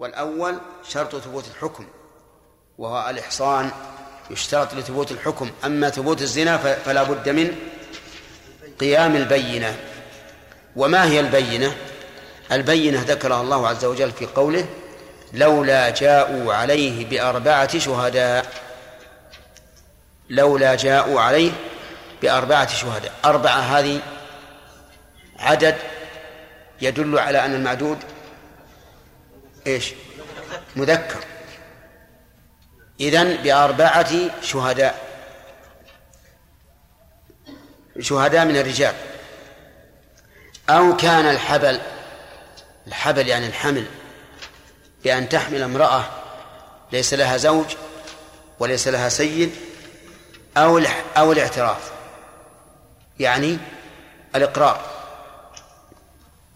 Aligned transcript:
والأول 0.00 0.58
شرط 0.88 1.16
ثبوت 1.16 1.44
الحكم 1.48 1.86
وهو 2.78 3.10
الإحصان 3.10 3.70
يشترط 4.30 4.74
لثبوت 4.74 5.12
الحكم. 5.12 5.50
أما 5.64 5.90
ثبوت 5.90 6.22
الزنا 6.22 6.56
فلا 6.56 7.02
بد 7.02 7.28
من 7.28 7.56
قيام 8.80 9.16
البينة. 9.16 9.76
وما 10.76 11.04
هي 11.04 11.20
البينة؟ 11.20 11.76
البينة 12.52 13.02
ذكرها 13.02 13.40
الله 13.40 13.68
عز 13.68 13.84
وجل 13.84 14.12
في 14.12 14.26
قوله 14.26 14.66
لولا 15.32 15.90
جاءوا 15.90 16.54
عليه 16.54 17.06
بأربعة 17.06 17.78
شهداء. 17.78 18.46
لولا 20.30 20.74
جاءوا 20.74 21.20
عليه 21.20 21.52
بأربعة 22.22 22.74
شهداء. 22.74 23.12
أربعة 23.24 23.60
هذه 23.60 24.00
عدد 25.38 25.76
يدل 26.82 27.18
على 27.18 27.44
أن 27.44 27.54
المعدود 27.54 27.98
إيش؟ 29.66 29.94
مذكر. 30.76 31.24
إذن 33.00 33.36
بأربعة 33.36 34.42
شهداء. 34.42 35.10
شهداء 38.00 38.44
من 38.44 38.56
الرجال. 38.56 38.94
أو 40.70 40.96
كان 40.96 41.26
الحبل 41.26 41.80
الحبل 42.86 43.28
يعني 43.28 43.46
الحمل 43.46 43.86
بأن 45.04 45.28
تحمل 45.28 45.62
امرأة 45.62 46.04
ليس 46.92 47.14
لها 47.14 47.36
زوج 47.36 47.66
وليس 48.58 48.88
لها 48.88 49.08
سيد 49.08 49.52
أو 50.56 50.80
أو 51.16 51.32
الاعتراف. 51.32 51.92
يعني 53.18 53.58
الإقرار. 54.34 54.80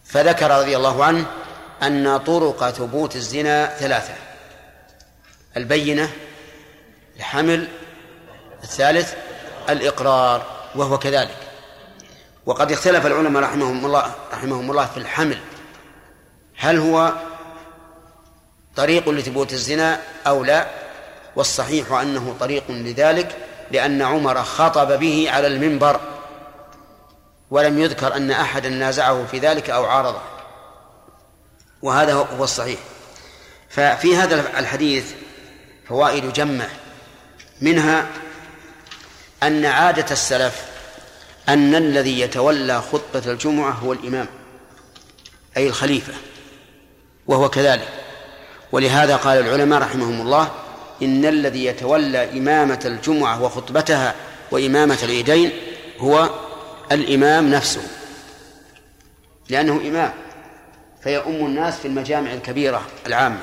فذكر 0.04 0.50
رضي 0.50 0.76
الله 0.76 1.04
عنه 1.04 1.43
أن 1.86 2.16
طرق 2.16 2.70
ثبوت 2.70 3.16
الزنا 3.16 3.66
ثلاثة. 3.66 4.14
البينة 5.56 6.10
الحمل 7.16 7.68
الثالث 8.62 9.14
الإقرار 9.68 10.46
وهو 10.74 10.98
كذلك. 10.98 11.36
وقد 12.46 12.72
اختلف 12.72 13.06
العلماء 13.06 13.42
رحمهم 13.42 13.86
الله 13.86 14.14
رحمهم 14.32 14.70
الله 14.70 14.86
في 14.86 14.96
الحمل. 14.96 15.38
هل 16.56 16.78
هو 16.78 17.12
طريق 18.76 19.08
لثبوت 19.08 19.52
الزنا 19.52 20.00
أو 20.26 20.44
لا؟ 20.44 20.66
والصحيح 21.36 21.92
أنه 21.92 22.36
طريق 22.40 22.64
لذلك 22.70 23.36
لأن 23.70 24.02
عمر 24.02 24.42
خطب 24.42 24.98
به 24.98 25.30
على 25.30 25.46
المنبر 25.46 26.00
ولم 27.50 27.78
يذكر 27.78 28.16
أن 28.16 28.30
أحدا 28.30 28.68
نازعه 28.68 29.26
في 29.30 29.38
ذلك 29.38 29.70
أو 29.70 29.84
عارضه. 29.84 30.33
وهذا 31.84 32.12
هو 32.12 32.44
الصحيح. 32.44 32.78
ففي 33.68 34.16
هذا 34.16 34.58
الحديث 34.58 35.04
فوائد 35.88 36.32
جمة. 36.32 36.68
منها 37.60 38.06
أن 39.42 39.64
عادة 39.64 40.06
السلف 40.10 40.64
أن 41.48 41.74
الذي 41.74 42.20
يتولى 42.20 42.82
خطبة 42.82 43.32
الجمعة 43.32 43.70
هو 43.70 43.92
الإمام 43.92 44.26
أي 45.56 45.66
الخليفة 45.66 46.12
وهو 47.26 47.48
كذلك. 47.48 47.88
ولهذا 48.72 49.16
قال 49.16 49.38
العلماء 49.38 49.82
رحمهم 49.82 50.20
الله 50.20 50.50
إن 51.02 51.24
الذي 51.24 51.64
يتولى 51.64 52.38
إمامة 52.38 52.80
الجمعة 52.84 53.42
وخطبتها 53.42 54.14
وإمامة 54.50 54.98
العيدين 55.02 55.52
هو 55.98 56.30
الإمام 56.92 57.50
نفسه 57.50 57.82
لأنه 59.48 59.72
إمام. 59.72 60.23
فيؤم 61.04 61.46
الناس 61.46 61.78
في 61.78 61.88
المجامع 61.88 62.32
الكبيرة 62.32 62.86
العامة. 63.06 63.40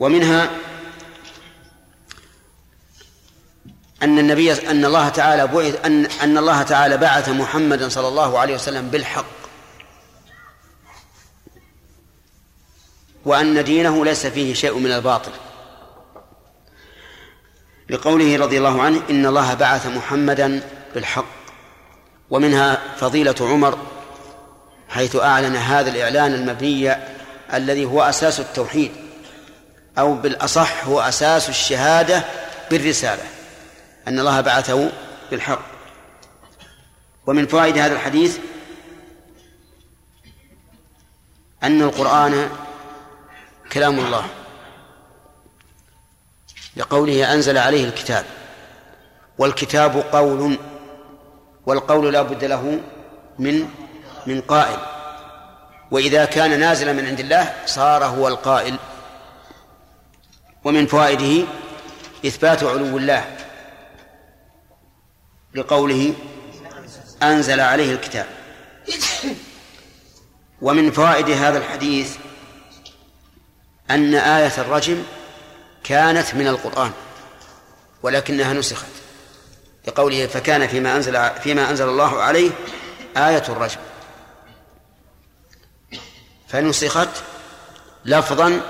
ومنها 0.00 0.50
أن 4.02 4.18
النبي 4.18 4.52
أن 4.52 4.84
الله 4.84 5.08
تعالى 5.08 5.46
بعث 5.46 5.84
أن 5.84 6.06
أن 6.06 6.38
الله 6.38 6.62
تعالى 6.62 6.96
بعث 6.96 7.28
محمدا 7.28 7.88
صلى 7.88 8.08
الله 8.08 8.38
عليه 8.38 8.54
وسلم 8.54 8.88
بالحق. 8.88 9.24
وأن 13.24 13.64
دينه 13.64 14.04
ليس 14.04 14.26
فيه 14.26 14.54
شيء 14.54 14.78
من 14.78 14.92
الباطل. 14.92 15.32
لقوله 17.90 18.36
رضي 18.38 18.58
الله 18.58 18.82
عنه 18.82 19.02
إن 19.10 19.26
الله 19.26 19.54
بعث 19.54 19.86
محمدا 19.86 20.62
بالحق. 20.94 21.38
ومنها 22.30 22.96
فضيلة 22.96 23.34
عمر 23.40 23.97
حيث 24.88 25.16
أعلن 25.16 25.56
هذا 25.56 25.90
الإعلان 25.90 26.34
المبني 26.34 26.96
الذي 27.54 27.84
هو 27.84 28.02
أساس 28.02 28.40
التوحيد 28.40 28.92
أو 29.98 30.14
بالأصح 30.14 30.84
هو 30.86 31.00
أساس 31.00 31.48
الشهادة 31.48 32.24
بالرسالة 32.70 33.22
أن 34.08 34.18
الله 34.18 34.40
بعثه 34.40 34.92
بالحق. 35.30 35.62
ومن 37.26 37.46
فوائد 37.46 37.78
هذا 37.78 37.94
الحديث 37.94 38.38
أن 41.62 41.82
القرآن 41.82 42.50
كلام 43.72 43.98
الله 43.98 44.26
لقوله 46.76 47.34
أنزل 47.34 47.58
عليه 47.58 47.84
الكتاب 47.84 48.24
والكتاب 49.38 50.04
قول 50.12 50.58
والقول 51.66 52.12
لا 52.12 52.22
بد 52.22 52.44
له 52.44 52.80
من 53.38 53.68
من 54.28 54.40
قائل. 54.40 54.78
وإذا 55.90 56.24
كان 56.24 56.60
نازلا 56.60 56.92
من 56.92 57.06
عند 57.06 57.20
الله 57.20 57.54
صار 57.66 58.04
هو 58.04 58.28
القائل. 58.28 58.76
ومن 60.64 60.86
فوائده 60.86 61.46
إثبات 62.26 62.62
علو 62.62 62.98
الله 62.98 63.36
لقوله 65.54 66.14
أنزل 67.22 67.60
عليه 67.60 67.92
الكتاب. 67.92 68.26
ومن 70.62 70.90
فوائد 70.90 71.30
هذا 71.30 71.58
الحديث 71.58 72.16
أن 73.90 74.14
آية 74.14 74.52
الرجم 74.58 75.02
كانت 75.84 76.34
من 76.34 76.48
القرآن 76.48 76.92
ولكنها 78.02 78.52
نسخت. 78.52 78.86
لقوله 79.88 80.26
فكان 80.26 80.66
فيما 80.66 80.96
أنزل 80.96 81.30
فيما 81.42 81.70
أنزل 81.70 81.88
الله 81.88 82.22
عليه 82.22 82.50
آية 83.16 83.42
الرجم. 83.48 83.80
فنسخت 86.48 87.08
لفظا 88.04 88.60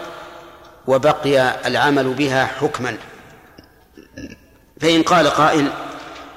وبقي 0.86 1.68
العمل 1.68 2.14
بها 2.14 2.46
حكما. 2.46 2.96
فإن 4.80 5.02
قال 5.02 5.28
قائل 5.28 5.72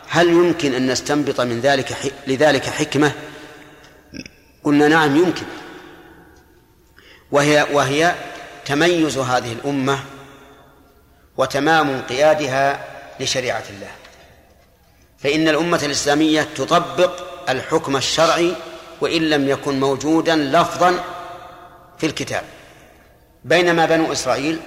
هل 0.09 0.27
يمكن 0.27 0.73
أن 0.73 0.91
نستنبط 0.91 1.41
من 1.41 1.59
ذلك 1.59 2.13
لذلك 2.27 2.63
حكمة؟ 2.63 3.11
قلنا 4.63 4.87
نعم 4.87 5.15
يمكن. 5.15 5.45
وهي 7.31 7.67
وهي 7.73 8.15
تميز 8.65 9.17
هذه 9.17 9.53
الأمة 9.53 9.99
وتمام 11.37 11.89
انقيادها 11.89 12.85
لشريعة 13.19 13.63
الله. 13.69 13.91
فإن 15.19 15.47
الأمة 15.47 15.79
الإسلامية 15.83 16.47
تطبق 16.55 17.11
الحكم 17.49 17.97
الشرعي 17.97 18.53
وإن 19.01 19.29
لم 19.29 19.49
يكن 19.49 19.79
موجودا 19.79 20.35
لفظا 20.35 21.03
في 22.01 22.07
الكتاب. 22.07 22.43
بينما 23.43 23.85
بنو 23.85 24.11
إسرائيل 24.11 24.59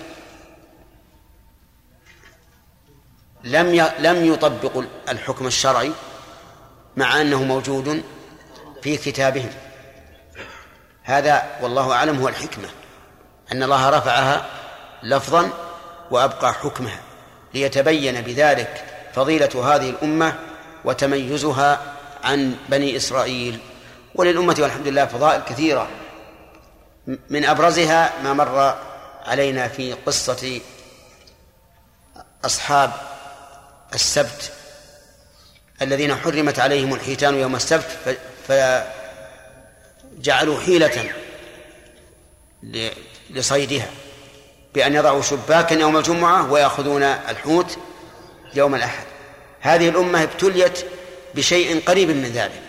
لم 3.45 3.89
لم 3.99 4.25
يطبقوا 4.25 4.83
الحكم 5.09 5.47
الشرعي 5.47 5.93
مع 6.97 7.21
أنه 7.21 7.45
موجود 7.45 8.03
في 8.83 8.97
كتابهم. 8.97 9.50
هذا 11.03 11.43
والله 11.62 11.93
أعلم 11.93 12.21
هو 12.21 12.28
الحكمة 12.28 12.69
أن 13.53 13.62
الله 13.62 13.91
رفعها 13.91 14.47
لفظا 15.03 15.51
وأبقى 16.10 16.54
حكمها 16.54 17.01
ليتبين 17.54 18.21
بذلك 18.21 18.84
فضيلة 19.15 19.75
هذه 19.75 19.91
الأمة 19.91 20.39
وتميزها 20.84 21.80
عن 22.25 22.57
بني 22.69 22.97
إسرائيل. 22.97 23.59
وللأمة 24.15 24.57
والحمد 24.60 24.89
لله 24.89 25.07
فضائل 25.07 25.42
كثيرة 25.42 25.89
من 27.06 27.45
أبرزها 27.45 28.12
ما 28.22 28.33
مر 28.33 28.78
علينا 29.24 29.68
في 29.68 29.92
قصة 29.92 30.60
أصحاب 32.45 32.92
السبت 33.95 34.53
الذين 35.83 36.16
حرمت 36.16 36.59
عليهم 36.59 36.95
الحيتان 36.95 37.34
يوم 37.34 37.56
السبت 37.56 38.18
فجعلوا 40.18 40.60
حيلة 40.60 41.12
لصيدها 43.30 43.91
بأن 44.74 44.95
يضعوا 44.95 45.22
شباكا 45.22 45.74
يوم 45.74 45.97
الجمعة 45.97 46.53
ويأخذون 46.53 47.03
الحوت 47.03 47.78
يوم 48.54 48.74
الأحد. 48.74 49.04
هذه 49.60 49.89
الأمة 49.89 50.22
ابتليت 50.22 50.84
بشيء 51.34 51.83
قريب 51.86 52.09
من 52.10 52.24
ذلك. 52.24 52.62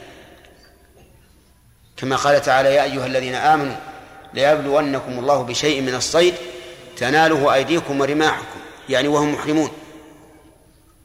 كما 1.98 2.16
قال 2.16 2.42
تعالى 2.42 2.76
يا 2.76 2.84
أيها 2.84 3.06
الذين 3.06 3.36
آمنوا 3.36 3.76
ليبلونكم 4.36 5.20
الله 5.20 5.44
بشيء 5.44 5.82
من 5.82 5.96
الصيد 5.96 6.34
تناله 6.98 7.54
أيديكم 7.54 8.02
ورماحكم 8.02 8.60
يعني 8.90 9.08
وهم 9.08 9.34
محرمون. 9.34 9.72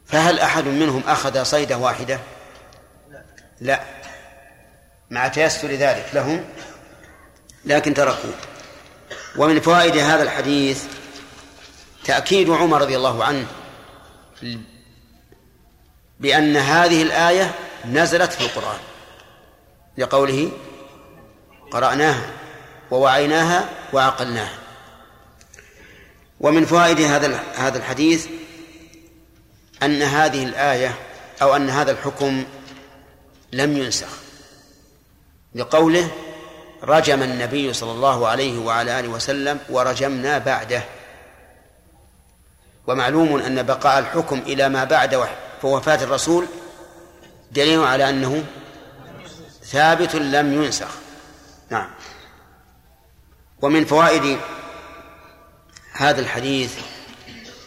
فهل 0.07 0.39
أحد 0.39 0.65
منهم 0.65 1.03
أخذ 1.07 1.43
صيدة 1.43 1.77
واحدة؟ 1.79 2.21
لا. 3.61 3.81
مع 5.11 5.29
تيسر 5.29 5.69
ذلك 5.69 6.07
لهم 6.15 6.45
لكن 7.65 7.95
تركوا 7.95 8.31
ومن 9.37 9.61
فوائد 9.61 9.97
هذا 9.97 10.23
الحديث 10.23 10.85
تأكيد 12.05 12.51
عمر 12.51 12.81
رضي 12.81 12.97
الله 12.97 13.25
عنه 13.25 13.47
بأن 16.21 16.57
هذه 16.57 17.03
الآية 17.03 17.55
نزلت 17.87 18.33
في 18.33 18.41
القرآن 18.41 18.79
لقوله 19.99 20.51
قرأناها. 21.71 22.40
ووعيناها 22.91 23.69
وعقلناها. 23.93 24.59
ومن 26.41 26.67
فوائد 26.67 27.01
هذا 27.01 27.43
هذا 27.57 27.79
الحديث 27.79 28.27
أن 29.83 30.03
هذه 30.03 30.45
الآية 30.45 30.95
أو 31.43 31.57
أن 31.57 31.71
هذا 31.71 31.91
الحكم 31.93 32.45
لم 33.53 33.77
ينسخ. 33.77 34.09
لقوله 35.55 36.11
رجم 36.83 37.23
النبي 37.23 37.73
صلى 37.73 37.93
الله 37.93 38.29
عليه 38.29 38.59
وعلى 38.59 39.01
آله 39.01 39.09
وسلم 39.09 39.59
ورجمنا 39.71 40.39
بعده. 40.39 40.83
ومعلوم 42.87 43.37
أن 43.37 43.63
بقاء 43.63 43.99
الحكم 43.99 44.39
إلى 44.39 44.69
ما 44.69 44.85
بعد 44.85 45.27
وفاة 45.63 46.05
الرسول 46.05 46.47
دليل 47.53 47.81
على 47.81 48.09
أنه 48.11 48.45
ثابت 49.65 50.15
لم 50.15 50.63
ينسخ. 50.63 50.91
نعم. 51.71 51.91
ومن 53.63 53.85
فوائد 53.85 54.39
هذا 55.93 56.21
الحديث 56.21 56.75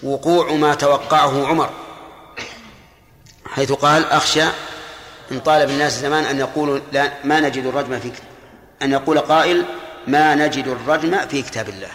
وقوع 0.04 0.52
ما 0.52 0.76
توقعه 0.76 1.48
عمر 1.48 1.70
حيث 3.46 3.72
قال 3.72 4.06
أخشى 4.06 4.44
إن 5.32 5.40
طال 5.40 5.68
بالناس 5.68 6.00
زمان 6.00 6.24
أن 6.24 6.40
يقولوا 6.40 6.80
لا 6.92 7.12
ما 7.24 7.40
نجد 7.40 7.66
الرجم 7.66 8.00
في 8.00 8.12
أن 8.82 8.92
يقول 8.92 9.20
قائل 9.20 9.66
ما 10.08 10.36
نجد 10.36 10.68
الرجم 10.68 11.28
في 11.28 11.42
كتاب 11.42 11.70
الله. 11.70 11.92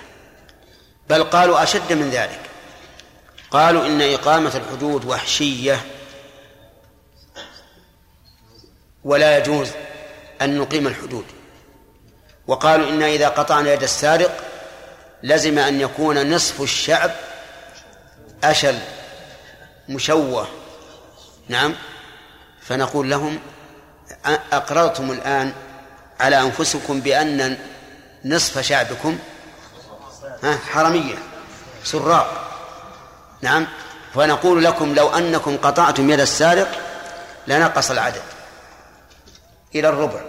بل 1.11 1.25
قالوا 1.25 1.63
أشد 1.63 1.93
من 1.93 2.11
ذلك 2.11 2.41
قالوا 3.51 3.87
إن 3.87 4.03
إقامة 4.03 4.57
الحدود 4.57 5.05
وحشية 5.05 5.81
ولا 9.05 9.39
يجوز 9.39 9.69
أن 10.43 10.59
نقيم 10.59 10.87
الحدود. 10.87 11.25
وقالوا 12.49 12.89
إن 12.89 13.03
إذا 13.03 13.29
قطعنا 13.29 13.73
يد 13.73 13.83
السارق 13.83 14.37
لزم 15.23 15.59
أن 15.59 15.81
يكون 15.81 16.35
نصف 16.35 16.61
الشعب 16.61 17.11
أشل 18.45 18.79
مشوه. 19.89 20.49
نعم. 21.49 21.75
فنقول 22.63 23.11
لهم 23.11 23.39
أقررتم 24.53 25.11
الآن 25.11 25.53
على 26.21 26.41
أنفسكم 26.41 27.01
بأن 27.01 27.59
نصف 28.25 28.59
شعبكم 28.59 29.19
حرمية 30.71 31.15
سراق. 31.85 32.51
نعم. 33.43 33.67
فنقول 34.15 34.65
لكم 34.65 34.95
لو 34.95 35.09
أنكم 35.09 35.57
قطعتم 35.57 36.11
يد 36.11 36.21
السارق 36.21 36.69
لنقص 37.47 37.91
العدد 37.91 38.23
إلى 39.75 39.89
الربع 39.89 40.21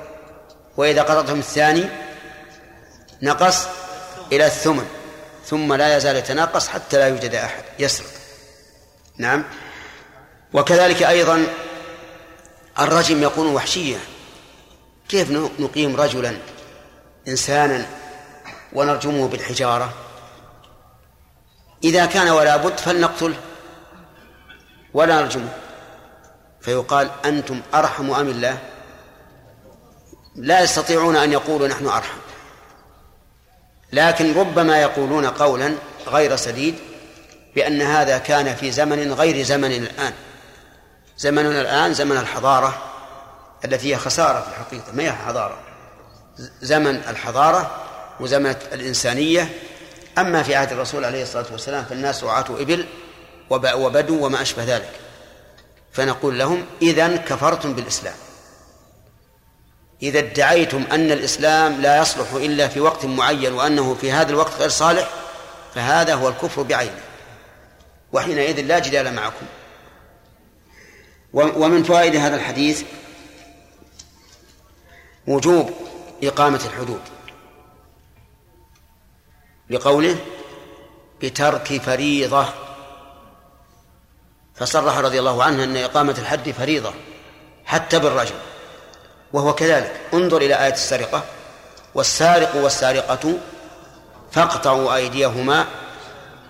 وإذا 0.77 1.01
قطعتم 1.01 1.39
الثاني 1.39 2.08
نقص 3.21 3.67
إلى 4.31 4.45
الثمن 4.45 4.87
ثم 5.45 5.73
لا 5.73 5.97
يزال 5.97 6.15
يتناقص 6.15 6.67
حتى 6.67 6.97
لا 6.97 7.07
يوجد 7.07 7.35
أحد 7.35 7.63
يسرق. 7.79 8.07
نعم. 9.17 9.45
وكذلك 10.53 11.03
أيضا 11.03 11.47
الرجم 12.79 13.23
يكون 13.23 13.47
وحشيا. 13.47 13.99
كيف 15.09 15.31
نقيم 15.59 15.95
رجلا 15.95 16.37
إنسانا 17.27 17.85
ونرجمه 18.73 19.27
بالحجارة؟ 19.27 19.93
إذا 21.83 22.05
كان 22.05 22.29
ولا 22.29 22.57
بد 22.57 22.77
فلنقتله 22.77 23.37
ولا 24.93 25.21
نرجمه. 25.21 25.49
فيقال 26.61 27.09
أنتم 27.25 27.61
أرحم 27.73 28.11
أم 28.11 28.27
الله؟ 28.27 28.57
لا 30.35 30.61
يستطيعون 30.61 31.15
أن 31.15 31.31
يقولوا 31.31 31.67
نحن 31.67 31.85
أرحم. 31.87 32.17
لكن 33.93 34.33
ربما 34.33 34.81
يقولون 34.81 35.25
قولا 35.25 35.75
غير 36.07 36.35
سديد 36.35 36.75
بأن 37.55 37.81
هذا 37.81 38.17
كان 38.17 38.55
في 38.55 38.71
زمن 38.71 39.13
غير 39.13 39.43
زمن 39.43 39.71
الآن. 39.71 40.13
زمننا 41.17 41.61
الآن 41.61 41.93
زمن 41.93 42.17
الحضارة 42.17 42.81
التي 43.65 43.93
هي 43.93 43.97
خسارة 43.97 44.41
في 44.41 44.47
الحقيقة 44.47 44.93
ما 44.93 45.03
هي 45.03 45.11
حضارة 45.11 45.57
زمن 46.61 46.95
الحضارة 46.95 47.85
وزمن 48.19 48.55
الإنسانية. 48.73 49.49
أما 50.17 50.43
في 50.43 50.55
عهد 50.55 50.71
الرسول 50.71 51.05
عليه 51.05 51.23
الصلاة 51.23 51.45
والسلام 51.51 51.85
فالناس 51.85 52.23
رعاة 52.23 52.45
إبل 52.49 52.85
وبدو 53.49 54.25
وما 54.25 54.41
أشبه 54.41 54.63
ذلك. 54.63 54.91
فنقول 55.91 56.39
لهم 56.39 56.65
إذا 56.81 57.15
كفرتم 57.15 57.73
بالإسلام. 57.73 58.15
إذا 60.01 60.19
ادعيتم 60.19 60.83
أن 60.91 61.11
الإسلام 61.11 61.81
لا 61.81 62.01
يصلح 62.01 62.33
إلا 62.33 62.67
في 62.67 62.79
وقت 62.79 63.05
معين 63.05 63.53
وأنه 63.53 63.95
في 63.95 64.11
هذا 64.11 64.29
الوقت 64.29 64.53
غير 64.53 64.69
صالح 64.69 65.09
فهذا 65.75 66.13
هو 66.13 66.29
الكفر 66.29 66.61
بعينه. 66.61 67.01
وحينئذ 68.13 68.61
لا 68.61 68.79
جدال 68.79 69.13
معكم. 69.13 69.45
ومن 71.33 71.83
فوائد 71.83 72.15
هذا 72.15 72.35
الحديث 72.35 72.83
وجوب 75.27 75.71
إقامة 76.23 76.61
الحدود. 76.65 77.01
لقوله 79.69 80.17
بترك 81.21 81.81
فريضة. 81.81 82.47
فصرح 84.55 84.97
رضي 84.97 85.19
الله 85.19 85.43
عنه 85.43 85.63
أن 85.63 85.77
إقامة 85.77 86.15
الحد 86.19 86.51
فريضة 86.51 86.93
حتى 87.65 87.99
بالرجل. 87.99 88.35
وهو 89.33 89.55
كذلك. 89.55 89.91
انظر 90.13 90.37
إلى 90.37 90.65
آية 90.65 90.73
السرقة. 90.73 91.23
والسارق 91.95 92.55
والسارقة 92.55 93.33
فاقطعوا 94.31 94.95
أيديهما 94.95 95.65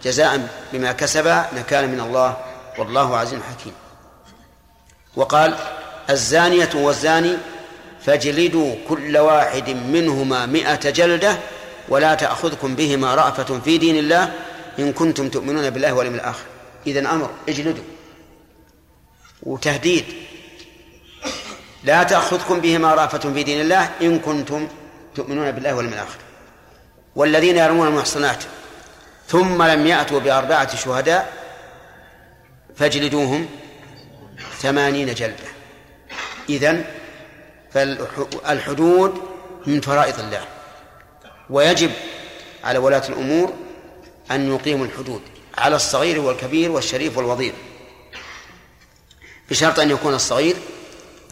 جزاء 0.03 0.47
بما 0.73 0.91
كسبا 0.91 1.45
نكالا 1.55 1.87
من 1.87 1.99
الله 1.99 2.37
والله 2.77 3.17
عزيز 3.17 3.39
حكيم. 3.39 3.73
وقال 5.15 5.55
الزانية 6.09 6.69
والزاني 6.75 7.37
فاجلدوا 8.05 8.75
كل 8.89 9.17
واحد 9.17 9.69
منهما 9.69 10.45
مئة 10.45 10.89
جلدة 10.89 11.37
ولا 11.89 12.15
تأخذكم 12.15 12.75
بهما 12.75 13.15
رأفة 13.15 13.59
في 13.59 13.77
دين 13.77 13.95
الله 13.95 14.33
إن 14.79 14.93
كنتم 14.93 15.29
تؤمنون 15.29 15.69
بالله 15.69 15.93
واليوم 15.93 16.15
الآخر. 16.15 16.45
إذن 16.87 17.07
أمر 17.07 17.29
اجلدوا. 17.49 17.83
وتهديد. 19.43 20.05
لا 21.83 22.03
تأخذكم 22.03 22.59
بهما 22.59 22.93
رأفة 22.93 23.33
في 23.33 23.43
دين 23.43 23.61
الله 23.61 23.91
إن 24.01 24.19
كنتم 24.19 24.67
تؤمنون 25.15 25.51
بالله 25.51 25.75
واليوم 25.75 25.93
الآخر. 25.93 26.17
والذين 27.15 27.57
يرمون 27.57 27.87
المحصنات 27.87 28.43
ثم 29.27 29.63
لم 29.63 29.87
يأتوا 29.87 30.19
بأربعة 30.19 30.75
شهداء 30.75 31.33
فاجلدوهم 32.75 33.49
ثمانين 34.59 35.13
جلدة. 35.13 35.49
إذن 36.49 36.85
فالحدود 37.73 39.21
من 39.65 39.81
فرائض 39.81 40.19
الله. 40.19 40.45
ويجب 41.49 41.91
على 42.63 42.79
ولاة 42.79 43.07
الأمور 43.09 43.53
أن 44.31 44.53
يقيموا 44.55 44.85
الحدود 44.85 45.21
على 45.57 45.75
الصغير 45.75 46.19
والكبير 46.19 46.71
والشريف 46.71 47.17
والوضيع. 47.17 47.53
بشرط 49.49 49.79
أن 49.79 49.91
يكون 49.91 50.13
الصغير 50.13 50.55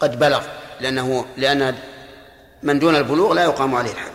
قد 0.01 0.20
بلغ 0.20 0.44
لأنه 0.80 1.25
لأن 1.38 1.77
من 2.63 2.80
دون 2.80 2.96
البلوغ 2.96 3.34
لا 3.34 3.44
يقام 3.44 3.75
عليه 3.75 3.92
الحد 3.92 4.12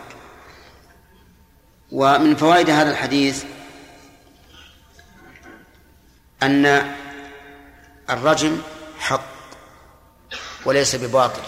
ومن 1.91 2.35
فوائد 2.35 2.69
هذا 2.69 2.91
الحديث 2.91 3.43
أن 6.43 6.95
الرجم 8.09 8.61
حق 8.99 9.33
وليس 10.65 10.95
بباطل. 10.95 11.41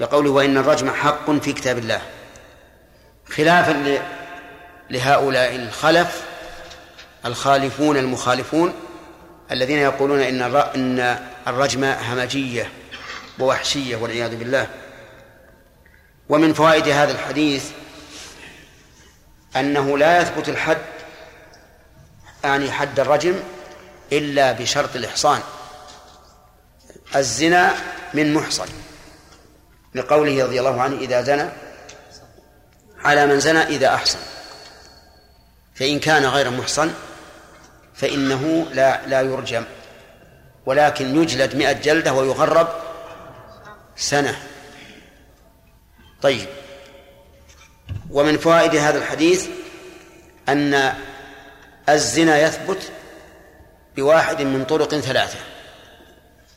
لقوله 0.00 0.30
وإن 0.30 0.56
الرجم 0.56 0.90
حق 0.90 1.30
في 1.30 1.52
كتاب 1.52 1.78
الله. 1.78 2.02
خلافا 3.28 3.98
لهؤلاء 4.90 5.56
الخلف 5.56 6.24
الخالفون 7.24 7.96
المخالفون 7.96 8.74
الذين 9.50 9.78
يقولون 9.78 10.20
إن 10.20 10.42
إن 10.74 11.18
الرجم 11.48 11.84
همجية 11.84 12.72
ووحشية 13.38 13.96
والعياذ 13.96 14.36
بالله. 14.36 14.66
ومن 16.28 16.52
فوائد 16.52 16.88
هذا 16.88 17.12
الحديث 17.12 17.70
أنه 19.56 19.98
لا 19.98 20.20
يثبت 20.20 20.48
الحد 20.48 20.78
يعني 22.44 22.70
حد 22.70 23.00
الرجم 23.00 23.34
إلا 24.12 24.52
بشرط 24.52 24.96
الإحصان. 24.96 25.40
الزنا 27.16 27.74
من 28.14 28.34
محصن. 28.34 28.68
لقوله 29.94 30.44
رضي 30.44 30.60
الله 30.60 30.82
عنه 30.82 30.98
إذا 30.98 31.22
زنى 31.22 31.48
على 33.04 33.26
من 33.26 33.40
زنى 33.40 33.62
إذا 33.62 33.94
أحصن. 33.94 34.18
فإن 35.74 36.00
كان 36.00 36.26
غير 36.26 36.50
محصن 36.50 36.94
فإنه 37.94 38.66
لا 38.72 39.06
لا 39.06 39.20
يرجم. 39.20 39.64
ولكن 40.66 41.22
يجلد 41.22 41.56
مئة 41.56 41.72
جلدة 41.72 42.12
ويغرب 42.12 42.68
سنة. 43.96 44.36
طيب. 46.22 46.48
ومن 48.10 48.38
فوائد 48.38 48.76
هذا 48.76 48.98
الحديث 48.98 49.48
أن 50.48 50.92
الزنا 51.88 52.38
يثبت 52.38 52.92
بواحد 53.96 54.42
من 54.42 54.64
طرق 54.64 54.94
ثلاثة 54.94 55.38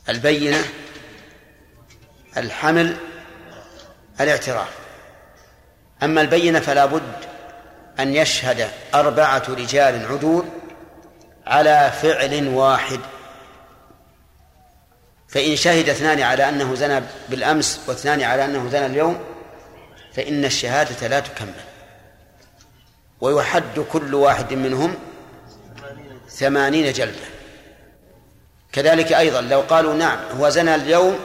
البينة 0.09 0.63
الحمل 2.37 2.97
الاعتراف. 4.21 4.69
أما 6.03 6.21
البينة 6.21 6.59
فلا 6.59 6.85
بد 6.85 7.13
أن 7.99 8.15
يشهد 8.15 8.69
أربعة 8.93 9.43
رجال 9.49 10.05
عدول 10.05 10.45
على 11.47 11.91
فعل 12.01 12.47
واحد. 12.47 12.99
فإن 15.29 15.55
شهد 15.55 15.89
اثنان 15.89 16.21
على 16.21 16.49
أنه 16.49 16.75
زنى 16.75 17.01
بالأمس 17.29 17.79
واثنان 17.87 18.21
على 18.21 18.45
أنه 18.45 18.69
زنى 18.69 18.85
اليوم 18.85 19.19
فإن 20.13 20.45
الشهادة 20.45 21.07
لا 21.07 21.19
تكمل. 21.19 21.53
ويحد 23.21 23.79
كل 23.79 24.15
واحد 24.15 24.53
منهم 24.53 24.95
ثمانين 26.29 26.93
جلدة 26.93 27.27
كذلك 28.71 29.13
أيضا 29.13 29.41
لو 29.41 29.61
قالوا 29.61 29.93
نعم 29.93 30.19
هو 30.37 30.49
زنى 30.49 30.75
اليوم 30.75 31.19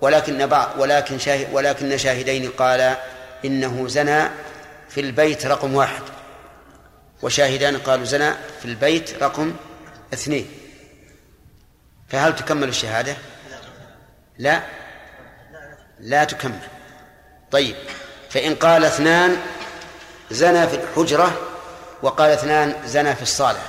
ولكن 0.00 0.46
بعض 0.46 0.68
ولكن 0.78 1.18
شاهد 1.18 1.48
ولكن 1.52 1.96
شاهدين 1.96 2.50
قال 2.50 2.96
إنه 3.44 3.88
زنى 3.88 4.28
في 4.88 5.00
البيت 5.00 5.46
رقم 5.46 5.74
واحد. 5.74 6.02
وشاهدان 7.22 7.78
قالوا 7.78 8.04
زنى 8.04 8.30
في 8.60 8.64
البيت 8.64 9.22
رقم 9.22 9.54
اثنين. 10.14 10.48
فهل 12.08 12.36
تكمل 12.36 12.68
الشهادة؟ 12.68 13.16
لا. 14.38 14.62
لا 16.00 16.24
تكمل. 16.24 16.60
طيب. 17.50 17.76
فإن 18.30 18.54
قال 18.54 18.84
اثنان 18.84 19.36
زنى 20.30 20.68
في 20.68 20.76
الحجرة 20.76 21.40
وقال 22.02 22.30
اثنان 22.30 22.74
زنى 22.84 23.14
في 23.14 23.22
الصالة. 23.22 23.60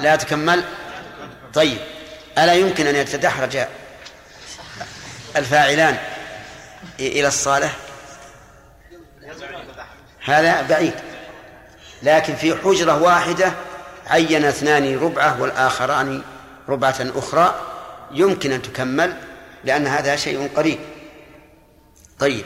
لا 0.00 0.16
تكمل. 0.16 0.64
طيب. 1.54 1.78
ألا 2.38 2.54
يمكن 2.54 2.86
أن 2.86 2.96
يتدحرج 2.96 3.66
الفاعلان 5.36 5.98
إلى 7.00 7.28
الصالة؟ 7.28 7.70
هذا 10.24 10.62
بعيد. 10.62 11.15
لكن 12.02 12.34
في 12.36 12.56
حجرة 12.56 13.02
واحدة 13.02 13.52
عين 14.06 14.44
اثنان 14.44 14.98
ربعة 14.98 15.40
والآخران 15.42 16.22
ربعة 16.68 16.96
أخرى 17.00 17.60
يمكن 18.10 18.52
أن 18.52 18.62
تكمل 18.62 19.16
لأن 19.64 19.86
هذا 19.86 20.16
شيء 20.16 20.50
قريب. 20.56 20.78
طيب. 22.18 22.44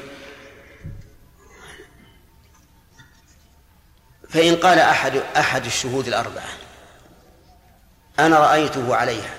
فإن 4.31 4.57
قال 4.57 4.79
أحد 4.79 5.23
أحد 5.37 5.65
الشهود 5.65 6.09
الأربعة 6.09 6.49
أنا 8.19 8.39
رأيته 8.39 8.97
عليها 8.97 9.35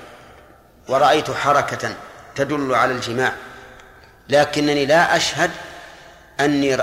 ورأيت 0.88 1.32
حركة 1.32 1.96
تدل 2.36 2.76
على 2.76 2.92
الجماع 2.94 3.34
لكنني 4.30 4.86
لا 4.86 5.16
أشهد 5.16 5.52
أني 6.40 6.76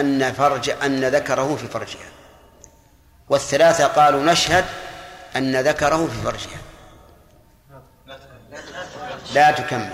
أن 0.00 0.32
فرج 0.32 0.70
أن 0.70 1.04
ذكره 1.04 1.56
في 1.56 1.68
فرجها. 1.68 2.12
والثلاثة 3.28 3.86
قالوا 3.86 4.22
نشهد 4.22 4.64
أن 5.36 5.56
ذكره 5.56 6.06
في 6.06 6.22
فرجها. 6.24 6.58
لا 9.34 9.50
تكمل. 9.50 9.92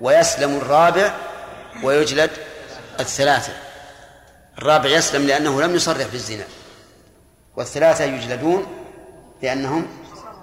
ويسلم 0.00 0.56
الرابع 0.56 1.14
ويجلد 1.82 2.30
الثلاثة. 3.00 3.52
الرابع 4.58 4.90
يسلم 4.90 5.26
لأنه 5.26 5.62
لم 5.62 5.74
يصرح 5.74 6.06
بالزنا. 6.06 6.44
والثلاثة 7.56 8.04
يجلدون 8.04 8.66
لأنهم 9.42 9.86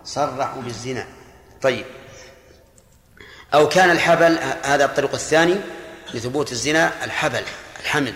صرحوا 0.04 0.62
بالزنا. 0.62 1.08
طيب. 1.62 1.86
أو 3.54 3.70
كان 3.70 3.92
الحبل 3.92 4.40
هذا 4.64 4.86
الطريق 4.86 5.14
الثاني 5.14 5.56
لثبوت 6.14 6.52
الزنا 6.52 6.92
الحبل 7.04 7.44
الحمل. 7.80 8.14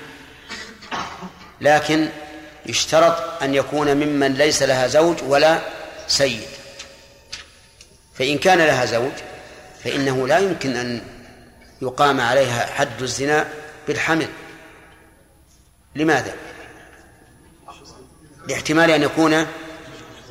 لكن 1.62 2.10
يشترط 2.70 3.44
أن 3.44 3.56
يكون 3.56 3.96
ممن 3.96 4.34
ليس 4.34 4.64
لها 4.64 4.88
زوج 4.88 5.18
ولا 5.24 5.62
سيد. 6.08 6.48
فإن 8.16 8.38
كان 8.38 8.58
لها 8.58 8.86
زوج 8.86 9.12
فإنه 9.84 10.28
لا 10.28 10.38
يمكن 10.38 10.76
أن 10.76 11.02
يقام 11.82 12.22
عليها 12.22 12.66
حد 12.66 13.02
الزنا 13.02 13.48
بالحمل. 13.88 14.28
لماذا؟ 15.96 16.36
لاحتمال 18.48 18.92
أن 18.92 19.04
يكون 19.04 19.46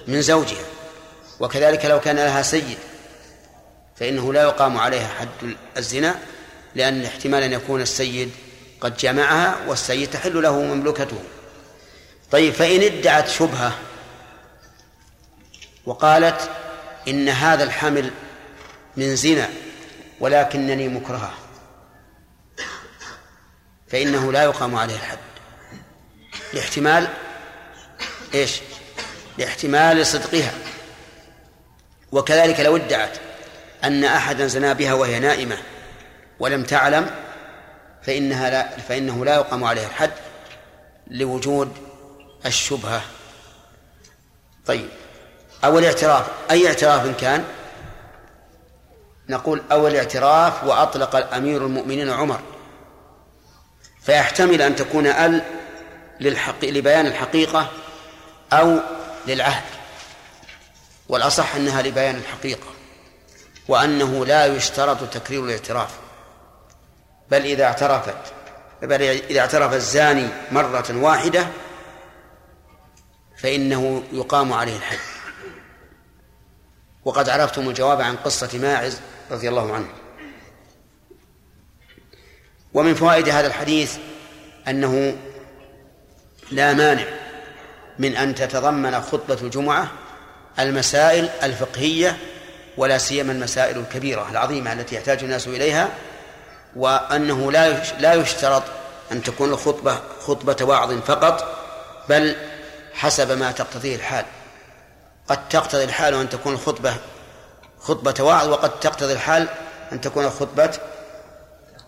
من 0.07 0.23
زوجها. 0.23 0.65
وكذلك 1.41 1.85
لو 1.85 2.01
كان 2.01 2.17
لها 2.17 2.43
سيد 2.43 2.79
فإنه 3.97 4.33
لا 4.33 4.43
يقام 4.43 4.79
عليها 4.79 5.09
حد 5.09 5.57
الزنا 5.77 6.19
لأن 6.75 7.05
احتمال 7.05 7.43
أن 7.43 7.53
يكون 7.53 7.81
السيد 7.81 8.31
قد 8.81 8.97
جمعها 8.97 9.57
والسيد 9.67 10.11
تحل 10.11 10.43
له 10.43 10.61
مملكته. 10.61 11.23
طيب 12.31 12.55
فإن 12.55 12.83
ادعت 12.83 13.29
شبهة 13.29 13.79
وقالت 15.87 16.51
إن 17.09 17.29
هذا 17.29 17.65
الحمل 17.65 18.11
من 18.97 19.17
زنا 19.17 19.49
ولكنني 20.21 20.89
مكرهة 20.89 21.33
فإنه 23.89 24.33
لا 24.33 24.43
يقام 24.43 24.77
عليه 24.77 24.95
الحد 24.95 25.19
لاحتمال 26.53 27.09
إيش؟ 28.35 28.61
لاحتمال 29.39 30.07
صدقها 30.07 30.53
وكذلك 32.13 32.61
لو 32.61 32.77
ادعت 32.77 33.19
أن 33.85 34.05
أحدا 34.05 34.47
زنا 34.47 34.73
بها 34.73 34.93
وهي 34.93 35.19
نائمة 35.19 35.57
ولم 36.41 36.65
تعلم 36.65 37.11
فإنها 38.03 38.51
لا 38.51 38.79
فإنه 38.79 39.25
لا 39.25 39.35
يقام 39.35 39.65
عليها 39.65 39.87
الحد 39.87 40.11
لوجود 41.11 41.88
الشبهة. 42.47 43.03
طيب 44.67 44.89
أو 45.65 45.79
الاعتراف 45.79 46.27
أي 46.51 46.69
اعتراف 46.69 47.21
كان؟ 47.21 47.45
نقول 49.29 49.63
أو 49.73 49.89
الاعتراف 49.89 50.65
وأطلق 50.65 51.35
أمير 51.35 51.67
المؤمنين 51.67 52.11
عمر. 52.11 52.41
فيحتمل 54.03 54.63
أن 54.63 54.77
تكون 54.77 55.07
ال 55.07 55.43
للحق... 56.21 56.65
لبيان 56.65 57.07
الحقيقة 57.07 57.69
أو 58.53 58.79
للعهد. 59.27 59.65
والأصح 61.09 61.55
أنها 61.55 61.83
لبيان 61.83 62.17
الحقيقة 62.17 62.67
وأنه 63.69 64.27
لا 64.27 64.47
يشترط 64.47 65.11
تكرير 65.15 65.45
الاعتراف. 65.45 65.91
بل 67.31 67.45
إذا 67.45 67.65
اعترفت 67.65 68.17
بل 68.83 69.03
إذا 69.03 69.41
اعترف 69.41 69.73
الزاني 69.73 70.29
مرة 70.53 70.85
واحدة 70.91 71.47
فإنه 73.39 74.03
يقام 74.13 74.53
عليه 74.53 74.77
الحد 74.77 74.99
وقد 77.05 77.29
عرفتم 77.29 77.69
الجواب 77.69 78.01
عن 78.01 78.17
قصة 78.17 78.59
ماعز 78.59 79.01
رضي 79.31 79.49
الله 79.49 79.75
عنه. 79.75 79.89
ومن 82.75 82.95
فوائد 82.95 83.29
هذا 83.29 83.47
الحديث 83.47 83.97
أنه 84.69 85.17
لا 86.51 86.75
مانع 86.75 87.05
من 87.99 88.17
أن 88.17 88.35
تتضمن 88.35 89.01
خطبة 89.01 89.39
الجمعة 89.43 89.91
المسائل 90.59 91.29
الفقهية 91.43 92.17
ولا 92.77 92.99
سيما 92.99 93.33
المسائل 93.33 93.79
الكبيرة 93.79 94.31
العظيمة 94.31 94.73
التي 94.73 94.97
يحتاج 94.97 95.25
الناس 95.25 95.49
إليها 95.49 95.89
وأنه 96.77 97.53
لا 97.53 97.83
لا 97.99 98.15
يشترط 98.15 98.63
أن 99.13 99.23
تكون 99.23 99.51
الخطبة 99.51 100.01
خطبة 100.21 100.65
وعظ 100.65 100.93
فقط 100.93 101.65
بل 102.09 102.37
حسب 102.99 103.39
ما 103.39 103.53
تقتضيه 103.53 103.97
الحال. 103.97 104.25
قد 105.29 105.49
تقتضي 105.49 105.85
الحال 105.85 106.15
أن 106.15 106.29
تكون 106.29 106.53
الخطبة 106.53 106.95
خطبة 107.81 108.25
وعظ 108.25 108.49
وقد 108.49 108.81
تقتضي 108.81 109.13
الحال 109.13 109.49
أن 109.93 110.01
تكون 110.01 110.31
خطبة 110.31 110.71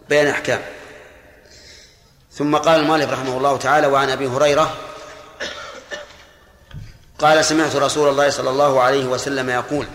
بيان 0.09 0.27
أحكام 0.27 0.61
ثم 2.33 2.57
قال 2.57 2.81
المؤلف 2.81 3.13
رحمه 3.13 3.37
الله 3.37 3.57
تعالى 3.57 3.87
وعن 3.87 4.11
أبي 4.11 4.27
هريرة 4.27 4.75
قال 7.19 7.45
سمعت 7.45 7.77
رسول 7.77 8.09
الله 8.09 8.31
صلى 8.31 8.51
الله 8.51 8.83
عليه 8.83 9.05
وسلم 9.05 9.51
يقول 9.51 9.87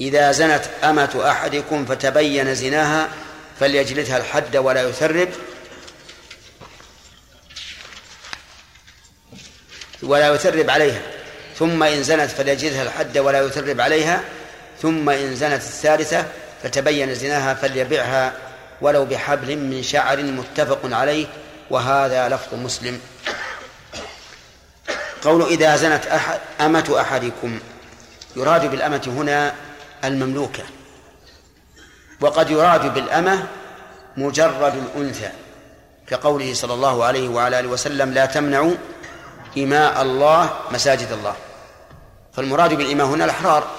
إذا 0.00 0.32
زنت 0.32 0.64
أمة 0.84 1.22
أحدكم 1.30 1.86
فتبين 1.86 2.54
زناها 2.54 3.08
فليجلدها 3.60 4.16
الحد 4.16 4.56
ولا 4.56 4.82
يثرب 4.82 5.28
ولا 10.02 10.34
يثرب 10.34 10.70
عليها. 10.70 11.00
ثم 11.58 11.82
إن 11.82 12.02
زنت 12.02 12.30
فليجلدها 12.30 12.82
الحد 12.82 13.18
ولا 13.18 13.40
يثرب 13.40 13.80
عليها. 13.80 14.20
ثم 14.82 15.10
إن 15.10 15.36
زنت 15.36 15.62
الثالثة 15.62 16.24
فتبين 16.62 17.14
زناها 17.14 17.54
فليبعها 17.54 18.32
ولو 18.80 19.04
بحبل 19.04 19.56
من 19.56 19.82
شعر 19.82 20.22
متفق 20.22 20.80
عليه. 20.84 21.26
وهذا 21.70 22.28
لفظ 22.28 22.54
مسلم. 22.54 23.00
قول 25.22 25.46
إذا 25.46 25.76
زنت 25.76 26.06
أحد 26.06 26.38
أمة 26.60 26.96
أحدكم 27.00 27.60
يراد 28.36 28.70
بالأمة 28.70 29.02
هنا 29.06 29.54
المملوكة. 30.04 30.62
وقد 32.20 32.50
يراد 32.50 32.94
بالأمة 32.94 33.46
مجرد 34.16 34.74
الأنثى. 34.74 35.30
كقوله 36.08 36.54
صلى 36.54 36.74
الله 36.74 37.04
عليه 37.04 37.28
وعلى 37.28 37.60
آله 37.60 37.68
وسلم 37.68 38.12
لا 38.14 38.26
تمنعوا 38.26 38.74
إماء 39.58 40.02
الله 40.02 40.50
مساجد 40.72 41.12
الله. 41.12 41.34
فالمراد 42.32 42.74
بالإماء 42.74 43.06
هنا 43.06 43.24
الأحرار. 43.24 43.70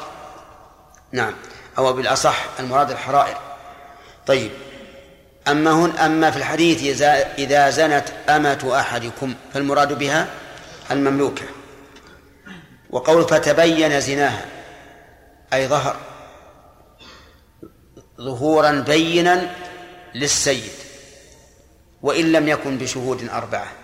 نعم. 1.11 1.33
أو 1.77 1.93
بالأصح 1.93 2.45
المراد 2.59 2.91
الحرائر. 2.91 3.37
طيب. 4.27 4.51
أما 5.47 5.71
هن 5.71 5.97
أما 5.97 6.31
في 6.31 6.37
الحديث 6.37 7.01
إذا 7.37 7.69
زنت 7.69 8.05
أمة 8.29 8.71
أحدكم 8.79 9.33
فالمراد 9.53 9.99
بها 9.99 10.27
المملوكة. 10.91 11.45
وقول 12.89 13.23
فتبين 13.23 14.01
زناها 14.01 14.45
أي 15.53 15.67
ظهر. 15.67 15.95
ظهورا 18.21 18.71
بينا 18.71 19.55
للسيد. 20.15 20.71
وإن 22.01 22.31
لم 22.31 22.47
يكن 22.47 22.77
بشهود 22.77 23.29
أربعة. 23.29 23.80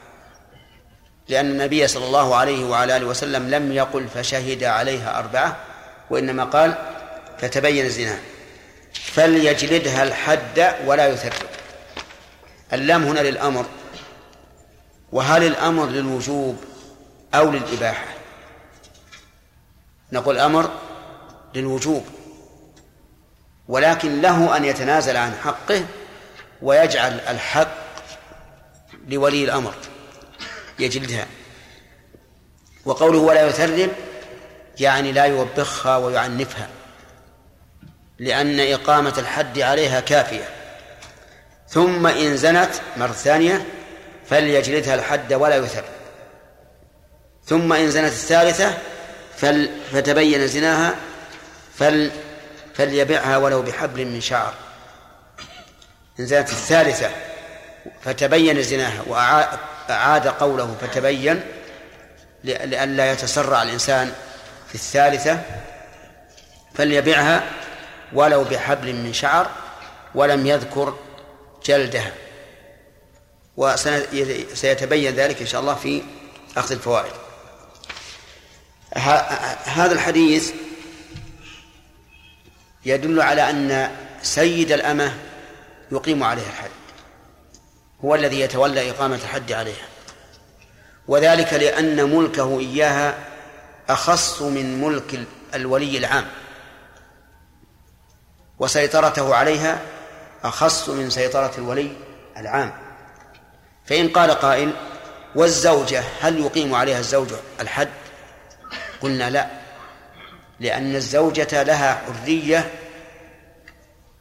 لأن 1.30 1.46
النبي 1.46 1.88
صلى 1.88 2.06
الله 2.06 2.36
عليه 2.36 2.66
وعلى 2.66 2.98
آله 2.98 3.06
وسلم 3.06 3.50
لم 3.50 3.72
يقل 3.72 4.08
فشهد 4.08 4.64
عليها 4.64 5.20
أربعة 5.20 5.58
وإنما 6.10 6.44
قال 6.44 6.76
فتبين 7.38 7.90
زناها 7.90 8.20
فليجلدها 8.94 10.04
الحد 10.04 10.76
ولا 10.86 11.08
يثرب 11.08 11.48
اللام 12.74 13.04
هنا 13.04 13.20
للأمر. 13.20 13.66
وهل 15.12 15.44
الأمر 15.44 15.86
للوجوب 15.86 16.64
أو 17.34 17.52
للإباحة؟ 17.52 18.06
نقول 20.12 20.38
أمر 20.38 20.72
للوجوب. 21.56 22.06
ولكن 23.68 24.22
له 24.22 24.58
أن 24.58 24.66
يتنازل 24.66 25.18
عن 25.18 25.34
حقه 25.44 25.86
ويجعل 26.62 27.20
الحق 27.20 27.78
لولي 29.08 29.44
الأمر. 29.44 29.74
يجلدها. 30.80 31.28
وقوله 32.86 33.20
ولا 33.20 33.48
يثرب 33.48 33.90
يعني 34.80 35.12
لا 35.12 35.24
يوبخها 35.26 35.98
ويعنفها 35.98 36.70
لأن 38.20 38.60
إقامة 38.60 39.14
الحد 39.18 39.60
عليها 39.60 40.00
كافية. 40.00 40.50
ثم 41.70 42.08
إن 42.08 42.38
زنت 42.38 42.70
مرة 42.98 43.12
ثانية 43.12 43.66
فليجلدها 44.30 44.96
الحد 44.96 45.34
ولا 45.34 45.56
يثرب. 45.56 45.86
ثم 47.46 47.74
إن 47.74 47.92
زنت 47.92 48.12
الثالثة 48.12 48.78
فل 49.38 49.70
فتبين 49.92 50.48
زناها 50.48 50.96
فل 51.76 52.12
فليبعها 52.76 53.38
ولو 53.38 53.62
بحبل 53.62 54.06
من 54.06 54.22
شعر. 54.22 54.54
إن 56.20 56.26
زنت 56.26 56.50
الثالثة 56.50 57.10
فتبين 58.02 58.64
زناها 58.64 59.02
وأعاد 59.90 60.28
قوله 60.28 60.76
فتبين 60.82 61.42
لئلا 62.44 63.12
يتسرع 63.12 63.64
الإنسان 63.64 64.14
في 64.68 64.76
الثالثة 64.76 65.42
فليبعها 66.74 67.44
ولو 68.14 68.44
بحبل 68.44 68.94
من 68.94 69.14
شعر 69.14 69.50
ولم 70.16 70.48
يذكر 70.48 70.98
جلدها. 71.66 72.12
وسيتبين 73.58 75.16
ذلك 75.16 75.42
إن 75.42 75.48
شاء 75.48 75.62
الله 75.62 75.76
في 75.76 76.04
أخذ 76.58 76.72
الفوائد. 76.72 77.12
هذا 79.66 79.92
الحديث 79.92 80.52
يدل 82.86 83.22
على 83.22 83.50
أن 83.50 83.92
سيد 84.22 84.72
الأمة 84.72 85.18
يقيم 85.92 86.24
عليها 86.24 86.50
الحد 86.50 86.77
هو 88.06 88.16
الذي 88.16 88.40
يتولى 88.40 88.92
إقامة 88.92 89.16
الحد 89.16 89.52
عليها. 89.52 89.86
وذلك 91.08 91.54
لأن 91.54 92.16
ملكه 92.16 92.60
إياها 92.60 93.18
أخص 93.90 94.42
من 94.42 94.82
ملك 94.82 95.20
الولي 95.54 95.98
العام. 95.98 96.26
وسيطرته 98.60 99.36
عليها 99.36 99.82
أخص 100.44 100.90
من 100.90 101.10
سيطرة 101.10 101.52
الولي 101.58 101.92
العام. 102.38 102.74
فإن 103.86 104.10
قال 104.10 104.32
قائل 104.32 104.74
والزوجة 105.36 106.04
هل 106.22 106.40
يقيم 106.40 106.76
عليها 106.76 107.00
الزوج 107.00 107.34
الحد؟ 107.60 107.90
قلنا 109.02 109.30
لا 109.30 109.48
لأن 110.60 110.96
الزوجة 110.96 111.64
لها 111.64 112.02
حرية 112.24 112.72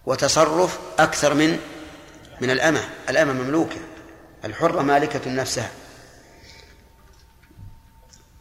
وتصرف 0.07 0.79
أكثر 0.99 1.35
من 1.35 1.59
من 2.41 2.51
الأمة. 2.51 2.81
الأمة 3.09 3.33
مملوكة. 3.33 3.77
الحرة 4.45 4.83
مالكة 4.83 5.31
نفسها. 5.31 5.71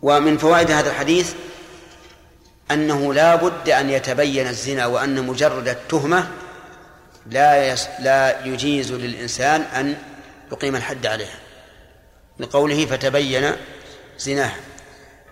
ومن 0.01 0.37
فوائد 0.37 0.71
هذا 0.71 0.89
الحديث 0.89 1.33
أنه 2.71 3.13
لا 3.13 3.35
بد 3.35 3.69
أن 3.69 3.89
يتبين 3.89 4.47
الزنا 4.47 4.85
وأن 4.85 5.27
مجرد 5.27 5.67
التهمة 5.67 6.31
لا 7.25 7.67
يس 7.67 7.87
لا 7.99 8.45
يجيز 8.45 8.91
للإنسان 8.91 9.61
أن 9.61 9.97
يقيم 10.51 10.75
الحد 10.75 11.05
عليها. 11.05 11.39
لقوله 12.39 12.85
فتبين 12.85 13.51
زناها. 14.17 14.59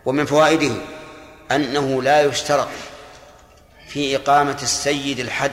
ومن 0.05 0.25
فوائده 0.25 0.75
أنه 1.51 2.03
لا 2.03 2.21
يشترط 2.21 2.67
في 3.87 4.15
إقامة 4.15 4.57
السيد 4.61 5.19
الحد 5.19 5.51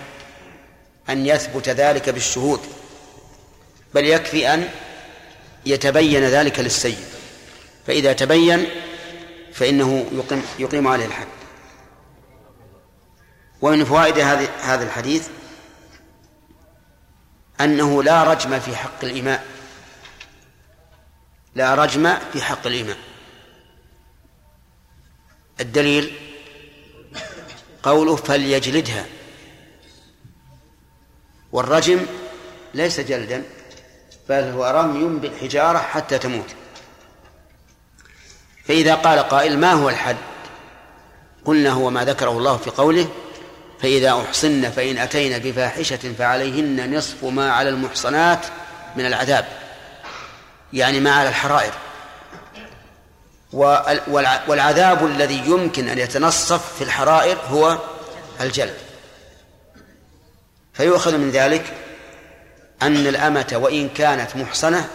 أن 1.09 1.27
يثبت 1.27 1.69
ذلك 1.69 2.11
بالشهود. 2.11 2.61
بل 3.95 4.05
يكفي 4.05 4.55
أن 4.55 4.69
يتبين 5.67 6.25
ذلك 6.25 6.61
للسيد. 6.61 6.99
فإذا 7.87 8.13
تبين 8.13 8.67
فإنه 9.53 10.07
يقيم, 10.13 10.43
يقيم 10.59 10.89
عليه 10.89 11.07
الحد. 11.07 11.27
ومن 13.63 13.85
فوائد 13.85 14.19
هذا 14.63 14.85
الحديث 14.85 15.29
أنه 17.61 18.03
لا 18.03 18.25
رجم 18.25 18.61
في 18.61 18.77
حق 18.77 19.05
الإماء. 19.05 19.47
لا 21.55 21.75
رجم 21.75 22.15
في 22.33 22.43
حق 22.43 22.67
الإماء. 22.67 22.97
الدليل 25.61 26.15
قوله 27.83 28.17
فليجلدها. 28.17 29.07
والرجم 31.53 32.07
ليس 32.75 33.01
جلدا. 33.01 33.45
بل 34.31 34.45
هو 34.45 34.67
رمي 34.67 35.19
بالحجارة 35.19 35.79
حتى 35.79 36.19
تموت. 36.19 36.55
فإذا 38.65 38.95
قال 38.95 39.19
قائل 39.19 39.59
ما 39.59 39.73
هو 39.73 39.89
الحد؟ 39.89 40.17
قلنا 41.45 41.71
هو 41.71 41.91
ما 41.91 42.05
ذكره 42.05 42.31
الله 42.31 42.57
في 42.57 42.71
قوله 42.71 43.09
فإذا 43.83 44.13
أحصن 44.13 44.71
فإن 44.71 44.99
أتين 44.99 45.39
بفاحشة 45.39 46.13
فعليهن 46.19 46.97
نصف 46.97 47.25
ما 47.25 47.53
على 47.53 47.69
المحصنات 47.69 48.47
من 48.97 49.07
العذاب. 49.07 49.49
يعني 50.73 51.01
ما 51.01 51.13
على 51.13 51.29
الحرائر. 51.29 51.73
والعذاب 54.49 55.07
الذي 55.07 55.43
يمكن 55.47 55.89
أن 55.89 55.99
يتنصف 55.99 56.75
في 56.75 56.85
الحرائر 56.85 57.39
هو 57.49 57.79
الجلد. 58.41 58.77
فيؤخذ 60.73 61.17
من 61.17 61.31
ذلك 61.31 61.75
أن 62.83 63.07
الأمة 63.07 63.53
وإن 63.53 63.89
كانت 63.89 64.37
محصنة 64.37 64.91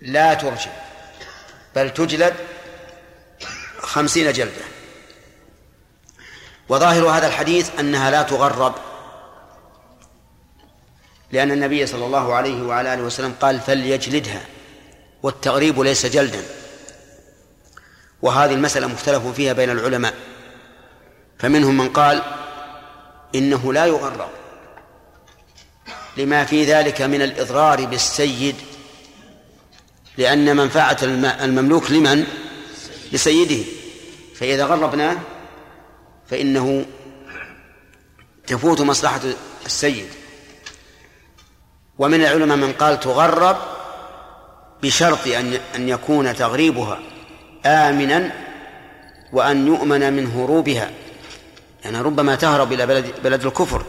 لا 0.00 0.34
ترجع 0.34 0.70
بل 1.76 1.90
تجلد 1.90 2.34
خمسين 3.80 4.32
جلدة. 4.32 4.64
وظاهر 6.68 7.08
هذا 7.08 7.26
الحديث 7.26 7.70
أنها 7.80 8.10
لا 8.10 8.22
تغرب 8.22 8.74
لأن 11.32 11.50
النبي 11.50 11.86
صلى 11.86 12.06
الله 12.06 12.34
عليه 12.34 12.62
وعلى 12.62 12.94
آله 12.94 13.02
وسلم 13.02 13.34
قال 13.40 13.60
فليجلدها 13.60 14.40
والتغريب 15.22 15.80
ليس 15.80 16.06
جلدا. 16.06 16.42
وهذه 18.22 18.54
المسألة 18.54 18.86
مختلف 18.86 19.26
فيها 19.26 19.52
بين 19.52 19.70
العلماء. 19.70 20.14
فمنهم 21.38 21.76
من 21.76 21.88
قال 21.88 22.22
إنه 23.34 23.72
لا 23.72 23.86
يغرب. 23.86 24.30
لما 26.18 26.44
في 26.44 26.64
ذلك 26.64 27.02
من 27.02 27.22
الإضرار 27.22 27.84
بالسيد 27.84 28.54
لأن 30.18 30.56
منفعة 30.56 30.96
المملوك 31.42 31.90
لمن؟ 31.90 32.26
لسيده. 33.12 33.64
فإذا 34.34 34.64
غربناه 34.64 35.16
فإنه 36.30 36.86
تفوت 38.46 38.80
مصلحة 38.80 39.20
السيد. 39.66 40.06
ومن 41.98 42.20
العلماء 42.20 42.56
من 42.56 42.72
قال 42.72 43.00
تغرب 43.00 43.56
بشرط 44.82 45.26
أن 45.26 45.60
أن 45.74 45.88
يكون 45.88 46.36
تغريبها 46.36 47.00
آمنا 47.66 48.32
وأن 49.32 49.66
يؤمن 49.66 50.12
من 50.12 50.26
هروبها. 50.26 50.90
يعني 51.84 52.00
ربما 52.00 52.34
تهرب 52.34 52.72
إلى 52.72 52.86
بلد, 52.86 53.14
بلد 53.24 53.46
الكفر. 53.46 53.84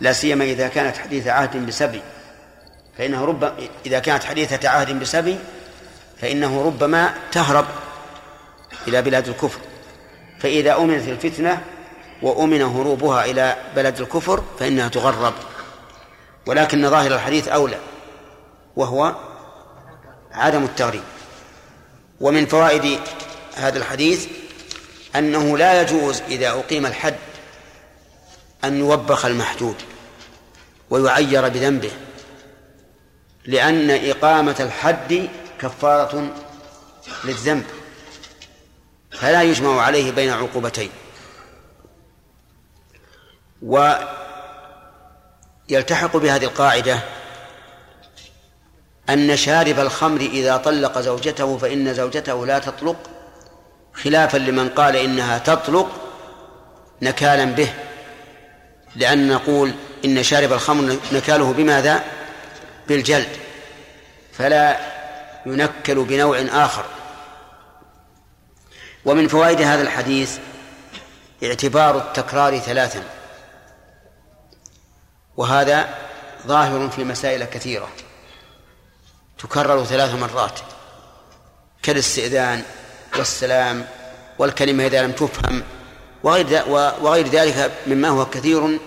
لا 0.00 0.12
سيما 0.12 0.44
إذا 0.44 0.68
كانت 0.68 0.96
حديث 0.96 1.26
عهد 1.26 1.66
بسبي. 1.66 2.02
فإنه 2.98 3.24
رب 3.24 3.52
إذا 3.86 3.98
كانت 3.98 4.24
حديثة 4.24 4.68
عهد 4.68 5.00
بسبي 5.00 5.38
فإنه 6.20 6.62
ربما 6.66 7.14
تهرب 7.32 7.66
إلى 8.88 9.02
بلاد 9.02 9.28
الكفر. 9.28 9.60
فإذا 10.40 10.76
أمنت 10.76 11.08
الفتنة 11.08 11.62
وأمن 12.22 12.62
هروبها 12.62 13.24
إلى 13.24 13.56
بلد 13.76 14.00
الكفر 14.00 14.44
فإنها 14.58 14.88
تغرب. 14.88 15.34
ولكن 16.46 16.90
ظاهر 16.90 17.14
الحديث 17.14 17.48
أولى 17.48 17.78
وهو 18.76 19.14
عدم 20.32 20.64
التغريب. 20.64 21.02
ومن 22.20 22.46
فوائد 22.46 22.98
هذا 23.56 23.78
الحديث 23.78 24.26
أنه 25.16 25.58
لا 25.58 25.82
يجوز 25.82 26.22
إذا 26.28 26.50
أقيم 26.50 26.86
الحد 26.86 27.16
أن 28.64 28.78
يوبخ 28.78 29.24
المحدود. 29.24 29.76
ويعير 30.90 31.48
بذنبه 31.48 31.90
لأن 33.44 33.90
إقامة 33.90 34.56
الحد 34.60 35.28
كفارة 35.60 36.34
للذنب 37.24 37.64
فلا 39.10 39.42
يجمع 39.42 39.80
عليه 39.80 40.12
بين 40.12 40.30
عقوبتين. 40.30 40.90
ويلتحق 45.68 46.16
بهذه 46.16 46.44
القاعدة 46.44 47.00
أن 49.10 49.36
شارب 49.36 49.80
الخمر 49.80 50.20
إذا 50.20 50.56
طلق 50.56 50.98
زوجته 50.98 51.58
فإن 51.58 51.94
زوجته 51.94 52.46
لا 52.46 52.58
تطلق 52.58 52.96
خلافا 53.94 54.36
لمن 54.36 54.68
قال 54.68 54.96
إنها 54.96 55.38
تطلق 55.38 55.88
نكالا 57.02 57.44
به 57.44 57.72
لأن 58.96 59.28
نقول 59.28 59.72
إن 60.04 60.22
شارب 60.22 60.52
الخمر 60.52 60.98
نكاله 61.12 61.52
بماذا؟ 61.52 62.04
بالجلد. 62.88 63.36
فلا 64.32 64.80
ينكل 65.46 66.04
بنوع 66.04 66.44
آخر. 66.52 66.84
ومن 69.04 69.28
فوائد 69.28 69.60
هذا 69.62 69.82
الحديث 69.82 70.38
اعتبار 71.44 71.98
التكرار 71.98 72.58
ثلاثا. 72.58 73.04
وهذا 75.36 75.88
ظاهر 76.46 76.88
في 76.88 77.04
مسائل 77.04 77.44
كثيرة. 77.44 77.88
تكرر 79.38 79.84
ثلاث 79.84 80.14
مرات. 80.14 80.60
كالاستئذان 81.82 82.62
والسلام 83.16 83.86
والكلمة 84.38 84.86
إذا 84.86 85.02
لم 85.02 85.12
تفهم. 85.12 85.62
وغير 86.22 86.68
وغير 87.00 87.28
ذلك 87.28 87.72
مما 87.86 88.08
هو 88.08 88.26
كثير 88.26 88.78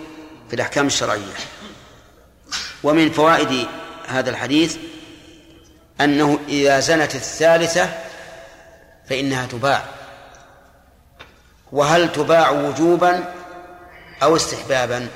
في 0.54 0.60
الأحكام 0.60 0.86
الشرعية. 0.86 1.34
ومن 2.82 3.10
فوائد 3.10 3.66
هذا 4.06 4.30
الحديث 4.30 4.76
أنه 6.00 6.38
إذا 6.48 6.80
زنت 6.80 7.14
الثالثة 7.14 7.94
فإنها 9.08 9.46
تباع. 9.46 9.84
وهل 11.72 12.12
تباع 12.12 12.50
وجوبا 12.50 13.34
أو 14.22 14.36
استحبابا؟ 14.36 15.08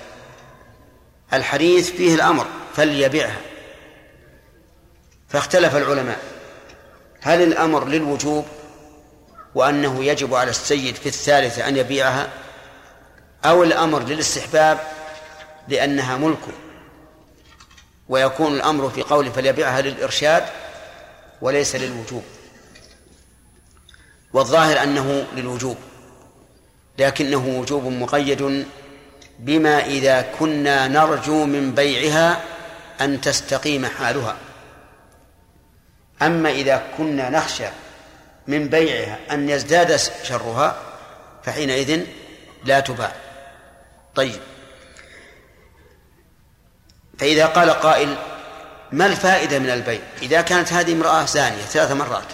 الحديث 1.33 1.91
فيه 1.91 2.15
الأمر 2.15 2.47
فليبعها 2.77 3.41
فاختلف 5.29 5.77
العلماء. 5.77 6.19
هل 7.21 7.43
الأمر 7.43 7.85
للوجوب 7.85 8.47
وأنه 9.55 10.05
يجب 10.05 10.35
على 10.35 10.51
السيد 10.51 10.95
في 10.95 11.07
الثالثة 11.07 11.69
أن 11.69 11.77
يبيعها 11.77 12.29
أو 13.45 13.63
الأمر 13.63 14.03
للاستحباب؟ 14.03 14.98
لأنها 15.69 16.17
ملك. 16.17 16.45
ويكون 18.09 18.55
الأمر 18.55 18.91
في 18.91 19.03
قوله 19.03 19.31
فليبيعها 19.31 19.81
للإرشاد 19.81 20.45
وليس 21.41 21.77
للوجوب. 21.77 22.25
والظاهر 24.33 24.83
أنه 24.83 25.27
للوجوب 25.37 25.77
لكنه 26.99 27.47
وجوب 27.47 27.85
مقيد 27.85 28.67
بما 29.39 29.87
إذا 29.87 30.23
كنا 30.39 30.89
نرجو 30.89 31.45
من 31.45 31.75
بيعها 31.75 32.43
أن 33.01 33.21
تستقيم 33.21 33.87
حالها. 33.87 34.37
أما 36.23 36.51
إذا 36.51 36.87
كنا 36.97 37.31
نخشى 37.31 37.69
من 38.47 38.69
بيعها 38.69 39.19
أن 39.31 39.49
يزداد 39.49 39.97
شرها 40.23 40.77
فحينئذ 41.43 42.05
لا 42.65 42.81
تباع. 42.81 43.13
طيب. 44.15 44.41
فإذا 47.19 47.47
قال 47.47 47.71
قائل 47.71 48.17
ما 48.93 49.07
الفائدة 49.07 49.59
من 49.59 49.71
البيع؟ 49.71 50.01
إذا 50.23 50.41
كانت 50.41 50.73
هذه 50.73 50.93
امرأة 50.93 51.25
زانية 51.25 51.63
ثلاث 51.63 51.91
مرات 51.91 52.27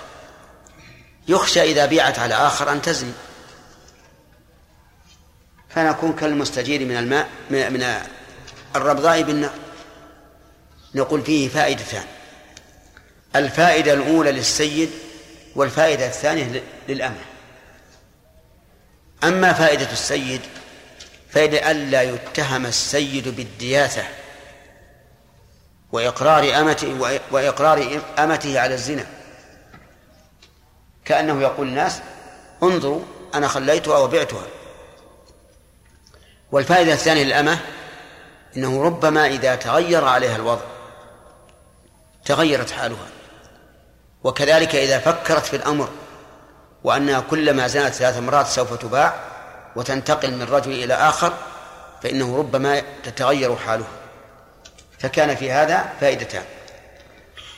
يخشى 1.29 1.63
إذا 1.63 1.87
بيعت 1.87 2.19
على 2.19 2.35
آخر 2.35 2.73
أن 2.73 2.83
تزني. 2.83 3.13
فنكون 5.69 6.13
كالمستجير 6.13 6.85
من 6.85 6.97
الماء 6.97 7.29
من 7.51 8.01
الربضاء 8.77 9.23
بالنار. 9.23 9.55
نقول 10.95 11.23
فيه 11.23 11.49
فائدتان 11.49 12.05
الفائدة 13.37 13.93
الأولى 13.93 14.33
للسيد 14.33 14.91
والفائدة 15.57 16.07
الثانية 16.07 16.63
للأمة. 16.89 17.25
أما 19.25 19.53
فائدة 19.53 19.93
السيد 19.93 20.41
فإذا 21.31 21.71
ألا 21.71 22.03
يتهم 22.03 22.67
السيد 22.67 23.29
بالدياثة. 23.29 24.05
وإقرار 25.95 26.61
أمته 26.61 27.19
وإقرار 27.31 28.01
أمته 28.19 28.61
على 28.61 28.75
الزنا. 28.75 29.07
كأنه 31.05 31.43
يقول 31.43 31.69
الناس 31.69 32.01
انظروا 32.63 33.01
أنا 33.35 33.49
خليتها 33.49 33.99
وبعتها. 33.99 34.47
والفائدة 36.53 36.93
الثانية 36.93 37.23
للأمة 37.23 37.59
إنه 38.57 38.83
ربما 38.83 39.27
إذا 39.27 39.55
تغير 39.55 40.05
عليها 40.05 40.37
الوضع 40.37 40.65
تغيرت 42.25 42.71
حالها. 42.71 43.09
وكذلك 44.25 44.75
إذا 44.75 44.99
فكرت 44.99 45.47
في 45.47 45.57
الأمر 45.57 45.89
وأنها 46.85 47.21
كلما 47.21 47.67
زنت 47.67 47.95
ثلاث 47.95 48.19
مرات 48.19 48.47
سوف 48.47 48.75
تباع 48.75 49.15
وتنتقل 49.77 50.35
من 50.35 50.43
رجل 50.43 50.73
إلى 50.73 50.95
آخر 50.95 51.33
فإنه 52.03 52.39
ربما 52.39 52.83
تتغير 53.05 53.57
حالها 53.57 54.04
فكان 55.05 55.37
في 55.37 55.53
هذا 55.53 55.93
فائدتان. 56.01 56.43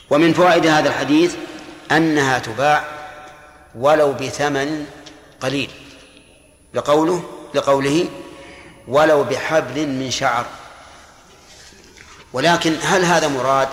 ومن 0.09 0.33
فوائد 0.33 0.67
هذا 0.67 0.89
الحديث 0.89 1.35
أنها 1.91 2.39
تباع 2.39 2.83
ولو 3.75 4.13
بثمن 4.13 4.85
قليل. 5.41 5.69
لقوله 6.73 7.23
لقوله 7.53 8.09
ولو 8.87 9.23
بحبل 9.23 9.87
من 9.87 10.11
شعر. 10.11 10.45
ولكن 12.33 12.75
هل 12.81 13.05
هذا 13.05 13.27
مراد 13.27 13.67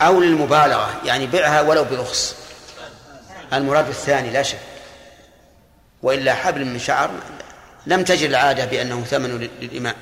أو 0.00 0.20
للمبالغة؟ 0.20 1.00
يعني 1.04 1.26
بيعها 1.26 1.60
ولو 1.60 1.84
برخص. 1.84 2.36
المراد 3.52 3.88
الثاني 3.88 4.30
لا 4.30 4.42
شك. 4.42 4.58
وإلا 6.02 6.34
حبل 6.34 6.64
من 6.64 6.78
شعر 6.78 7.10
لم 7.86 8.04
تجد 8.04 8.28
العادة 8.28 8.64
بأنه 8.64 9.04
ثمن 9.04 9.48
للإماء 9.60 9.96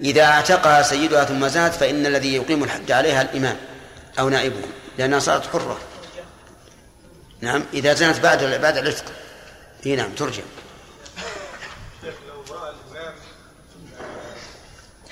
إذا 0.00 0.24
اعتقها 0.24 0.82
سيدها 0.82 1.24
ثم 1.24 1.48
زنت 1.48 1.74
فإن 1.74 2.06
الذي 2.06 2.34
يقيم 2.34 2.64
الحد 2.64 2.90
عليها 2.90 3.22
الإمام 3.22 3.56
أو 4.18 4.28
نائبه 4.28 4.62
لأنها 4.98 5.18
صارت 5.18 5.46
حرة. 5.46 5.78
نعم 7.40 7.64
إذا 7.74 7.94
زنت 7.94 8.20
بعد 8.20 8.44
بعد 8.44 8.76
العتق 8.76 9.04
إي 9.86 9.96
نعم 9.96 10.12
ترجع. 10.12 10.42
لو 12.02 12.54
راى 12.54 12.70
الامام 12.70 13.14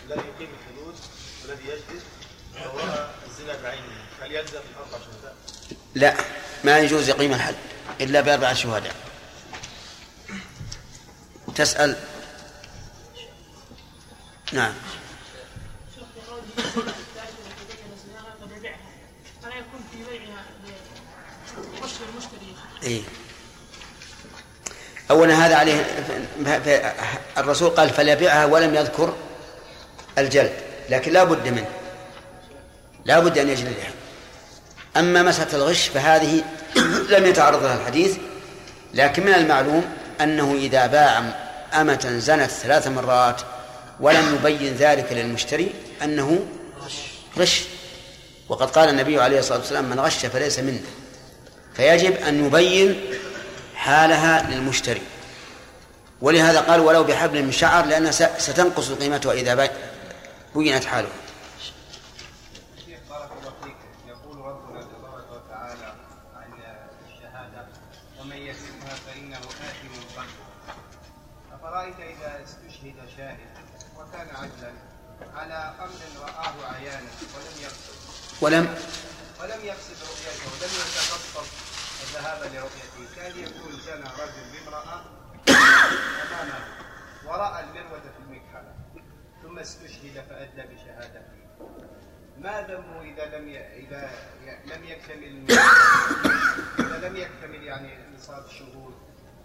الذي 0.06 0.20
يقيم 0.20 0.48
الحدود 0.60 0.94
والذي 1.42 1.72
الزنا 3.26 3.62
بعينه 3.62 3.84
هل 4.20 4.32
شهداء؟ 4.90 5.34
لا 5.94 6.14
ما 6.64 6.78
يجوز 6.78 7.08
يقيم 7.08 7.32
الحد 7.32 7.54
إلا 8.00 8.20
باربعه 8.20 8.54
شهداء. 8.54 8.94
تسأل 11.54 11.96
نعم. 14.52 14.72
إيه؟ 22.82 23.02
أولا 25.10 25.46
هذا 25.46 25.56
عليه 25.56 25.86
الرسول 27.38 27.70
قال 27.70 27.90
فليبيعها 27.90 28.44
ولم 28.44 28.74
يذكر 28.74 29.14
الجلد 30.18 30.52
لكن 30.90 31.12
لا 31.12 31.24
بد 31.24 31.48
منه. 31.48 31.68
لا 33.04 33.18
بد 33.18 33.38
أن 33.38 33.48
يجلدها. 33.48 33.92
أما 34.96 35.22
مسألة 35.22 35.54
الغش 35.54 35.88
فهذه 35.88 36.44
لم 37.14 37.26
يتعرض 37.26 37.62
لها 37.62 37.76
الحديث 37.76 38.16
لكن 38.94 39.26
من 39.26 39.34
المعلوم 39.34 39.84
أنه 40.20 40.54
إذا 40.54 40.86
باع 40.86 41.22
أمة 41.74 42.18
زنت 42.18 42.50
ثلاث 42.50 42.88
مرات 42.88 43.40
ولم 44.00 44.34
يبين 44.34 44.74
ذلك 44.74 45.12
للمشتري 45.12 45.74
أنه 46.02 46.46
غش. 47.38 47.62
وقد 48.48 48.70
قال 48.70 48.88
النبي 48.88 49.20
عليه 49.20 49.38
الصلاة 49.38 49.58
والسلام 49.58 49.84
من 49.84 50.00
غش 50.00 50.26
فليس 50.26 50.58
منا 50.58 50.80
فيجب 51.76 52.16
أن 52.16 52.46
يبين 52.46 53.00
حالها 53.74 54.50
للمشتري. 54.50 55.02
ولهذا 56.20 56.60
قال 56.60 56.80
ولو 56.80 57.04
بحبل 57.04 57.42
من 57.42 57.52
شعر 57.52 57.86
لأنها 57.86 58.10
ستنقص 58.38 58.90
قيمتها 58.90 59.32
إذا 59.32 59.70
بينت 60.54 60.84
حاله. 60.84 61.08
ولم 78.44 78.74
ولم 79.40 79.64
يقصد 79.64 79.98
رؤيته 80.10 80.44
ولم 80.52 80.72
يتخطط 80.80 81.46
الذهاب 82.02 82.40
لرؤيته. 82.52 83.14
كان 83.16 83.30
يكون 83.30 83.72
جنى 83.86 84.08
رجل 84.22 84.44
بامرأة 84.52 85.04
أمامه 85.48 86.64
ورأى 87.26 87.64
المروة 87.64 88.00
في 88.00 88.20
المكحلة 88.26 88.74
ثم 89.42 89.58
استشهد 89.58 90.24
فأدلى 90.30 90.66
بشهادته. 90.74 91.20
ما 92.38 92.60
ذنبه 92.60 93.00
إذا 93.02 93.38
لم 93.38 93.48
ي... 93.48 93.58
إذا 93.58 94.10
لم 94.64 94.84
يكتمل 94.84 95.50
إذا 96.78 97.08
لم 97.08 97.16
يكتمل 97.16 97.62
يعني 97.64 97.98
نصاب 98.16 98.44
الشهود 98.46 98.94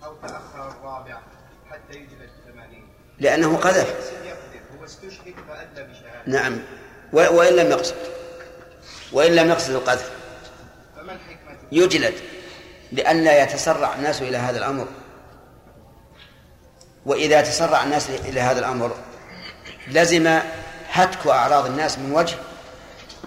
أو 0.04 0.16
تأخر 0.16 0.72
الرابع 0.72 1.22
حتى 1.70 1.98
يجلد 1.98 2.30
ثمانين 2.48 2.88
لأنه 3.20 3.58
قذف. 3.58 4.12
هو 4.80 4.86
استشهد 4.86 5.36
فأدلى 5.48 5.84
بشهادته. 5.84 6.32
نعم. 6.32 6.60
وإن 7.14 7.56
لم 7.56 7.72
يقصد. 7.72 8.19
وإن 9.12 9.36
لم 9.36 9.50
يقصد 9.50 9.72
القذف. 9.72 10.12
يجلد 11.72 12.14
لئلا 12.92 13.44
يتسرع 13.44 13.96
الناس 13.96 14.22
إلى 14.22 14.38
هذا 14.38 14.58
الأمر. 14.58 14.88
وإذا 17.06 17.42
تسرع 17.42 17.84
الناس 17.84 18.10
إلى 18.10 18.42
هذا 18.42 18.60
الأمر 18.60 18.96
لزم 19.88 20.40
هتك 20.92 21.28
أعراض 21.28 21.66
الناس 21.66 21.98
من 21.98 22.12
وجه 22.12 22.36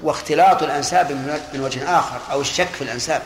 واختلاط 0.02 0.62
الأنساب 0.62 1.12
من 1.54 1.60
وجه 1.60 1.98
آخر 1.98 2.20
أو 2.32 2.40
الشك 2.40 2.66
في 2.66 2.82
الأنساب. 2.82 3.22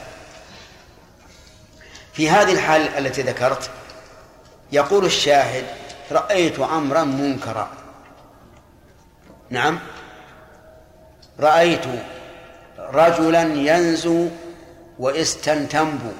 في 2.12 2.30
هذه 2.30 2.52
الحال 2.52 2.88
التي 3.06 3.22
ذكرت 3.22 3.70
يقول 4.72 5.04
الشاهد 5.04 5.64
رأيت 6.12 6.58
أمرا 6.58 7.04
منكرا. 7.04 7.68
نعم. 9.50 9.78
رأيت 11.40 11.84
رجلا 12.94 13.42
ينزو 13.42 14.28
واستنتنبو 14.98 16.12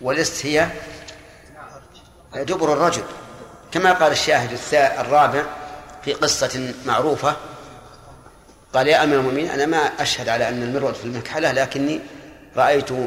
والاست 0.00 0.46
هي؟ 0.46 0.68
دبر 2.34 2.72
الرجل. 2.72 3.02
كما 3.72 3.92
قال 3.92 4.12
الشاهد 4.12 4.58
الرابع 4.74 5.42
في 6.04 6.12
قصة 6.12 6.74
معروفة. 6.86 7.36
قال 8.74 8.88
يا 8.88 9.04
أمير 9.04 9.20
المؤمنين 9.20 9.50
أنا 9.50 9.66
ما 9.66 9.76
أشهد 9.76 10.28
على 10.28 10.48
أن 10.48 10.62
المرود 10.62 10.94
في 10.94 11.04
المكحلة 11.04 11.52
لكني 11.52 12.00
رأيت 12.56 12.92
آه، 12.92 13.06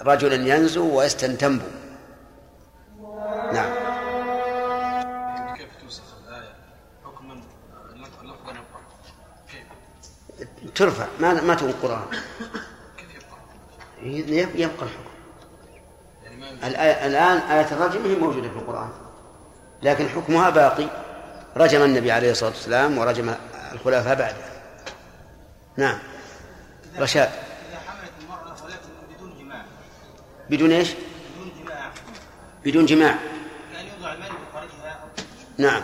رجلا 0.00 0.54
ينزو 0.54 0.98
ويستنتنب 0.98 1.62
نعم. 3.52 3.93
ترفع. 10.74 11.06
ما 11.20 11.40
ما 11.40 11.54
تقول 11.54 11.70
القرآن 11.70 12.04
يبقى 14.02 14.64
الحكم. 14.64 14.86
الآن 16.64 17.38
آية 17.38 17.72
الرجم 17.72 18.04
هي 18.04 18.14
موجودة 18.14 18.48
في 18.48 18.56
القرآن. 18.56 18.90
لكن 19.82 20.08
حكمها 20.08 20.50
باقي. 20.50 20.88
رجم 21.56 21.82
النبي 21.82 22.12
عليه 22.12 22.30
الصلاة 22.30 22.50
والسلام 22.50 22.98
ورجم 22.98 23.34
الخلفاء 23.72 24.14
بعده 24.14 24.36
نعم. 25.76 25.98
رشاد. 26.98 27.28
إذا 27.28 27.78
حملت 27.86 28.12
المرأة 28.22 28.56
ولكن 28.64 29.16
بدون 29.16 29.38
جماع 29.38 29.64
بدون 30.50 30.72
إيش؟ 30.72 30.88
بدون 30.90 31.52
جماع. 31.64 31.90
بدون 32.64 32.86
جماع 32.86 33.18
كان 33.72 33.86
يوضع 33.86 34.12
المال 34.12 34.28
في 34.28 34.34
فرجها 34.52 35.04
نعم. 35.58 35.82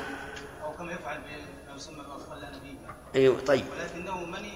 أو 0.64 0.72
كما 0.72 0.92
يفعل 0.92 1.18
بما 1.18 1.76
يسمى 1.76 2.00
الأطفال 2.00 2.38
الأنبياء 2.38 2.94
أيوه 3.14 3.40
طيب. 3.40 3.64
ولكنه 3.72 4.24
مني 4.24 4.49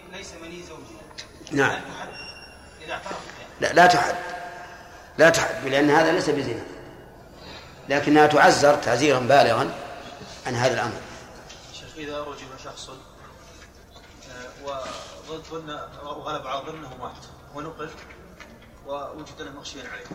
نعم. 1.52 1.70
لا 1.70 1.78
تحد 1.80 2.08
إذا 2.82 2.92
اعترفت 2.92 3.18
لا 3.60 3.72
لا 3.72 3.86
تحد. 3.86 4.14
لا 5.18 5.30
تحد 5.30 5.68
لأن 5.68 5.90
هذا 5.90 6.12
ليس 6.12 6.30
بزنا. 6.30 6.62
لكنها 7.88 8.26
تعزر 8.26 8.74
تعزيرا 8.74 9.18
بالغا 9.18 9.74
عن 10.46 10.54
هذا 10.54 10.74
الأمر. 10.74 11.00
شيخ 11.72 11.96
إذا 11.96 12.20
رجم 12.20 12.46
شخص 12.64 12.90
وظن 15.28 15.78
وغلب 16.04 16.46
على 16.46 16.62
ظنه 16.66 16.96
مات 16.96 17.24
ونقل 17.54 17.90
ووجد 18.86 19.42
له 19.42 19.50
مغشيا 19.50 19.82
عليه 19.88 20.06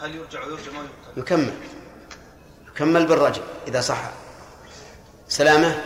هل 0.00 0.14
يرجع 0.14 0.44
ويرجم 0.44 0.76
أو 0.76 0.82
يقتل؟ 0.82 1.20
يكمل. 1.20 1.54
يكمل 2.68 3.06
بالرجم 3.06 3.42
إذا 3.66 3.80
صح. 3.80 4.10
سلامة؟ 5.28 5.82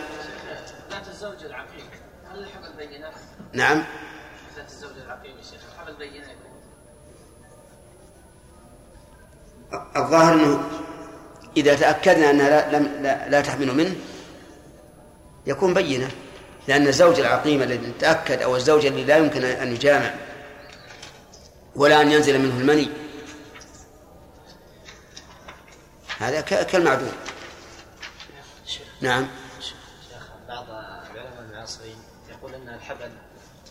ذات 0.91 1.07
الزوج 1.07 1.43
العقيم 1.45 1.89
هل 2.31 2.39
الحمل 2.39 2.73
بينات؟ 2.77 3.13
نعم. 3.53 3.85
الظاهر 9.95 10.33
أنه 10.33 10.69
إذا 11.57 11.75
تأكدنا 11.75 12.29
انها 12.29 12.49
لا, 12.49 12.77
لم 12.77 13.03
لا, 13.03 13.29
لا 13.29 13.41
تحمل 13.41 13.75
منه 13.75 13.95
يكون 15.45 15.73
بينة 15.73 16.11
لأن 16.67 16.87
الزوج 16.87 17.19
العقيم 17.19 17.61
الذي 17.61 17.93
تأكد 17.99 18.41
أو 18.41 18.55
الزوج 18.55 18.85
الذي 18.85 19.03
لا 19.03 19.17
يمكن 19.17 19.43
أن 19.43 19.73
يجامع 19.73 20.13
ولا 21.75 22.01
أن 22.01 22.11
ينزل 22.11 22.39
منه 22.39 22.57
المني. 22.57 22.89
هذا 26.19 26.41
كالمعدوم. 26.41 27.11
نعم. 29.01 29.27
شيخ 29.59 30.27
بعض 30.47 30.65
العلماء 30.69 31.41
المعاصرين 31.49 31.97
يقول 32.29 32.53
إن 32.53 32.69
الحبل 32.69 33.11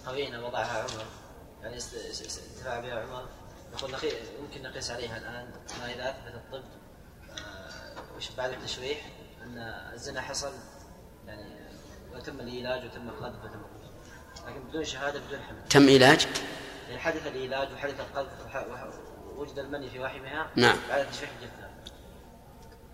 قرينه 0.06 0.46
وضعها 0.46 0.78
عمر. 0.78 1.04
يعني 1.62 1.76
استفاع 1.76 2.80
بها 2.80 3.02
عمر. 3.02 3.28
يقول 3.72 3.94
يمكن 4.40 4.62
نقيس 4.62 4.90
عليها 4.90 5.16
الآن. 5.16 5.50
ما 5.80 5.94
إذا 5.94 6.10
أثبت 6.10 6.34
الطب 6.34 6.64
آه، 7.38 8.16
وش 8.16 8.30
بعد 8.30 8.50
التشريح؟ 8.50 8.98
أن 9.42 9.58
الزنا 9.94 10.20
حصل 10.20 10.52
يعني 11.26 11.44
وتم 12.14 12.40
العلاج 12.40 12.84
وتم 12.84 13.08
القذف 13.08 13.44
وتم 13.44 13.62
لكن 14.46 14.60
بدون 14.68 14.84
شهادة 14.84 15.20
بدون 15.20 15.40
حمل. 15.40 15.68
تم 15.70 15.88
علاج؟ 15.88 16.26
يعني 16.88 17.00
حدث 17.00 17.26
العلاج 17.26 17.72
وحدث 17.72 18.00
القذف 18.00 18.30
ووجد 19.36 19.58
المني 19.58 19.90
في 19.90 19.98
رحمها 19.98 20.50
نعم. 20.56 20.76
بعد 20.88 21.10
تشريح 21.10 21.30
الجثه 21.40 21.68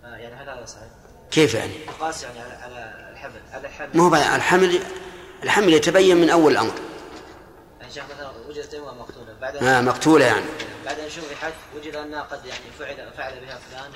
آه، 0.05 0.17
يعني 0.17 0.35
هل 0.35 0.49
هذا 0.49 0.67
صحيح؟ 0.67 0.89
كيف 1.31 1.55
يعني؟ 1.55 1.73
قاس 2.01 2.23
يعني 2.23 2.41
على 2.41 2.55
على 2.55 3.11
الحمل. 3.13 3.43
على 3.53 3.69
الحمل. 3.69 3.91
ما 3.95 4.03
هو 4.05 4.37
الحمل 4.37 4.81
الحمل 5.43 5.73
يتبين 5.73 6.17
من 6.17 6.31
أول 6.31 6.53
الأمر. 6.53 6.75
شيخ 7.95 8.05
مثلا 8.05 8.31
وجدت 8.49 8.75
امراه 8.75 8.95
مقتولة. 8.95 9.35
بعد 9.41 9.57
آه 9.57 9.81
مقتولة 9.81 10.25
يعني. 10.25 10.45
بعد 10.85 10.99
ان 10.99 11.11
شوفحت 11.11 11.53
وجد 11.77 11.97
أنها 11.97 12.23
قد 12.23 12.47
يعني 12.47 12.65
فعل 12.79 13.13
فعل 13.17 13.41
بها 13.41 13.59
فلان 13.71 13.91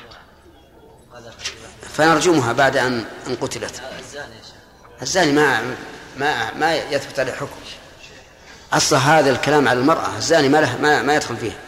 وقذف 1.13 1.35
فنرجمها 1.81 2.53
بعد 2.53 2.77
أن 2.77 3.05
أن 3.27 3.37
قتلت. 3.37 3.83
الزاني 3.99 4.37
يا 4.37 4.43
شيخ. 4.43 5.03
الزاني 5.03 5.33
ما 5.33 5.75
ما 6.17 6.55
ما 6.55 6.75
يثبت 6.75 7.19
عليه 7.19 7.33
حكم. 7.33 7.61
أصلا 8.73 8.99
هذا 8.99 9.31
الكلام 9.31 9.69
على 9.69 9.79
المرأة. 9.81 10.17
الزاني 10.17 10.49
ما 10.49 10.61
له 10.61 10.77
ما, 10.81 11.03
ما 11.03 11.15
يدخل 11.15 11.37
فيه 11.37 11.59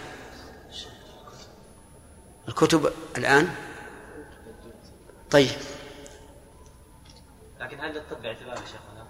الكتب 2.49 2.93
الآن؟ 3.19 3.55
طيب. 5.31 5.51
لكن 7.61 7.81
هل 7.81 7.97
الطب 7.97 8.23
باعتبار 8.23 8.57
يا 8.57 8.57
شيخنا؟ 8.57 9.07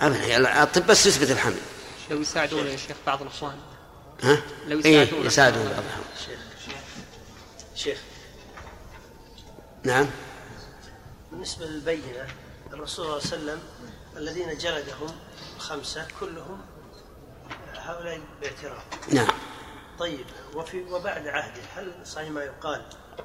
أبدا. 0.00 0.62
الطب 0.62 0.86
بس 0.86 1.06
يثبت 1.06 1.30
الحمل. 1.30 1.56
لو 2.10 2.20
يساعدون 2.20 2.66
يا 2.66 2.76
شيخ 2.76 2.96
بعض 3.06 3.22
الأخوان. 3.22 3.56
ها؟ 4.22 4.42
لو 4.66 4.78
إيه 4.78 5.00
يساعدون. 5.00 5.26
يساعدون 5.26 5.64
بعض 5.64 5.72
الأحوال. 5.84 6.04
شيخ 7.74 7.98
نعم. 9.84 10.06
بالنسبة 11.32 11.66
للبينة 11.66 12.26
الرسول 12.72 13.22
صلى 13.22 13.36
الله 13.36 13.52
عليه 13.52 13.52
وسلم 13.52 13.58
الذين 14.16 14.58
جلدهم 14.58 15.16
خمسة 15.58 16.06
كلهم 16.20 16.60
هؤلاء 17.74 18.20
باعتراف 18.40 18.82
نعم. 19.12 19.28
طيب 19.98 20.26
وفي 20.54 20.82
وبعد 20.82 21.26
عهده 21.26 21.62
هل 21.76 21.92
صحيح 22.06 22.30
ما 22.30 22.42
يقال 22.44 22.82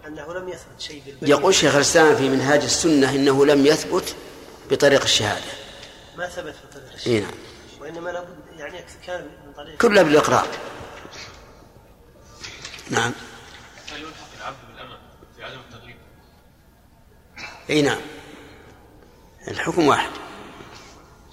أنه 0.07 0.33
لم 0.33 0.49
يثبت 0.49 0.79
شيء 0.81 1.03
بالبينة 1.05 1.29
يقول 1.29 1.55
شيخ 1.55 1.75
الإسلام 1.75 2.15
في 2.15 2.29
منهاج 2.29 2.63
السنة 2.63 3.09
إنه 3.15 3.45
لم 3.45 3.65
يثبت 3.65 4.15
بطريق 4.69 5.01
الشهادة. 5.01 5.51
ما 6.17 6.29
ثبت 6.29 6.55
في 6.55 6.67
طريق 6.73 6.87
إيه 6.87 6.95
الشيء 6.95 7.21
نعم. 7.21 7.31
وإنما 7.81 8.09
لابد 8.09 8.42
يعني 8.63 8.85
كان 9.05 9.23
من 9.45 9.53
طريق 9.53 9.77
كلها 9.77 10.03
بالإقرار. 10.03 10.47
نعم. 12.89 13.11
هل 13.91 14.01
يلحق 14.01 14.27
العبد 14.37 14.57
بالأمة 14.67 14.97
في 15.35 15.43
عدم 15.43 15.59
التغليب؟ 15.59 15.95
إي 17.69 17.81
نعم. 17.81 18.01
الحكم 19.47 19.87
واحد. 19.87 20.09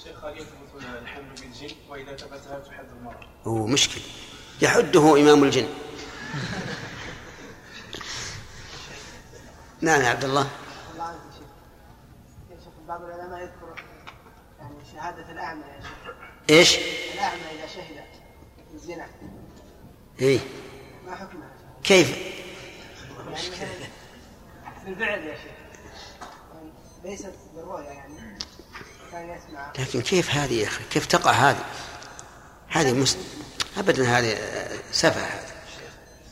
شيخ 0.04 0.24
هل 0.24 0.38
يثبت 0.38 0.84
الحمل 1.02 1.34
بالجن؟ 1.40 1.76
وإذا 1.88 2.16
ثبت 2.16 2.46
هل 2.50 2.62
تحد 2.68 2.84
المرأة؟ 2.98 3.26
هو 3.44 3.66
مشكل. 3.66 4.00
يحده 4.62 5.20
إمام 5.20 5.44
الجن. 5.44 5.68
نعم 9.80 10.00
يا 10.00 10.08
عبد 10.08 10.24
الله. 10.24 10.48
الله 10.92 11.04
عنك 11.04 11.20
يا 11.20 11.32
شيخ 11.38 11.48
يا 12.50 12.56
شيخ 12.64 12.72
بعض 12.88 13.02
العلماء 13.02 13.40
يذكر 13.42 13.84
شهادة 14.92 15.32
الأعمى 15.32 15.62
يا 15.62 15.80
شيخ. 15.82 16.14
إيش؟ 16.50 16.78
الأعمى 17.14 17.40
إذا 17.58 17.66
شهد 17.74 18.04
الزنا. 18.74 19.06
إيه. 20.20 20.38
ما 21.06 21.16
حكمها؟ 21.16 21.50
كيف؟ 21.84 22.16
يعني 23.28 23.84
بالفعل 24.86 25.18
يا 25.26 25.34
شيخ. 25.34 25.52
ليست 27.04 27.32
بالرؤيا 27.54 27.84
يعني. 27.92 28.38
كان 29.12 29.28
يسمع. 29.30 29.72
لكن 29.78 30.00
كيف 30.00 30.30
هذه 30.30 30.52
يا 30.62 30.66
أخي؟ 30.66 30.84
كيف 30.90 31.06
تقع 31.06 31.30
هذه؟ 31.30 31.64
هذه 32.68 32.92
مس... 32.92 33.16
ابدا 33.78 34.18
هذه 34.18 34.32
آه، 34.32 34.78
سفه 34.92 35.20
هذه. 35.20 35.50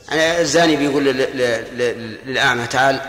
يعني 0.09 0.41
الزاني 0.41 0.77
بيقول 0.77 1.05
لل- 1.05 1.17
لل- 1.17 1.79
لل- 1.79 2.27
للأعمى 2.27 2.67
تعال 2.67 3.01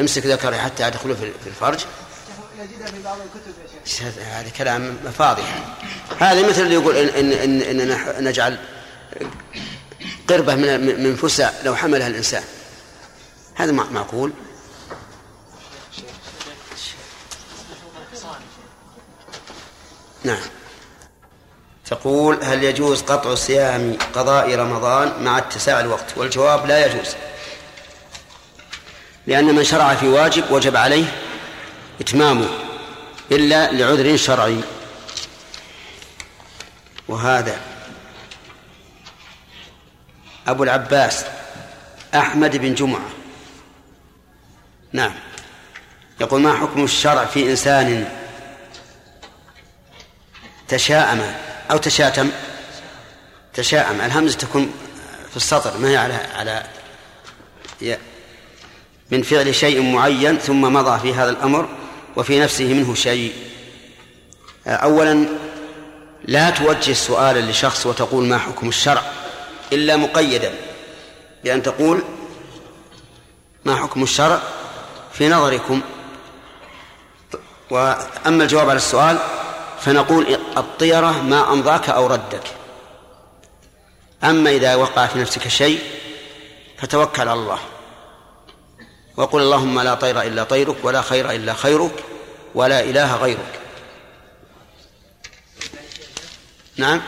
امسك 0.00 0.26
ذكري 0.26 0.58
حتى 0.58 0.86
ادخله 0.86 1.14
في 1.14 1.46
الفرج. 1.46 1.78
شيخ 1.78 1.88
نجدها 2.60 2.86
في 2.86 3.02
بعض 3.02 3.18
الكتب 3.20 3.52
هذا 4.20 4.48
كلام 4.58 4.96
فاضح. 5.18 5.58
هذا 6.18 6.48
مثل 6.48 6.62
اللي 6.62 6.74
يقول 6.74 6.96
إن, 6.96 7.32
إن, 7.32 7.62
إن 7.80 8.24
نجعل 8.24 8.58
قربة 10.28 10.54
من 10.54 11.02
من 11.04 11.16
فسع 11.16 11.50
لو 11.64 11.76
حملها 11.76 12.06
الإنسان. 12.06 12.42
هذا 13.54 13.72
مع- 13.72 13.90
معقول؟ 13.90 14.32
نعم. 20.24 20.38
تقول 21.90 22.44
هل 22.44 22.64
يجوز 22.64 23.02
قطع 23.02 23.34
صيام 23.34 23.96
قضاء 24.14 24.54
رمضان 24.54 25.22
مع 25.22 25.38
اتساع 25.38 25.80
الوقت؟ 25.80 26.18
والجواب 26.18 26.66
لا 26.66 26.86
يجوز. 26.86 27.14
لأن 29.26 29.54
من 29.54 29.64
شرع 29.64 29.94
في 29.94 30.08
واجب 30.08 30.50
وجب 30.50 30.76
عليه 30.76 31.04
إتمامه. 32.00 32.48
إلا 33.32 33.72
لعذر 33.72 34.16
شرعي. 34.16 34.60
وهذا 37.08 37.60
أبو 40.46 40.64
العباس 40.64 41.24
أحمد 42.14 42.56
بن 42.56 42.74
جمعة. 42.74 43.08
نعم. 44.92 45.14
يقول 46.20 46.40
ما 46.40 46.54
حكم 46.54 46.84
الشرع 46.84 47.24
في 47.24 47.50
إنسان 47.50 48.08
تشاءم 50.68 51.34
أو 51.70 51.76
تشاتم؟ 51.76 52.30
تشاءم. 53.54 54.00
الهمزة 54.00 54.38
تكون 54.38 54.72
في 55.30 55.36
السطر 55.36 55.78
ما 55.78 55.88
هي 55.88 55.96
على 55.96 56.14
على 56.14 56.66
من 59.10 59.22
فعل 59.22 59.54
شيء 59.54 59.82
معين 59.82 60.38
ثم 60.38 60.60
مضى 60.60 61.00
في 61.00 61.14
هذا 61.14 61.30
الأمر. 61.30 61.85
وفي 62.16 62.40
نفسه 62.40 62.64
منه 62.64 62.94
شيء. 62.94 63.32
أولا 64.66 65.28
لا 66.24 66.50
توجه 66.50 66.92
سؤالا 66.92 67.50
لشخص 67.50 67.86
وتقول 67.86 68.24
ما 68.24 68.38
حكم 68.38 68.68
الشرع 68.68 69.02
إلا 69.72 69.96
مقيدا 69.96 70.54
بأن 71.44 71.62
تقول 71.62 72.02
ما 73.64 73.76
حكم 73.76 74.02
الشرع 74.02 74.42
في 75.12 75.28
نظركم. 75.28 75.80
وأما 77.70 78.42
الجواب 78.44 78.68
على 78.70 78.76
السؤال 78.76 79.18
فنقول 79.80 80.38
الطيرة 80.56 81.22
ما 81.22 81.52
أمضاك 81.52 81.90
أو 81.90 82.06
ردك. 82.06 82.42
أما 84.24 84.50
إذا 84.50 84.74
وقع 84.74 85.06
في 85.06 85.18
نفسك 85.18 85.48
شيء 85.48 85.80
فتوكل 86.78 87.20
على 87.20 87.32
الله. 87.32 87.58
وقل 89.16 89.40
اللهم 89.40 89.80
لا 89.80 89.94
طير 89.94 90.22
إلا 90.22 90.44
طيرك 90.44 90.76
ولا 90.82 91.02
خير 91.02 91.30
إلا 91.30 91.54
خيرك 91.54 92.04
ولا 92.54 92.80
إله 92.80 93.16
غيرك. 93.16 93.60
نعم. 96.76 97.02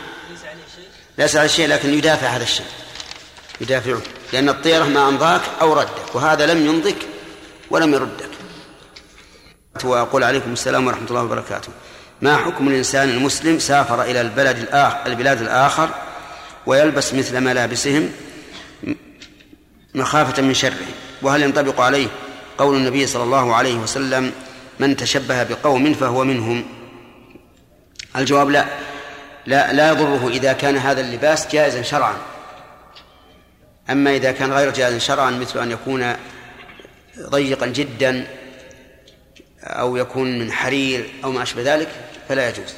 ليس 1.17 1.35
على 1.35 1.49
شيء 1.49 1.67
لكن 1.67 1.93
يدافع 1.93 2.27
هذا 2.27 2.43
الشيء. 2.43 2.65
يدافعه 3.61 4.01
لأن 4.33 4.49
الطيرة 4.49 4.83
ما 4.83 5.07
أمضاك 5.07 5.41
أو 5.61 5.73
ردك 5.73 6.15
وهذا 6.15 6.53
لم 6.53 6.65
يمضك 6.65 6.97
ولم 7.69 7.93
يردك. 7.93 8.29
وأقول 9.83 10.23
عليكم 10.23 10.53
السلام 10.53 10.87
ورحمة 10.87 11.07
الله 11.09 11.23
وبركاته. 11.23 11.69
ما 12.21 12.37
حكم 12.37 12.67
الإنسان 12.67 13.09
المسلم 13.09 13.59
سافر 13.59 14.01
إلى 14.01 14.21
البلد 14.21 14.57
الآخر 14.57 15.05
البلاد 15.05 15.41
الآخر 15.41 15.89
ويلبس 16.65 17.13
مثل 17.13 17.39
ملابسهم 17.39 18.11
مخافة 19.95 20.41
من 20.41 20.53
شره 20.53 20.87
وهل 21.21 21.41
ينطبق 21.41 21.81
عليه 21.81 22.07
قول 22.57 22.75
النبي 22.77 23.07
صلى 23.07 23.23
الله 23.23 23.55
عليه 23.55 23.75
وسلم 23.75 24.31
من 24.79 24.95
تشبه 24.95 25.43
بقوم 25.43 25.93
فهو 25.93 26.23
منهم؟ 26.23 26.65
الجواب 28.15 28.49
لا. 28.49 28.65
لا 29.45 29.73
لا 29.73 29.89
يضره 29.89 30.27
إذا 30.29 30.53
كان 30.53 30.77
هذا 30.77 31.01
اللباس 31.01 31.47
جائزا 31.47 31.81
شرعا. 31.81 32.15
أما 33.89 34.15
إذا 34.15 34.31
كان 34.31 34.51
غير 34.51 34.73
جائز 34.73 35.01
شرعا 35.03 35.31
مثل 35.31 35.59
أن 35.59 35.71
يكون 35.71 36.15
ضيقا 37.19 37.67
جدا 37.67 38.27
أو 39.63 39.97
يكون 39.97 40.39
من 40.39 40.51
حرير 40.51 41.09
أو 41.23 41.31
ما 41.31 41.43
أشبه 41.43 41.75
ذلك 41.75 41.89
فلا 42.29 42.49
يجوز. 42.49 42.73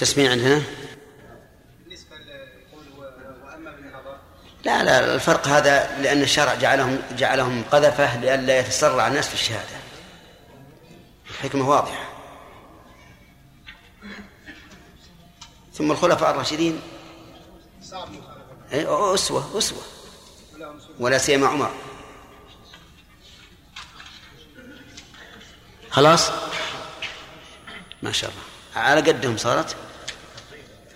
تسميع 0.00 0.30
عندنا 0.30 0.62
بالنسبة 1.84 2.16
لقول 2.16 2.84
وأما 3.44 3.70
بالنظر؟ 3.70 4.16
لا 4.64 4.82
لا 4.82 5.14
الفرق 5.14 5.48
هذا 5.48 6.00
لأن 6.00 6.22
الشرع 6.22 6.54
جعلهم 6.54 7.02
جعلهم 7.18 7.64
قذفة 7.72 8.20
لئلا 8.20 8.58
يتسرع 8.58 9.06
الناس 9.06 9.28
في 9.28 9.34
الشهادة. 9.34 9.76
الحكمة 11.30 11.68
واضحة. 11.68 12.08
ثم 15.74 15.90
الخلفاء 15.90 16.30
الراشدين؟ 16.30 16.80
إيه، 18.72 19.14
أسوة 19.14 19.58
أسوة. 19.58 19.82
ولا 20.98 21.18
سيما 21.18 21.46
عمر. 21.46 21.70
خلاص؟ 25.90 26.30
ما 28.02 28.12
شاء 28.12 28.30
الله. 28.30 28.42
على 28.76 29.00
قدهم 29.00 29.36
صارت؟ 29.36 29.76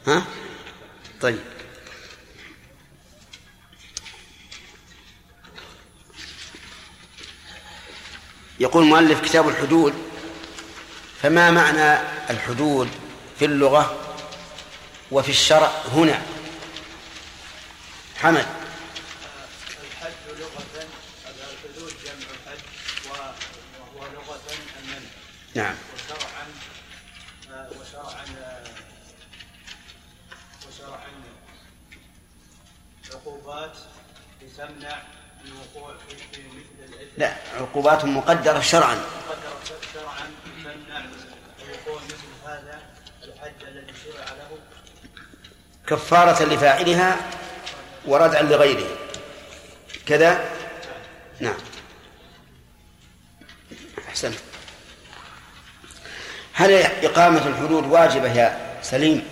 ها؟ 0.07 0.25
طيب. 1.21 1.39
يقول 8.61 8.85
مؤلف 8.85 9.21
كتاب 9.21 9.49
الحدود. 9.49 9.95
فما 11.23 11.51
معنى 11.51 11.99
الحدود 12.31 12.89
في 13.39 13.45
اللغة 13.45 14.15
وفي 15.11 15.29
الشرع 15.31 15.73
هنا؟ 15.93 16.23
حمد. 18.21 18.47
الحج 19.83 20.39
لغة 20.39 20.87
الحدود 21.27 21.93
جمع 22.05 22.35
حج 22.47 22.59
وهو 23.11 24.07
لغة 24.15 24.41
المنع. 24.83 25.09
نعم 25.55 25.75
وشرعا 25.95 26.47
آه، 27.51 27.71
وشرعا 27.81 28.25
آه، 28.39 28.65
وشرعا 30.69 31.09
عقوبات 33.15 33.77
تمنع 34.57 35.03
الوقوع 35.45 35.95
في 36.09 36.17
في 36.17 36.43
مثل 36.49 36.93
الإثم 36.95 37.13
لا 37.17 37.37
عقوبات 37.85 38.05
مقدرة 38.05 38.61
شرعا. 38.61 38.95
مقدرة 38.95 39.79
شرعا 39.95 40.31
تمنع 40.65 41.05
الوقوع 41.65 42.03
مثل 42.05 42.47
هذا 42.47 42.81
الحج 43.23 43.65
الذي 43.69 43.93
شرع 44.05 44.25
له 44.25 44.59
كفارة 45.87 46.45
لفاعلها 46.45 47.17
وردعا 48.07 48.43
لغيره. 48.43 48.97
كذا؟ 50.07 50.51
نعم. 51.41 51.55
أحسنت. 54.09 54.39
هل 56.53 56.73
إقامة 57.05 57.47
الحدود 57.47 57.85
واجبة 57.87 58.33
يا 58.33 58.79
سليم؟ 58.83 59.29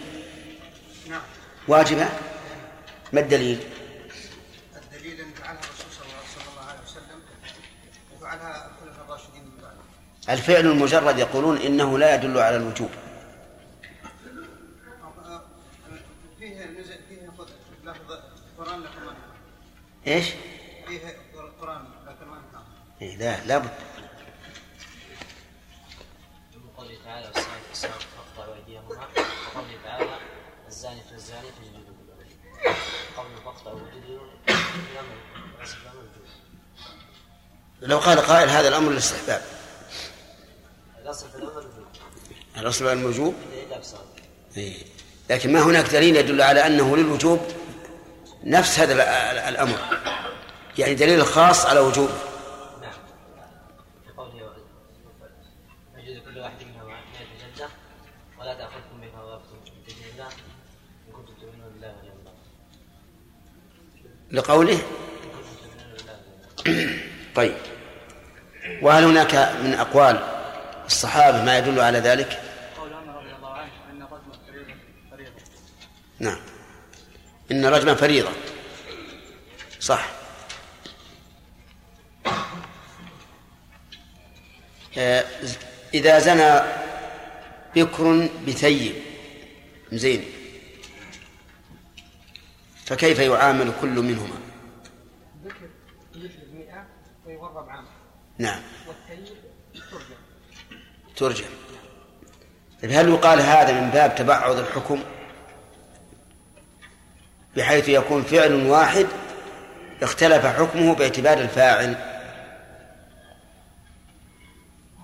نعم. 1.08 1.22
واجبة؟ 1.68 2.08
ما 3.12 3.20
الدليل 3.20 3.60
ان 5.20 5.32
فعلها 5.34 5.60
الرسول 5.60 5.92
صلى 5.98 6.06
الله- 6.06 6.34
صلى 6.34 6.44
الله 6.52 6.70
عليه 6.70 6.80
وسلم 6.80 7.20
وفعلها 8.16 8.70
الخلفاء 8.70 9.04
الراشدين 9.04 9.44
من 9.44 9.56
بعده 9.62 9.82
الفعل 10.28 10.66
المجرد 10.66 11.18
يقولون 11.18 11.56
إنه 11.56 11.98
لا 11.98 12.14
يدل 12.14 12.38
على 12.38 12.56
الوجوب. 12.56 12.90
فيه 16.38 16.64
لفظ 17.84 18.12
القران 18.58 18.80
لكن 18.80 19.00
ما 19.04 19.12
نفهم. 19.12 19.16
إيش؟ 20.06 20.26
فيه 20.86 21.16
القران 21.34 21.84
لكن 22.06 22.26
ما 22.26 22.38
نفهم. 22.38 22.64
إيه 23.02 23.16
لا 23.16 23.44
لا 23.44 23.58
بد. 23.58 23.70
من 26.54 26.68
قوله 26.76 26.98
تعالى 27.04 27.32
فاقطعوا 27.74 28.54
أيديهما. 28.54 28.88
وقوله 28.88 29.78
تعالى 29.84 30.18
الزاني 30.68 31.00
والزانية 31.12 31.50
فاجلدوا 31.50 31.94
قوله 33.16 33.36
فاقطعوا 33.44 33.78
الامر 33.78 34.28
الامر 35.82 36.02
لو 37.80 37.98
قال 37.98 38.18
قائل 38.18 38.48
هذا 38.48 38.68
الأمر 38.68 38.90
للاستحباب 38.90 39.42
الاصل 41.02 41.30
في 41.30 41.36
الامر 41.36 41.58
الوجوب 41.58 41.86
الأصل 42.62 42.88
على 42.88 43.00
الوجوب؟ 43.00 43.34
إيه. 44.56 44.74
لكن 45.30 45.52
ما 45.52 45.62
هناك 45.62 45.88
دليل 45.90 46.16
يدل 46.16 46.42
على 46.42 46.66
أنه 46.66 46.96
للوجوب 46.96 47.40
نفس 48.44 48.78
هذا 48.78 48.92
ال- 48.92 49.00
ال- 49.00 49.38
الأمر. 49.54 49.78
يعني 50.78 50.94
دليل 50.94 51.26
خاص 51.26 51.66
على 51.66 51.80
وجوبه 51.80 52.12
نعم 52.82 52.92
كل 56.34 56.38
واحد 56.40 56.52
ولا 58.40 58.54
تأخذكم 58.54 59.02
الله 59.22 59.38
إن 61.08 61.12
كنتم 61.12 61.32
تؤمنون 61.40 61.70
بالله 61.72 61.94
واليوم 61.96 62.16
الآخر 62.22 62.38
لقوله؟ 64.32 64.78
طيب. 67.34 67.54
وهل 68.82 69.04
هناك 69.04 69.34
من 69.34 69.74
أقوال 69.74 70.18
الصحابة 70.86 71.44
ما 71.44 71.58
يدل 71.58 71.80
على 71.80 71.98
ذلك؟ 71.98 72.41
الله 73.42 73.54
عنه 73.54 74.06
الرجم 74.06 74.32
فريضه 74.46 74.74
فريضة. 75.10 75.32
نعم. 76.18 76.38
إن 77.50 77.64
رجما 77.64 77.94
فريضة. 77.94 78.30
صح. 79.80 80.10
آه، 84.98 85.24
إذا 85.94 86.18
زنى 86.18 86.60
بكر 87.76 88.28
بثيب. 88.46 88.94
زين. 89.92 90.24
فكيف 92.84 93.18
يعامل 93.18 93.72
كل 93.80 93.88
منهما؟ 93.88 94.40
ذكر 95.44 95.68
يجلب 96.14 96.54
100 96.54 96.86
ويغرب 97.26 97.68
عام. 97.68 97.84
نعم. 98.38 98.62
والثيب 98.86 99.36
ترجم 99.90 100.16
ترجم 101.16 101.61
هل 102.84 103.08
يقال 103.08 103.40
هذا 103.40 103.80
من 103.80 103.90
باب 103.90 104.14
تبعض 104.14 104.58
الحكم؟ 104.58 105.02
بحيث 107.56 107.88
يكون 107.88 108.22
فعل 108.22 108.66
واحد 108.66 109.06
اختلف 110.02 110.46
حكمه 110.46 110.94
باعتبار 110.94 111.38
الفاعل. 111.38 111.96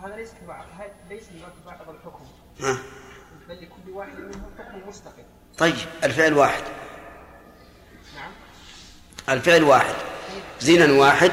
هذا 0.04 0.16
ليس 0.16 0.28
تبع 0.44 0.60
هذا 0.78 0.90
ليس 1.10 1.22
من 1.34 1.40
باب 1.40 1.52
بعض 1.66 1.94
الحكم. 1.94 2.24
ها؟ 2.60 2.78
بل 3.48 3.54
لكل 3.54 3.90
واحد 3.90 4.18
منهم 4.18 4.50
حكم 4.58 4.88
مستقل. 4.88 5.24
طيب 5.58 5.74
الفعل 6.04 6.32
واحد. 6.32 6.62
نعم. 8.16 8.30
الفعل 9.28 9.62
واحد. 9.62 9.94
زنا 10.60 10.92
واحد. 10.92 11.32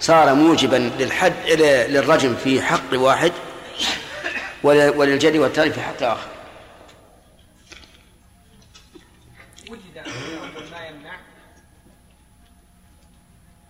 صار 0.00 0.34
موجبا 0.34 0.76
للحد 0.76 1.34
للرجم 1.88 2.34
في 2.34 2.62
حق 2.62 2.92
واحد. 2.92 3.32
وللجري 4.62 5.38
والتالي 5.38 5.72
في 5.72 5.80
حق 5.80 6.02
آخر. 6.02 6.28
وجد 9.70 10.04
ما 10.72 10.86
يمنع. 10.86 11.18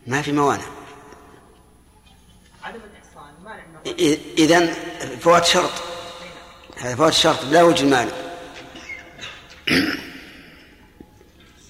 ما 0.07 0.22
في 0.22 0.32
موانع. 0.32 0.64
عدم 2.62 2.80
الإحصان 2.93 3.34
مانع 3.45 3.62
إذا 4.38 4.74
فوات 5.20 5.45
شرط. 5.45 5.72
هذا 6.76 6.97
فوات 6.97 7.12
شرط 7.12 7.45
لا 7.45 7.62
وجه 7.62 7.84
مانع. 7.84 8.12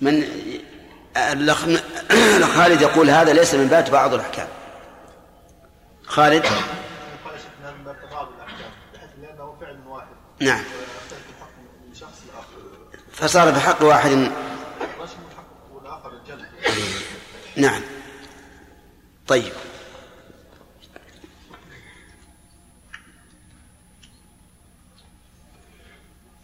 من 0.01 0.27
خالد 2.55 2.83
يقول 2.83 3.11
هذا 3.11 3.33
ليس 3.33 3.55
من 3.55 3.66
باب 3.66 3.91
بعض 3.91 4.14
الأحكام. 4.14 4.49
خالد؟ 6.07 6.47
نعم. 10.41 10.64
فصار 13.12 13.49
واحد. 13.82 14.11
الحق 14.11 15.74
والاخر 15.74 16.12
الجلد 16.12 16.49
نعم. 17.57 17.82
طيب. 19.26 19.53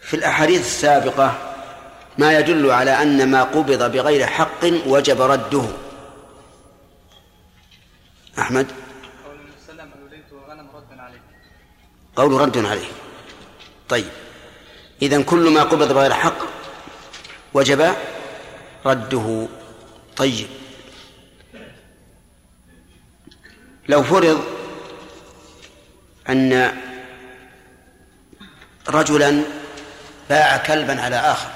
في 0.01 0.15
الأحاديث 0.15 0.61
السابقة 0.61 1.55
ما 2.19 2.39
يدل 2.39 2.71
على 2.71 3.03
أن 3.03 3.31
ما 3.31 3.43
قبض 3.43 3.93
بغير 3.93 4.27
حق 4.27 4.65
وجب 4.87 5.21
رده. 5.23 5.65
أحمد؟ 8.39 8.67
قول 9.25 9.37
ردا 10.75 11.03
عليه 11.03 11.21
قول 12.17 12.33
رد 12.33 12.67
عليه. 12.67 13.06
طيب. 13.89 14.09
إذا 15.03 15.23
كل 15.23 15.51
ما 15.51 15.63
قبض 15.63 15.93
بغير 15.93 16.13
حق 16.13 16.39
وجب 17.55 17.95
رده. 18.87 19.49
طيب. 20.17 20.49
لو 23.89 24.03
فرض 24.03 24.45
أن 26.29 26.77
رجلا 28.89 29.43
باع 30.29 30.57
كلبا 30.57 31.03
على 31.03 31.17
آخر 31.17 31.51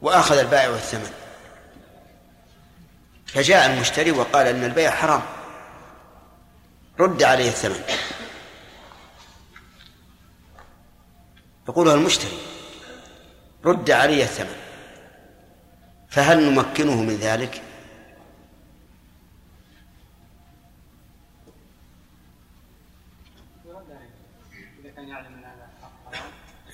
وأخذ 0.00 0.38
البائع 0.38 0.68
الثمن 0.68 1.10
فجاء 3.26 3.66
المشتري 3.66 4.10
وقال 4.10 4.46
أن 4.46 4.64
البيع 4.64 4.90
حرام 4.90 5.22
رد 7.00 7.22
عليه 7.22 7.48
الثمن. 7.48 7.84
يقولها 11.68 11.94
المشتري 11.94 12.38
رد 13.64 13.90
علي 13.90 14.22
الثمن. 14.22 14.56
فهل 16.08 16.50
نمكنه 16.50 17.02
من 17.02 17.16
ذلك؟ 17.16 17.62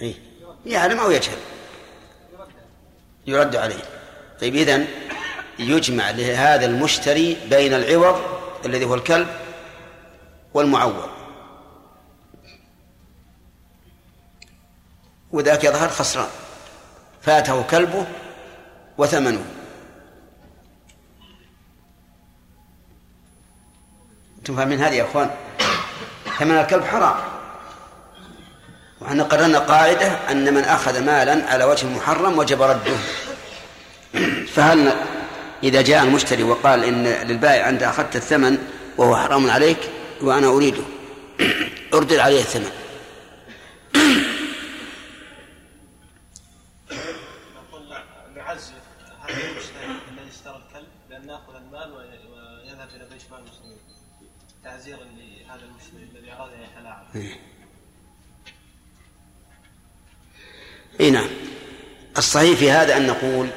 إيه؟ 0.00 0.14
يعلم 0.66 0.98
أو 0.98 1.10
يجهل. 1.10 1.38
يرد 3.26 3.56
عليه. 3.56 3.82
طيب 4.40 4.54
إذن 4.54 4.86
يجمع 5.58 6.10
لهذا 6.10 6.66
المشتري 6.66 7.36
بين 7.50 7.74
العوض 7.74 8.20
الذي 8.64 8.84
هو 8.84 8.94
الكلب 8.94 9.28
والمعوض. 10.54 11.19
وذاك 15.32 15.64
يظهر 15.64 15.88
خسران. 15.88 16.28
فاته 17.22 17.62
كلبه 17.62 18.06
وثمنه. 18.98 19.44
أنتم 24.38 24.56
فاهمين 24.56 24.80
هذه 24.80 24.94
يا 24.94 25.04
إخوان؟ 25.04 25.30
ثمن 26.38 26.58
الكلب 26.58 26.84
حرام. 26.84 27.14
وحنا 29.00 29.22
قررنا 29.22 29.58
قاعدة 29.58 30.06
أن 30.30 30.54
من 30.54 30.64
أخذ 30.64 31.00
مالا 31.00 31.46
على 31.50 31.64
وجه 31.64 31.86
محرم 31.86 32.38
وجب 32.38 32.62
رده. 32.62 32.96
فهل 34.46 34.92
إذا 35.62 35.82
جاء 35.82 36.04
المشتري 36.04 36.42
وقال 36.42 36.84
إن 36.84 37.04
للبائع 37.04 37.68
أنت 37.68 37.82
أخذت 37.82 38.16
الثمن 38.16 38.58
وهو 38.96 39.16
حرام 39.16 39.50
عليك 39.50 39.78
وأنا 40.20 40.46
أريده 40.46 40.82
أردد 41.94 42.18
عليه 42.18 42.40
الثمن. 42.40 42.70
إي 61.00 61.10
نعم. 61.10 61.28
الصحيح 62.18 62.58
في 62.58 62.70
هذا 62.70 62.96
أن 62.96 63.06
نقول 63.06 63.48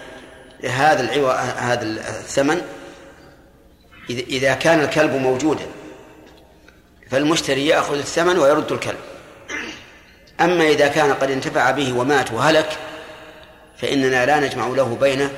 هذا 0.64 1.02
العوى 1.02 1.34
هذا 1.58 1.84
الثمن 2.20 2.62
اذا 4.10 4.54
كان 4.54 4.80
الكلب 4.80 5.12
موجودا 5.16 5.66
فالمشتري 7.12 7.68
يأخذ 7.68 7.98
الثمن 7.98 8.40
ويرد 8.40 8.72
الكلب. 8.72 8.98
أما 10.42 10.68
إذا 10.68 10.88
كان 10.88 11.14
قد 11.14 11.32
انتفع 11.32 11.72
به 11.72 11.94
ومات 11.98 12.32
وهلك 12.32 12.78
فإننا 13.78 14.26
لا 14.26 14.40
نجمع 14.40 14.68
له 14.68 14.98
بين 15.02 15.30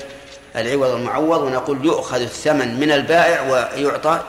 العوض 0.56 0.90
والمعوض 0.90 1.42
ونقول 1.42 1.86
يؤخذ 1.86 2.22
الثمن 2.22 2.80
من 2.80 2.92
البائع 2.92 3.42
ويعطى 3.42 4.22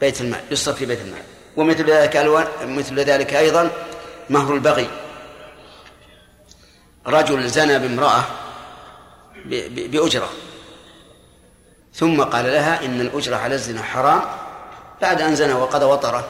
بيت 0.00 0.20
المال 0.20 0.40
يصرف 0.50 0.76
في 0.76 0.86
بيت 0.86 1.00
المال. 1.00 1.22
ومثل 1.56 1.90
ذلك 1.90 2.16
مثل 2.64 3.00
ذلك 3.00 3.34
أيضا 3.34 3.70
مهر 4.30 4.54
البغي. 4.54 4.86
رجل 7.06 7.48
زنى 7.48 7.78
بامرأة 7.78 8.24
بأجرة. 9.70 10.28
ثم 11.94 12.22
قال 12.22 12.44
لها 12.44 12.84
إن 12.84 13.00
الأجرة 13.00 13.36
على 13.36 13.54
الزنا 13.54 13.82
حرام. 13.82 14.22
بعد 15.02 15.20
أن 15.22 15.34
زنى 15.36 15.52
وقضى 15.52 15.84
وطره. 15.84 16.28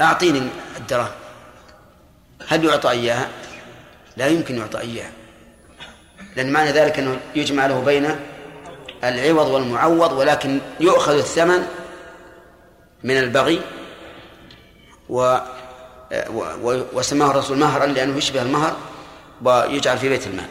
أعطيني 0.00 0.48
الدراهم. 0.76 1.10
هل 2.48 2.64
يعطى 2.64 2.90
إياها؟ 2.90 3.28
لا 4.16 4.26
يمكن 4.26 4.58
يعطى 4.58 4.80
إياها. 4.80 5.10
لأن 6.36 6.52
معنى 6.52 6.70
ذلك 6.72 6.98
أنه 6.98 7.20
يجمع 7.34 7.66
له 7.66 7.80
بين 7.80 8.16
العوض 9.04 9.46
والمعوض 9.46 10.12
ولكن 10.12 10.60
يؤخذ 10.80 11.12
الثمن 11.18 11.66
من 13.04 13.18
البغي 13.18 13.60
و 15.08 15.38
و- 16.62 16.82
وسماه 16.92 17.30
الرسول 17.30 17.58
مهرا 17.58 17.86
لأنه 17.86 18.16
يشبه 18.18 18.42
المهر. 18.42 18.76
ويجعل 19.42 19.98
في 19.98 20.08
بيت 20.08 20.26
المال. 20.26 20.48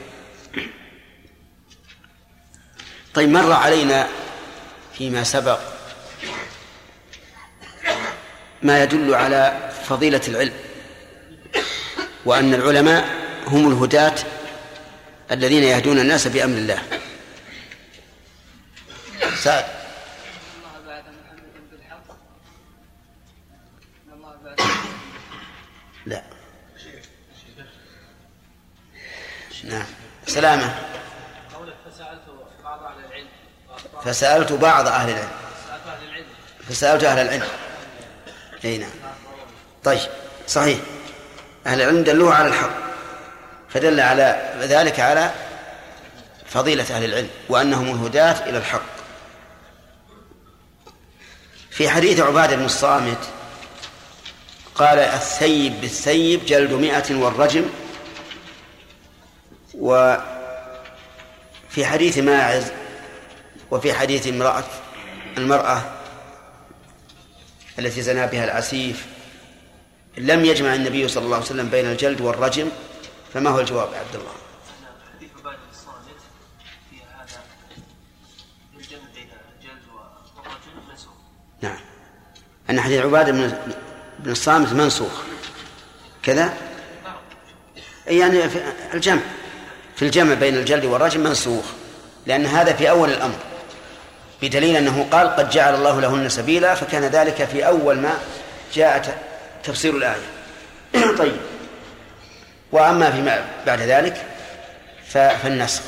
طيب 3.13 3.29
مر 3.29 3.51
علينا 3.51 4.07
فيما 4.97 5.23
سبق 5.23 5.59
ما 8.61 8.83
يدل 8.83 9.15
على 9.15 9.71
فضيلة 9.87 10.21
العلم 10.27 10.53
وأن 12.25 12.53
العلماء 12.53 13.09
هم 13.47 13.71
الهداة 13.71 14.15
الذين 15.31 15.63
يهدون 15.63 15.99
الناس 15.99 16.27
بأمر 16.27 16.57
الله. 16.57 16.81
سعد. 19.35 19.74
نعم. 29.65 29.85
سلامة. 30.27 30.75
فسألت 31.85 32.21
بعض 32.63 32.83
أهل 32.83 33.05
العلم. 33.05 33.27
فسألت 34.05 34.51
بعض 34.51 34.87
أهل 34.87 35.09
العلم. 35.09 35.27
فسألت 36.69 37.03
أهل 37.03 37.19
العلم 37.19 37.47
أي 38.65 38.77
نعم. 38.77 38.89
طيب 39.83 39.99
صحيح. 40.47 40.79
أهل 41.67 41.81
العلم 41.81 42.03
دلوه 42.03 42.33
على 42.33 42.47
الحق. 42.47 42.85
فدل 43.69 43.99
على 43.99 44.53
ذلك 44.59 44.99
على 44.99 45.31
فضيلة 46.45 46.95
أهل 46.95 47.03
العلم 47.03 47.29
وأنهم 47.49 47.85
الهداة 47.85 48.49
إلى 48.49 48.57
الحق. 48.57 48.95
في 51.69 51.89
حديث 51.89 52.19
عبادة 52.19 52.55
بن 52.55 52.65
الصامت 52.65 53.17
قال 54.75 54.99
الثيب 54.99 55.81
بالثيب 55.81 56.45
جلد 56.45 56.73
مئة 56.73 57.15
والرجم 57.15 57.65
وفي 59.79 60.25
حديث 61.85 62.17
ماعز 62.17 62.71
وفي 63.71 63.93
حديث 63.93 64.27
امرأة 64.27 64.63
المرأة 65.37 65.81
التي 67.79 68.01
زنا 68.01 68.25
بها 68.25 68.43
العسيف 68.43 69.05
لم 70.17 70.45
يجمع 70.45 70.75
النبي 70.75 71.07
صلى 71.07 71.23
الله 71.25 71.35
عليه 71.35 71.45
وسلم 71.45 71.69
بين 71.69 71.85
الجلد 71.85 72.21
والرجم 72.21 72.69
فما 73.33 73.49
هو 73.49 73.59
الجواب 73.59 73.87
عبد 73.93 74.15
الله؟ 74.15 74.31
نعم. 81.61 81.77
أن 82.69 82.81
حديث 82.81 83.05
عبادة 83.05 83.31
بن 84.19 84.31
الصامت 84.31 84.73
منسوخ. 84.73 85.21
كذا؟ 86.23 86.57
يعني 88.07 88.39
الجمع. 88.93 89.21
في 89.95 90.05
الجمع 90.05 90.33
بين 90.33 90.57
الجلد 90.57 90.85
والرجم 90.85 91.19
منسوخ 91.21 91.65
لأن 92.25 92.45
هذا 92.45 92.73
في 92.73 92.89
أول 92.89 93.09
الأمر. 93.09 93.39
بدليل 94.41 94.75
أنه 94.75 95.07
قال 95.11 95.35
قد 95.35 95.49
جعل 95.49 95.75
الله 95.75 96.01
لهن 96.01 96.29
سبيلا 96.29 96.75
فكان 96.75 97.03
ذلك 97.03 97.43
في 97.43 97.67
أول 97.67 97.97
ما 97.97 98.13
جاء 98.73 99.17
تفسير 99.63 99.97
الآية. 99.97 100.25
طيب. 101.19 101.37
وأما 102.71 103.11
فيما 103.11 103.45
بعد 103.65 103.81
ذلك 103.81 104.25
فالنسخ. 105.07 105.81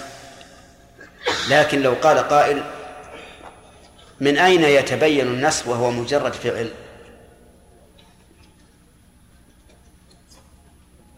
لكن 1.49 1.81
لو 1.81 1.93
قال 1.93 2.17
قائل 2.17 2.63
من 4.19 4.37
أين 4.37 4.63
يتبين 4.63 5.27
النسخ 5.27 5.67
وهو 5.67 5.91
مجرد 5.91 6.33
فعل 6.33 6.71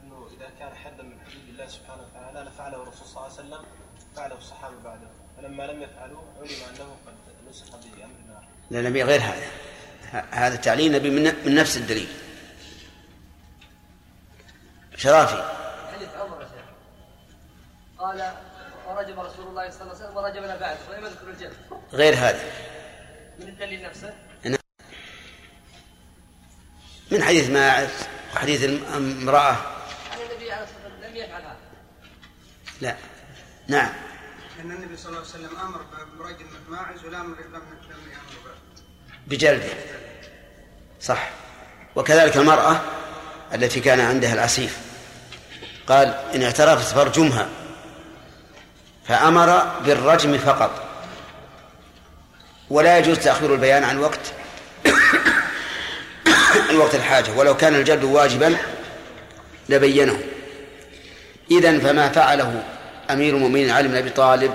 انه 0.03 0.27
اذا 0.37 0.49
كان 0.59 0.75
حدا 0.75 1.03
من 1.03 1.19
حدود 1.27 1.49
الله 1.49 1.67
سبحانه 1.67 2.03
وتعالى 2.03 2.49
لفعله 2.49 2.83
الرسول 2.83 3.07
صلى 3.07 3.17
الله 3.17 3.23
عليه 3.23 3.33
وسلم 3.33 3.65
فعله 4.15 4.37
الصحابه 4.37 4.75
بعده 4.83 5.07
فلما 5.37 5.63
لم 5.63 5.81
يفعلوه 5.81 6.23
علم 6.41 6.57
انه 6.69 6.95
قد 7.07 7.49
نسخ 7.49 7.69
بامر 7.71 8.15
الله 8.25 8.41
لا 8.71 8.81
نبي 8.81 9.03
غير 9.03 9.21
هذا. 9.21 9.47
هذا 10.31 10.55
التعليل 10.55 10.91
نبي 10.91 11.09
من 11.09 11.23
من 11.45 11.55
نفس 11.55 11.77
الدليل. 11.77 12.07
شرافي. 14.97 15.43
حديث 15.93 16.09
عمر 16.09 16.41
يا 16.41 16.47
شيخ. 16.47 16.65
قال 17.97 18.33
ورجم 18.87 19.19
رسول 19.19 19.47
الله 19.47 19.69
صلى 19.69 19.81
الله 19.81 19.95
عليه 19.95 20.05
وسلم 20.05 20.17
ورجمنا 20.17 20.57
بعد 20.57 20.77
ولم 20.89 21.05
يذكر 21.05 21.29
الجلد 21.29 21.53
غير 21.93 22.13
هذا. 22.13 22.43
من 23.39 23.47
الدليل 23.47 23.83
نفسه؟ 23.83 24.13
من 27.11 27.23
حديث 27.23 27.49
ماعز 27.49 27.89
وحديث 28.35 28.63
امرأة. 28.95 29.55
عن 30.11 30.21
النبي 30.31 30.51
عليه 30.51 30.63
الصلاة 30.63 30.83
والسلام 30.83 31.11
لم 31.11 31.15
يفعل 31.15 31.41
هذا. 31.41 31.57
لا. 32.81 32.95
نعم. 33.67 33.93
ان 34.59 34.71
النبي 34.71 34.97
صلى 34.97 35.09
الله 35.09 35.19
عليه 35.19 35.29
وسلم 35.29 35.59
أمر 35.59 35.85
برجل 36.19 36.45
ماعز 36.69 37.05
ولم 37.05 37.33
به 37.33 37.59
بجلده 39.29 39.69
صح. 41.01 41.29
وكذلك 41.95 42.37
المرأة 42.37 42.81
التي 43.53 43.79
كان 43.79 43.99
عندها 43.99 44.33
العسيف 44.33 44.77
قال 45.87 46.13
إن 46.35 46.43
اعترفت 46.43 46.95
فارجمها. 46.95 47.47
فأمر 49.07 49.63
بالرجم 49.85 50.37
فقط. 50.37 50.83
ولا 52.69 52.97
يجوز 52.97 53.19
تأخير 53.19 53.53
البيان 53.53 53.83
عن 53.83 53.97
وقت 53.97 54.19
عن 56.69 56.75
وقت 56.75 56.95
الحاجة. 56.95 57.31
ولو 57.31 57.57
كان 57.57 57.75
الجلد 57.75 58.03
واجبا 58.03 58.57
لبينه. 59.69 60.19
إذن 61.51 61.79
فما 61.79 62.09
فعله 62.09 62.63
أمير 63.09 63.35
المؤمنين 63.35 63.69
علي 63.69 63.87
بن 63.87 63.95
أبي 63.95 64.09
طالب 64.09 64.53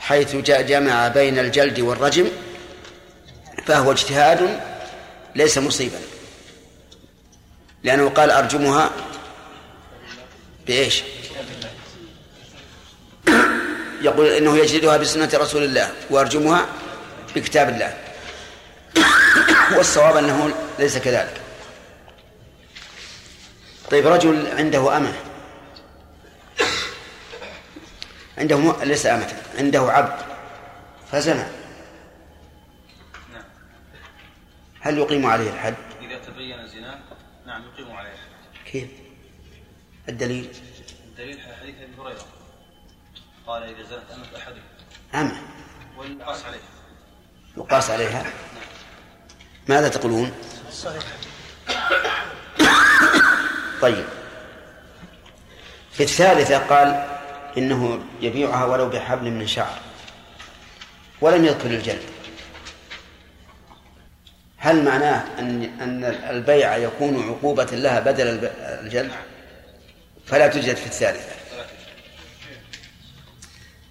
حيث 0.00 0.36
جمع 0.36 1.08
بين 1.08 1.38
الجلد 1.38 1.80
والرجم 1.80 2.26
فهو 3.66 3.92
اجتهاد 3.92 4.60
ليس 5.34 5.58
مصيبا. 5.58 5.98
لأنه 7.82 8.08
قال 8.08 8.30
أرجمها 8.30 8.90
بإيش؟ 10.66 11.02
يقول 14.02 14.26
إنه 14.26 14.56
يجلدها 14.56 14.96
بسنة 14.96 15.30
رسول 15.34 15.64
الله 15.64 15.92
وأرجمها 16.10 16.66
بكتاب 17.36 17.68
الله. 17.68 17.96
والصواب 19.76 20.16
أنه 20.16 20.54
ليس 20.78 20.98
كذلك. 20.98 21.40
طيب 23.90 24.06
رجل 24.06 24.46
عنده 24.56 24.96
أمة. 24.96 25.12
عنده. 28.38 28.74
ليس 28.82 29.06
أمة 29.06 29.32
عنده 29.58 29.80
عبد. 29.80 30.30
فزنى 31.12 31.44
نعم 33.32 33.44
هل 34.80 34.98
يقيم 34.98 35.26
عليه 35.26 35.50
الحد؟ 35.50 35.74
إذا 36.00 36.18
تبين 36.18 36.66
زنا 36.66 37.00
نعم 37.46 37.62
يقيم 37.62 37.96
عليه 37.96 38.12
كيف؟ 38.66 38.88
الدليل؟ 40.08 40.48
الدليل 41.08 41.40
حديث 41.60 41.74
أبي 41.74 42.02
هريرة. 42.02 42.24
قال 43.46 43.62
إذا 43.62 43.82
زنت 43.82 44.10
أمة 44.14 44.36
أحدكم. 44.36 44.60
أمة. 45.14 45.42
والقاس 45.98 46.44
عليه. 46.44 46.60
يقاس 47.56 47.90
عليها؟ 47.90 48.26
ماذا 49.68 49.88
تقولون؟ 49.88 50.32
صحيح. 50.72 51.02
طيب. 53.82 54.04
في 55.92 56.02
الثالثة 56.02 56.58
قال 56.58 57.18
إنه 57.58 58.04
يبيعها 58.20 58.64
ولو 58.64 58.88
بحبل 58.88 59.30
من 59.30 59.46
شعر. 59.46 59.78
ولم 61.20 61.44
يذكر 61.44 61.66
الجلد. 61.66 62.19
هل 64.62 64.84
معناه 64.84 65.38
أن 65.38 65.62
أن 65.80 66.04
البيع 66.04 66.76
يكون 66.76 67.28
عقوبة 67.28 67.64
لها 67.64 68.00
بدل 68.00 68.50
الجلد؟ 68.58 69.12
فلا 70.26 70.48
توجد 70.48 70.76
في 70.76 70.86
الثالثة. 70.86 71.34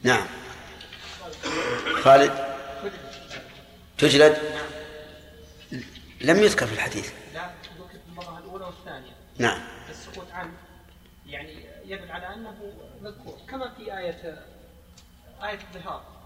نعم. 0.04 0.26
خالد؟ 2.02 2.32
تجلد؟ 3.98 4.38
لم 6.22 6.44
يذكر 6.44 6.68
في 6.68 6.74
الحديث. 6.74 7.12
لا 7.34 7.50
المرة 8.10 8.40
الأولى 8.40 8.66
والثانية 8.66 9.12
نعم. 9.38 9.62
السكوت 9.90 10.32
عنه 10.32 10.54
يعني 11.26 11.66
يدل 11.86 12.12
على 12.12 12.34
أنه 12.34 12.74
مذكور 13.02 13.38
كما 13.50 13.74
في 13.78 13.98
آية 13.98 14.44
آية 15.44 15.60
الظهار. 15.76 16.19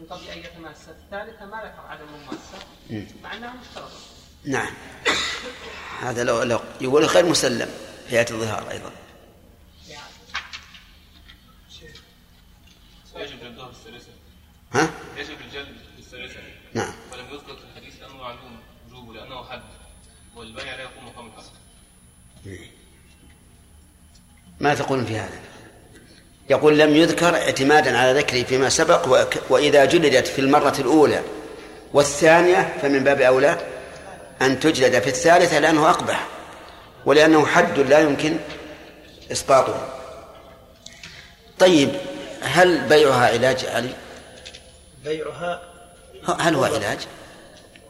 من 0.00 0.06
قبل 0.06 0.28
أن 0.28 0.38
يتماسى 0.38 0.90
الثالثة 0.90 1.46
ما 1.46 1.56
ذكر 1.56 1.80
عدم 1.80 2.04
المماسة 2.14 2.58
مم. 2.90 3.06
مع 3.22 3.34
أنها 3.34 3.54
مشترطة. 3.54 3.98
نعم. 4.44 4.74
هذا 6.00 6.24
لو 6.24 6.42
لو 6.42 6.60
يقول 6.80 7.04
غير 7.04 7.26
مسلم 7.26 7.70
في 8.08 8.18
آية 8.18 8.26
الظهار 8.30 8.70
أيضا. 8.70 8.92
يجب 13.16 13.38
ها؟ 14.72 14.90
يجب 15.16 15.40
الجلد 15.40 15.76
بالثالثة 15.96 16.40
نعم. 16.74 16.92
ولم 17.12 17.26
يذكر 17.32 17.56
في 17.56 17.64
الحديث 17.64 18.02
أنه 18.02 18.16
معلوم 18.16 18.60
وجوبه 18.86 19.14
لأنه 19.14 19.44
حد. 19.48 19.62
والبيع 20.36 20.76
لا 20.76 20.82
يقوم 20.82 21.06
مقام 21.06 21.26
الحد. 21.26 22.60
ما 24.60 24.74
تقولون 24.74 25.04
في 25.04 25.16
هذا؟ 25.18 25.49
يقول 26.50 26.78
لم 26.78 26.96
يذكر 26.96 27.36
اعتمادا 27.36 27.98
على 27.98 28.18
ذكره 28.18 28.42
فيما 28.42 28.68
سبق 28.68 29.28
وإذا 29.48 29.84
جلدت 29.84 30.26
في 30.26 30.38
المرة 30.38 30.74
الأولى 30.78 31.22
والثانية 31.92 32.76
فمن 32.82 33.04
باب 33.04 33.20
أولى 33.20 33.58
أن 34.42 34.60
تجلد 34.60 35.00
في 35.02 35.08
الثالثة 35.08 35.58
لأنه 35.58 35.90
أقبح 35.90 36.26
ولأنه 37.04 37.46
حد 37.46 37.78
لا 37.78 37.98
يمكن 38.00 38.36
إسقاطه 39.32 39.88
طيب 41.58 41.90
هل 42.40 42.88
بيعها 42.88 43.26
علاج 43.26 43.66
علي؟ 43.66 43.94
بيعها 45.04 45.62
هل 46.38 46.54
هو 46.54 46.64
علاج؟ 46.64 46.98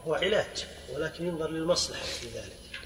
هو 0.07 0.13
علاج 0.13 0.65
ولكن 0.93 1.27
ينظر 1.27 1.49
للمصلحة 1.49 2.03
في 2.03 2.27
ذلك 2.27 2.81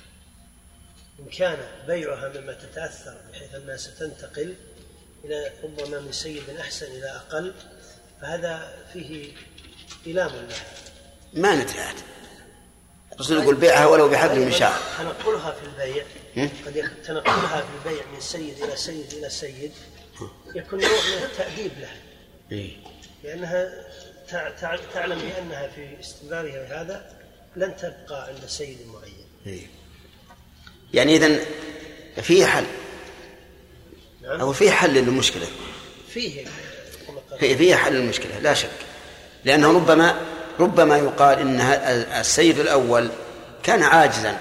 إن 1.20 1.26
كان 1.38 1.58
بيعها 1.88 2.32
مما 2.36 2.54
تتأثر 2.54 3.18
بحيث 3.32 3.56
أنها 3.56 3.78
ستنتقل 3.78 4.56
إلى 5.26 5.52
ربما 5.64 6.00
من 6.00 6.12
سيد 6.12 6.50
أحسن 6.60 6.86
إلى 6.86 7.10
أقل 7.12 7.54
فهذا 8.22 8.74
فيه 8.94 9.32
إيلام 10.08 10.30
لها 10.32 10.66
ما 11.34 11.56
نتعاد 11.64 11.96
الرسول 13.14 13.38
يقول 13.44 13.56
بيعها 13.56 13.86
ولو 13.86 14.10
بحبل 14.10 14.40
من 14.40 14.52
شعر 14.52 14.80
تنقلها 14.98 15.52
في 15.52 15.66
البيع؟ 15.66 16.06
قد 16.66 17.04
تنقلها 17.06 17.62
في 17.62 17.90
البيع 17.90 18.06
من 18.14 18.20
سيد 18.20 18.64
إلى 18.64 18.76
سيد 18.76 19.14
إلى 19.14 19.30
سيد. 19.30 19.72
يكون 20.56 20.80
نوع 20.82 20.90
من 20.92 21.24
التأديب 21.24 21.72
لها. 21.80 21.96
لأنها 23.24 23.74
تع- 24.30 24.50
تع- 24.50 24.80
تعلم 24.94 25.20
بأنها 25.20 25.68
في 25.68 26.00
استمرارها 26.00 26.82
هذا 26.82 27.16
لن 27.56 27.76
تبقى 27.78 28.28
عند 28.28 28.46
سيد 28.48 28.78
معين. 28.88 29.28
يعني 30.94 31.16
إذن 31.16 31.40
في 32.22 32.46
حل. 32.46 32.66
أو 34.26 34.54
في 34.54 34.72
حل 34.72 34.94
للمشكلة. 34.94 35.48
فيه. 36.14 36.46
كما 37.08 37.20
قال 37.32 37.40
في 37.40 37.58
في 37.58 37.76
حل 37.76 37.96
المشكلة 37.96 38.40
لا 38.40 38.54
شك. 38.54 38.70
لأنه 39.46 39.72
ربما 39.72 40.16
ربما 40.60 40.98
يقال 40.98 41.40
إن 41.40 41.62
السيد 42.20 42.60
الأول 42.60 43.10
كان 43.64 43.84
عاجزا. 43.84 44.38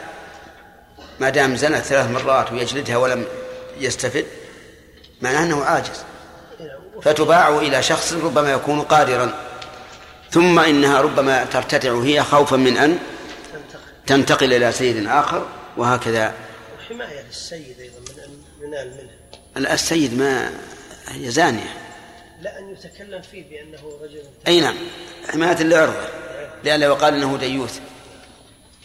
ما 1.21 1.31
دام 1.31 1.57
زنت 1.57 1.85
ثلاث 1.85 2.11
مرات 2.11 2.53
ويجلدها 2.53 2.97
ولم 2.97 3.27
يستفد 3.81 4.27
معناه 5.23 5.45
أنه 5.45 5.65
عاجز. 5.65 6.05
فتباع 7.03 7.59
إلى 7.59 7.83
شخص 7.83 8.13
ربما 8.13 8.53
يكون 8.53 8.81
قادرا. 8.81 9.35
ثم 10.31 10.59
إنها 10.59 11.01
ربما 11.01 11.45
ترتدع 11.45 12.03
هي 12.03 12.23
خوفا 12.23 12.57
من 12.57 12.77
أن 12.77 12.99
تنتقل. 13.53 13.81
تنتقل 14.07 14.53
إلى 14.53 14.73
سيد 14.73 15.07
آخر 15.07 15.47
وهكذا. 15.77 16.35
وحماية 16.79 17.23
للسيد 17.29 17.81
أيضا 17.81 17.99
من 17.99 18.19
أن 18.25 18.31
ينال 18.63 18.91
منها 18.91 19.14
السيد 19.57 20.15
ما 20.19 20.61
هي 21.09 21.31
زانية 21.31 21.85
لا 22.41 22.59
أن 22.59 22.73
يتكلم 22.73 23.23
فيه 23.23 23.45
بأنه 23.51 23.99
رجل. 24.03 24.23
أي 24.47 24.61
نعم 24.61 24.77
حماية 25.29 25.63
لعرضه 25.63 26.09
لأن 26.65 26.81
لو 26.81 26.95
قال 26.95 27.15
إنه 27.15 27.37
ديوث. 27.37 27.81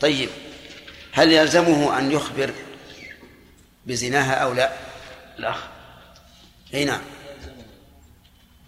طيب 0.02 0.30
هل 1.12 1.32
يلزمه 1.32 2.00
أن 2.00 2.12
يخبر 2.12 2.54
بزناها 3.86 4.34
أو 4.34 4.54
لا؟ 4.54 4.74
الأخ. 5.40 5.68
أي 6.74 6.86
نعم. 6.86 7.02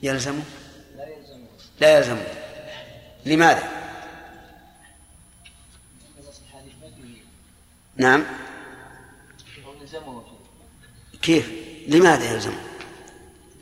يلزمه؟ 0.04 0.44
لا 1.80 1.98
يلزمه. 1.98 2.26
لماذا؟ 3.26 3.70
نعم. 7.98 8.26
كيف؟ 11.22 11.61
لماذا 11.88 12.34
يلزم؟ 12.34 12.54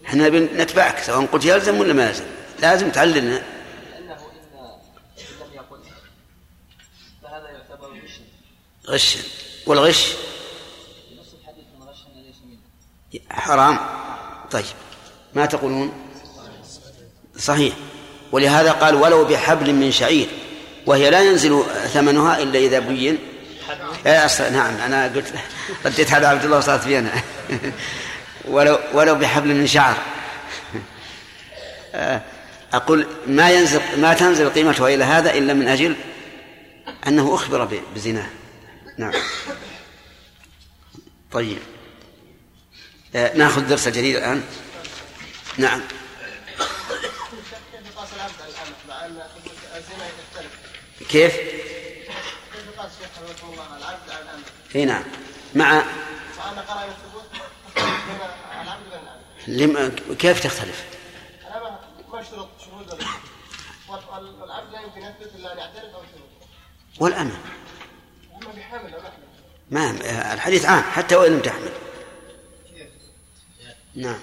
إحنا 0.06 0.30
نتبعك 0.30 1.04
سواء 1.04 1.26
قلت 1.26 1.46
يلزم 1.46 1.80
ولا 1.80 1.94
ما 1.94 2.08
يلزم. 2.08 2.24
لازم 2.60 2.90
تعلمنا. 2.90 3.20
لأنه 3.30 4.14
إن 4.14 4.18
إن 5.18 5.24
لم 5.42 5.54
يقل 5.56 5.80
فهذا 7.24 7.50
يعتبر 7.50 7.88
غشا 7.88 8.22
غش. 8.88 9.18
والغش؟ 9.66 10.14
حرام. 13.30 13.80
طيب. 14.52 14.66
ما 15.34 15.46
تقولون؟ 15.46 15.94
صحيح. 17.38 17.74
ولهذا 18.32 18.72
قال 18.72 18.96
ولو 18.96 19.26
بحبل 19.26 19.74
من 19.74 19.92
شعير. 19.92 20.28
وهي 20.86 21.10
لا 21.10 21.22
ينزل 21.22 21.64
ثمنها 21.94 22.42
إلا 22.42 22.60
إذا 22.60 22.80
بين. 22.80 23.18
أص- 24.06 24.42
نعم 24.42 24.78
أنا 24.78 25.04
قلت 25.08 25.34
رديت 25.86 26.14
على 26.14 26.28
عبد 26.28 26.46
الله 26.46 26.58
وصارت 26.58 26.84
في 26.84 27.00
أنا 27.00 27.22
ولو 28.46 28.80
ولو 28.94 29.16
بحبل 29.16 29.54
من 29.56 29.68
شعر. 29.68 29.98
آه، 31.94 32.22
أقول 32.74 33.08
ما 33.28 33.52
ينزل 33.52 33.82
ما 34.02 34.14
تنزل 34.14 34.50
قيمتها 34.50 34.88
إلى 34.90 35.04
هذا 35.04 35.34
إلا 35.34 35.54
من 35.54 35.68
أجل 35.68 35.96
أنه 37.08 37.36
أخبر 37.36 37.66
ب- 37.66 37.82
بزناه 37.96 38.28
نعم. 38.98 39.14
طيب. 41.32 41.58
آه، 43.16 43.38
ناخذ 43.38 43.68
درس 43.68 43.88
جديد 43.88 44.16
الآن. 44.16 44.44
نعم. 45.58 45.82
كيف؟ 51.10 51.10
كيف؟ 51.10 51.36
كيف 51.36 52.66
يقاس 52.76 52.92
شيخ 53.00 53.08
حفظكم 53.18 53.52
الله 53.54 53.78
العبد 53.78 54.10
على 54.10 54.22
الامه 54.24 54.44
اي 54.76 54.86
نعم. 54.86 55.04
مع 55.56 55.72
مع 55.74 56.52
ان 56.52 56.60
قرائن 56.60 56.90
الثبوت 56.92 57.24
تختلف 57.76 57.88
بين 58.10 58.62
العبد 58.62 58.88
وبين 58.88 59.00
الامه 59.00 59.20
لم... 59.58 59.96
كيف 60.20 60.44
تختلف؟ 60.44 60.84
الامه 61.48 61.80
ما 62.14 62.20
اشترط 62.22 62.50
شهود 62.66 62.90
وال- 62.92 64.00
وال- 64.12 64.42
والعبد 64.42 64.72
لا 64.74 64.82
يمكن 64.82 65.02
يثبت 65.02 65.36
الا 65.36 65.54
ان 65.54 65.58
يعترف 65.58 65.96
أو 65.96 66.02
شهود 66.02 66.50
والأمة 67.00 67.36
ما 69.72 69.92
الحديث 70.34 70.66
عام 70.66 70.82
حتى 70.84 71.16
وإن 71.16 71.32
لم 71.32 71.40
تحمل. 71.40 71.72
نعم. 73.96 74.20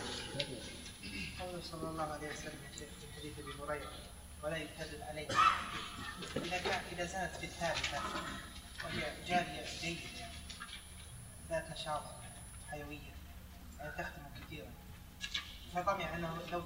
لو 16.57 16.63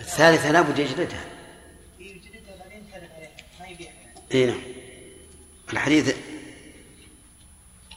الثالثة 0.00 0.50
لابد 0.50 0.78
يجلدها. 0.78 1.24
يجلدها 1.98 2.56
بعدين 2.58 2.84
يكذب 2.88 3.10
عليها 3.16 3.30
ما 3.60 3.66
يبيعها. 3.66 3.94
اي 4.34 4.46
نعم. 4.46 4.60
الحديث 5.72 6.16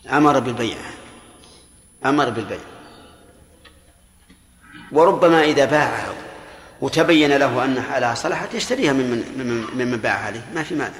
أمر 0.09 0.39
بالبيع. 0.39 0.77
أمر 2.05 2.29
بالبيع. 2.29 2.59
وربما 4.91 5.43
إذا 5.43 5.65
باعها 5.65 6.13
وتبين 6.81 7.37
له 7.37 7.65
ان 7.65 7.81
حالها 7.81 8.15
صلحت 8.15 8.53
يشتريها 8.53 8.93
ممن 8.93 9.33
ممن 9.37 9.85
ممن 9.85 9.97
باعها 9.97 10.25
عليه. 10.25 10.45
ما 10.53 10.63
في 10.63 10.75
مانع. 10.75 10.99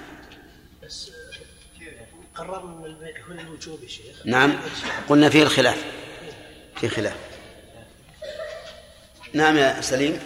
بس 0.83 1.11
قررنا 2.35 2.79
ان 2.79 2.85
البيع 2.85 3.25
هو 3.27 3.31
الوجوب 3.31 3.83
يا 3.83 3.87
شيخ. 3.87 4.25
نعم. 4.25 4.59
قلنا 5.09 5.29
فيه 5.29 5.43
الخلاف. 5.43 6.02
في 6.75 6.89
خلاف. 6.89 7.17
نعم 9.33 9.57
يا 9.57 9.81
سليم. 9.81 10.19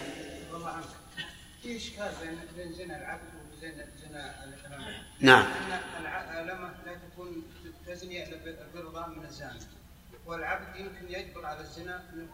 في 1.64 1.78
اشكال 1.78 2.12
بين 2.22 2.40
بين 2.56 2.74
زنا 2.74 2.98
العبد 2.98 3.22
وزنا 3.54 3.86
زنا 4.02 4.36
نعم. 5.20 5.46
ان 5.46 5.80
العلمة 6.02 6.74
لا 6.86 6.94
تكون 6.94 7.44
تزني 7.88 8.24
الا 8.24 8.38
برضا 8.76 9.08
من 9.08 9.26
الزاني 9.26 9.60
والعبد 10.26 10.76
يمكن 10.76 11.20
يجبر 11.20 11.46
على 11.46 11.62
الزنا 11.62 12.04
انه 12.14 12.28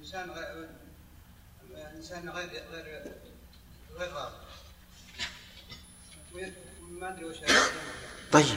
انسان 0.00 0.30
غير 0.30 0.68
انسان 1.96 2.28
غير 2.28 2.48
غير 2.72 3.02
غير 3.96 4.12
راضي 4.12 4.36
ما 6.90 7.08
ادري 7.08 7.24
وش 7.24 7.36
طيب 8.32 8.56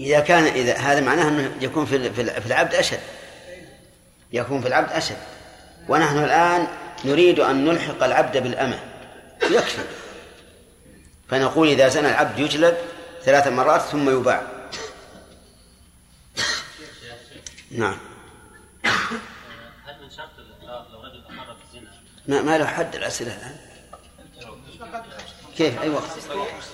إذا 0.00 0.20
كان 0.20 0.44
إذا 0.44 0.76
هذا 0.76 1.00
معناه 1.00 1.28
أنه 1.28 1.56
يكون 1.60 1.86
في 1.86 1.96
العبد 2.46 2.74
أشد. 2.74 3.00
يكون 4.34 4.60
في 4.60 4.68
العبد 4.68 4.92
أشد. 4.92 5.16
ونحن 5.88 6.18
الآن 6.18 6.68
نريد 7.04 7.40
أن 7.40 7.64
نلحق 7.64 8.02
العبد 8.02 8.36
بالأمة. 8.36 8.78
يكفي. 9.42 9.84
فنقول 11.28 11.68
إذا 11.68 11.88
زنى 11.88 12.08
العبد 12.08 12.38
يجلد 12.38 12.76
ثلاث 13.22 13.46
مرات 13.48 13.80
ثم 13.80 14.10
يباع. 14.10 14.42
نعم. 17.70 17.98
هل 19.84 20.02
من 20.02 20.10
شرط 20.10 20.30
لو 20.92 21.02
رجل 21.02 21.24
أقر 21.24 21.56
في 21.56 21.62
الزنا 21.64 21.90
ما, 22.28 22.42
ما 22.42 22.58
له 22.58 22.66
حد 22.66 22.96
الأسئلة 22.96 23.36
الآن. 23.36 23.56
كيف؟ 25.56 25.82
أي 25.82 25.90
وقت؟ 25.90 26.10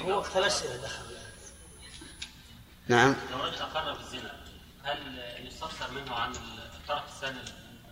هو 0.02 0.18
وقت 0.18 0.36
الاسئله 0.36 0.76
دخل 0.76 1.02
نعم. 2.88 3.16
لو 3.32 3.44
رجل 3.44 3.56
أقر 3.56 3.94
في 3.94 4.00
الزنا 4.00 4.32
هل 4.82 4.98
يستفسر 5.46 5.90
منه 5.90 6.14
عن 6.14 6.32
الطرف 6.91 7.14
الثاني 7.14 7.38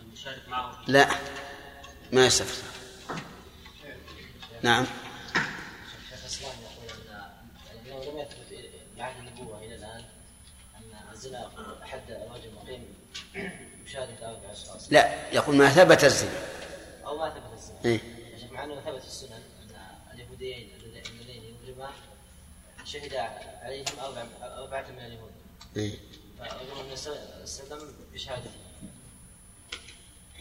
المشارك 0.01 0.49
معه 0.49 0.83
لا. 0.87 1.09
ما 2.11 2.25
يستفسر 2.25 2.63
نعم. 4.61 4.85
شيخ 6.09 6.19
الاسلام 6.19 6.51
يقول 6.61 6.89
ان 7.77 7.89
لو 7.89 8.11
لم 8.11 8.19
يثبت 8.19 8.69
بعهد 8.97 9.17
النبوه 9.17 9.59
إلى 9.59 9.75
الان 9.75 10.03
ان 10.75 11.11
الزنا 11.11 11.51
حد 11.81 12.11
رجل 12.11 12.53
مقيم 12.55 12.93
مشارك 13.85 14.21
أربع 14.21 14.51
اشخاص 14.51 14.93
لا 14.93 15.31
يقول 15.31 15.55
ما 15.55 15.69
ثبت 15.69 16.03
الزنا. 16.03 16.39
أو 17.05 17.17
ما 17.17 17.29
ثبت 17.29 17.53
الزنا. 17.53 17.79
إيه؟ 17.85 17.99
مع 18.51 18.63
أنه 18.63 18.81
ثبت 18.81 19.01
في 19.01 19.07
السنن 19.07 19.31
أن 19.31 19.75
اليهوديين 20.13 20.71
اللذين 20.75 21.55
يجرما 21.63 21.89
شهد 22.85 23.13
عليهم 23.61 23.99
أربع 23.99 24.25
أربعة 24.41 24.91
من 24.91 24.99
اليهود. 24.99 25.31
إيه؟ 25.77 25.93
الله 26.39 26.53
عليه 26.53 27.43
وسلم 27.43 27.93
بشهادته. 28.13 28.68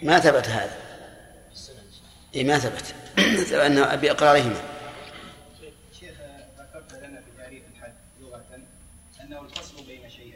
ما 0.03 0.19
ثبت 0.19 0.49
هذا. 0.49 0.77
إيه 2.35 2.45
ما 2.45 2.59
ثبت. 2.59 2.95
أنه 3.53 3.95
بإقرارهما 3.95 4.63
شيخ 6.01 6.15
ذكرت 6.59 6.93
لنا 6.93 7.23
الحد 7.77 7.95
لغة 8.21 8.45
أنه 9.21 9.41
الفصل 9.41 9.85
بين 9.87 10.11
شيئين 10.11 10.35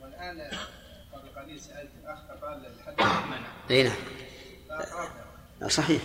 والآن 0.00 0.50
قبل 1.12 1.28
قليل 1.36 1.60
سألت 1.60 1.90
الأخ 2.04 2.18
فقال 2.28 2.66
الحد 2.66 3.00
المنع 3.00 3.48
اي 3.70 3.82
نعم 3.82 5.68
صحيح. 5.68 6.02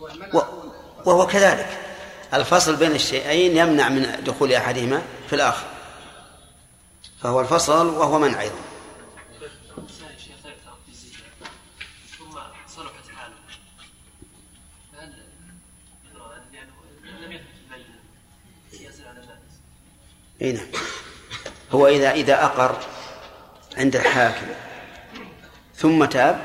و... 0.00 0.38
هو 0.38 0.72
وهو 1.04 1.26
كذلك. 1.26 1.78
الفصل 2.34 2.76
بين 2.76 2.92
الشيئين 2.92 3.56
يمنع 3.56 3.88
من 3.88 4.24
دخول 4.24 4.52
أحدهما 4.52 5.02
في 5.28 5.32
الآخر. 5.32 5.66
فهو 7.22 7.40
الفصل 7.40 7.86
وهو 7.86 8.18
منع 8.18 8.40
أيضا 8.40 8.58
إنسان 9.78 10.08
الشيخ 10.16 10.46
يعترف 10.46 10.78
بالزنا 10.86 11.18
ثم 12.18 12.38
صلحت 12.66 13.08
حاله 13.16 13.34
فهل 14.92 15.12
لأنه 16.52 16.74
لم 17.26 17.32
يثبت 17.32 17.46
البينة 17.64 18.00
يسأل 18.72 19.06
على 19.08 19.20
الناس 19.20 19.54
إي 20.42 20.52
نعم. 20.52 20.66
هو 21.72 21.86
إذا 21.86 22.10
إذا 22.10 22.44
أقر 22.44 22.76
عند 23.76 23.96
الحاكم 23.96 24.46
ثم 25.74 26.04
تاب 26.04 26.42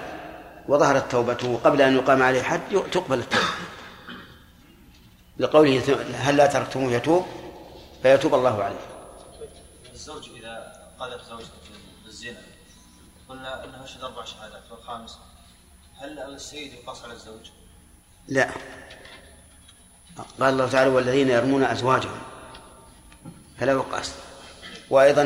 وظهرت 0.68 1.12
توبته 1.12 1.60
قبل 1.64 1.82
أن 1.82 1.96
يقام 1.96 2.24
عليه 2.24 2.42
حد 2.42 2.62
تقبل 2.92 3.20
التوبة. 3.20 3.44
لقوله 5.38 5.98
هل 6.16 6.38
لا 6.38 6.48
تركتموه 6.48 6.92
يتوب؟ 6.92 7.26
فيتوب 8.02 8.34
الله 8.34 8.64
عليه. 8.64 8.80
الزوج 9.94 10.30
إذا 10.30 10.74
قذف 11.00 11.30
زوجته 11.30 11.50
بالزنا 12.06 12.42
قلنا 13.30 13.64
أنه 13.66 13.84
يشهد 13.84 14.04
أربع 14.04 14.26
شهادات 14.26 14.72
والخامس 14.72 15.18
هل 15.98 16.20
السيد 16.20 16.74
يقاس 16.74 17.04
على 17.04 17.14
الزوج؟ 17.14 17.50
لا. 18.28 18.50
قال 20.40 20.54
الله 20.54 20.70
تعالى 20.70 20.90
والذين 20.90 21.30
يرمون 21.30 21.64
أزواجهم 21.64 22.22
فلا 23.60 23.72
يقاس. 23.72 24.16
وأيضا 24.90 25.24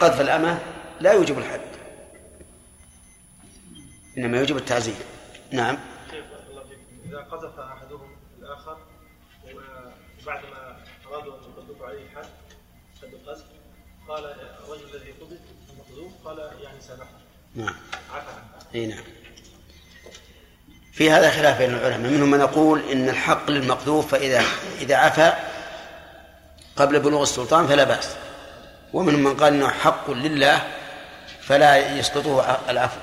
قذف 0.00 0.20
الأمة 0.20 0.58
لا 1.00 1.12
يوجب 1.12 1.38
الحد. 1.38 1.60
إنما 4.18 4.38
يوجب 4.38 4.56
التعزير. 4.56 4.94
نعم. 5.50 5.78
إذا 7.06 7.18
قذف 7.18 7.58
أحدهم 7.58 8.16
الآخر 8.38 8.76
وبعدما 9.44 10.76
أرادوا 11.06 11.34
أن 11.36 11.42
يقذفوا 11.42 11.86
عليه 11.86 12.02
الحد 12.04 12.28
حد 13.02 13.08
القذف 13.12 13.44
قال 14.08 14.24
الرجل 14.24 14.94
الذي 14.94 15.12
قذف 15.12 15.40
المقذوف 15.70 16.12
قال 16.24 16.38
يعني 16.38 16.80
سامحته 16.80 17.22
نعم. 17.54 17.74
عفى 18.12 18.30
إي 18.74 18.86
نعم. 18.86 19.04
في 20.92 21.10
هذا 21.10 21.30
خلاف 21.30 21.58
بين 21.58 21.74
العلماء. 21.74 22.10
منهم 22.10 22.30
من 22.30 22.40
يقول 22.40 22.80
إن 22.80 23.08
الحق 23.08 23.50
للمقذوف 23.50 24.10
فإذا 24.10 24.42
إذا 24.80 24.96
عفا 24.96 25.52
قبل 26.76 27.00
بلوغ 27.00 27.22
السلطان 27.22 27.66
فلا 27.66 27.84
بأس. 27.84 28.08
ومنهم 28.92 29.20
من 29.24 29.36
قال 29.36 29.52
إنه 29.52 29.68
حق 29.68 30.10
لله 30.10 30.62
فلا 31.40 31.96
يسقطه 31.98 32.58
العفو. 32.68 33.00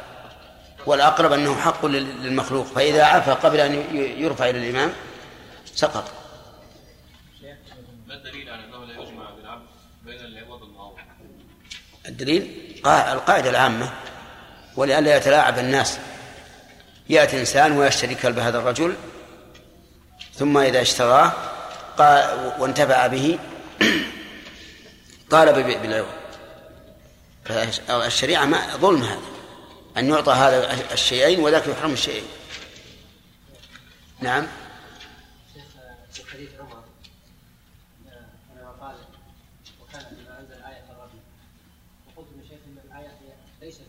والأقرب 0.85 1.33
أنه 1.33 1.55
حق 1.55 1.85
لل- 1.85 2.23
للمخلوق. 2.23 2.65
فإذا 2.65 3.03
عفا 3.03 3.33
قبل 3.33 3.59
أن 3.59 3.73
ي- 3.75 4.21
يرفع 4.21 4.49
إلى 4.49 4.69
الإمام 4.69 4.93
سقط. 5.75 6.11
ما 8.07 8.13
الدليل 8.13 8.49
على 8.49 8.63
أنه 8.63 8.85
لا 8.85 8.93
يجمع 8.93 9.29
بالعبد 9.29 9.65
بين 10.05 10.19
العوض 10.19 10.61
والمعوض؟ 10.61 10.95
الدليل 12.05 12.75
قا- 12.83 12.87
القاعدة 12.87 13.49
العامة. 13.49 13.89
ولئلا 14.75 15.17
يتلاعب 15.17 15.59
الناس. 15.59 15.97
يأتي 17.09 17.39
إنسان 17.39 17.77
ويشتري 17.77 18.15
كلب 18.15 18.39
هذا 18.39 18.57
الرجل 18.57 18.95
ثم 20.35 20.57
إذا 20.57 20.81
اشتراه 20.81 21.31
قال 21.97 22.51
وانتفع 22.59 23.07
به 23.07 23.39
طالب 25.31 25.81
بالعوض 25.81 26.19
فالشريعه 27.45 28.45
ما 28.45 28.77
ظلم 28.77 29.03
هذا. 29.03 29.21
أن 29.97 30.09
يعطى 30.09 30.31
هذا 30.31 30.93
الشيئين 30.93 31.39
وذاك 31.39 31.67
يحرم 31.67 31.93
الشيئين. 31.93 32.27
نعم. 34.19 34.47
شيخ 35.53 35.63
في 36.13 36.31
حديث 36.31 36.49
عمر 36.59 36.83
لما 38.55 38.71
قال 38.81 38.95
وكان 39.81 40.05
بما 40.11 40.39
أنزل 40.39 40.53
آية 40.53 40.83
الرجل. 40.91 41.19
وقلت 42.07 42.27
من 42.37 42.43
شيخ 42.43 42.59
إن 42.67 42.77
الآية 42.85 43.11
ليست 43.61 43.81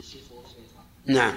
الشيخ 0.00 0.32
والشيطان 0.32 0.84
نعم؟ 1.06 1.34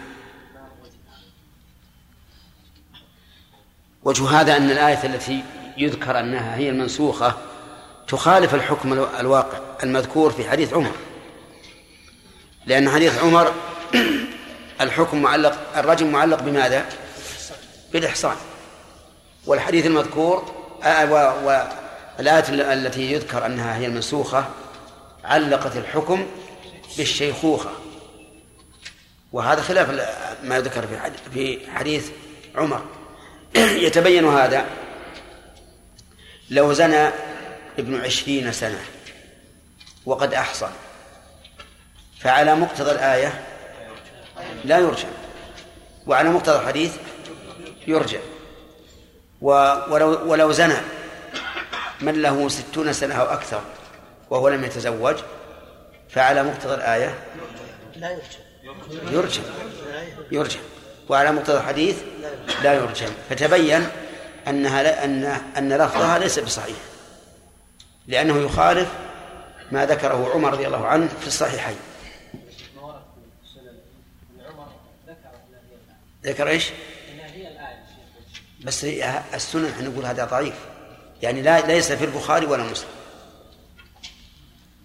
وجه 4.03 4.41
هذا 4.41 4.57
أن 4.57 4.71
الآية 4.71 5.05
التي 5.05 5.43
يذكر 5.77 6.19
أنها 6.19 6.55
هي 6.55 6.69
المنسوخة 6.69 7.46
تخالف 8.07 8.55
الحكم 8.55 8.93
الواقع 9.19 9.57
المذكور 9.83 10.31
في 10.31 10.49
حديث 10.49 10.73
عمر. 10.73 10.91
لأن 12.65 12.89
حديث 12.89 13.19
عمر 13.19 13.53
الحكم 14.81 15.21
معلق 15.21 15.77
الرجم 15.77 16.11
معلق 16.11 16.41
بماذا؟ 16.41 16.85
بالإحصان. 17.93 18.35
والحديث 19.45 19.85
المذكور 19.85 20.51
والآية 20.83 22.73
التي 22.73 23.11
يذكر 23.11 23.45
أنها 23.45 23.77
هي 23.77 23.85
المنسوخة 23.85 24.45
علقت 25.23 25.77
الحكم 25.77 26.25
بالشيخوخة. 26.97 27.69
وهذا 29.33 29.61
خلاف 29.61 29.89
ما 30.43 30.57
يذكر 30.57 30.87
في 31.33 31.59
حديث 31.71 32.09
عمر. 32.55 32.81
يتبين 33.85 34.25
هذا. 34.25 34.65
لو 36.49 36.73
زنى 36.73 37.09
ابن 37.79 38.01
عشرين 38.01 38.51
سنة 38.51 38.79
وقد 40.05 40.33
أحصن 40.33 40.69
فعلى 42.19 42.55
مقتضى 42.55 42.91
الآية 42.91 43.43
لا 44.65 44.79
يرجم 44.79 45.09
وعلى 46.07 46.29
مقتضى 46.29 46.59
الحديث 46.59 46.95
يرجم 47.87 48.19
ولو 49.41 50.31
ولو 50.31 50.51
زنى 50.51 50.77
من 52.01 52.21
له 52.21 52.49
ستون 52.49 52.93
سنة 52.93 53.15
أو 53.15 53.25
أكثر 53.25 53.61
وهو 54.29 54.49
لم 54.49 54.63
يتزوج 54.63 55.15
فعلى 56.09 56.43
مقتضى 56.43 56.73
الآية 56.73 57.15
لا 57.95 58.09
يرجم 58.11 59.11
يرجم 59.11 59.43
يرجم 60.31 60.59
وعلى 61.09 61.31
مقتضى 61.31 61.57
الحديث 61.57 61.95
لا 62.63 62.73
يرجم 62.73 63.09
فتبين 63.29 63.87
أنها 64.47 65.05
أن 65.05 65.23
أن 65.57 65.73
لفظها 65.73 66.19
ليس 66.19 66.39
بصحيح. 66.39 66.75
لأنه 68.07 68.37
يخالف 68.37 68.91
ما 69.71 69.85
ذكره 69.85 70.31
عمر 70.33 70.53
رضي 70.53 70.67
الله 70.67 70.87
عنه 70.87 71.07
في 71.07 71.27
الصحيحين 71.27 71.77
ذكر 76.23 76.47
إيش؟ 76.47 76.69
بس 78.63 78.83
السنن 79.33 79.69
إحنا 79.69 79.89
نقول 79.89 80.05
هذا 80.05 80.25
ضعيف 80.25 80.55
يعني 81.23 81.41
لا 81.41 81.67
ليس 81.67 81.91
في 81.91 82.05
البخاري 82.05 82.45
ولا 82.45 82.63
مسلم 82.63 82.89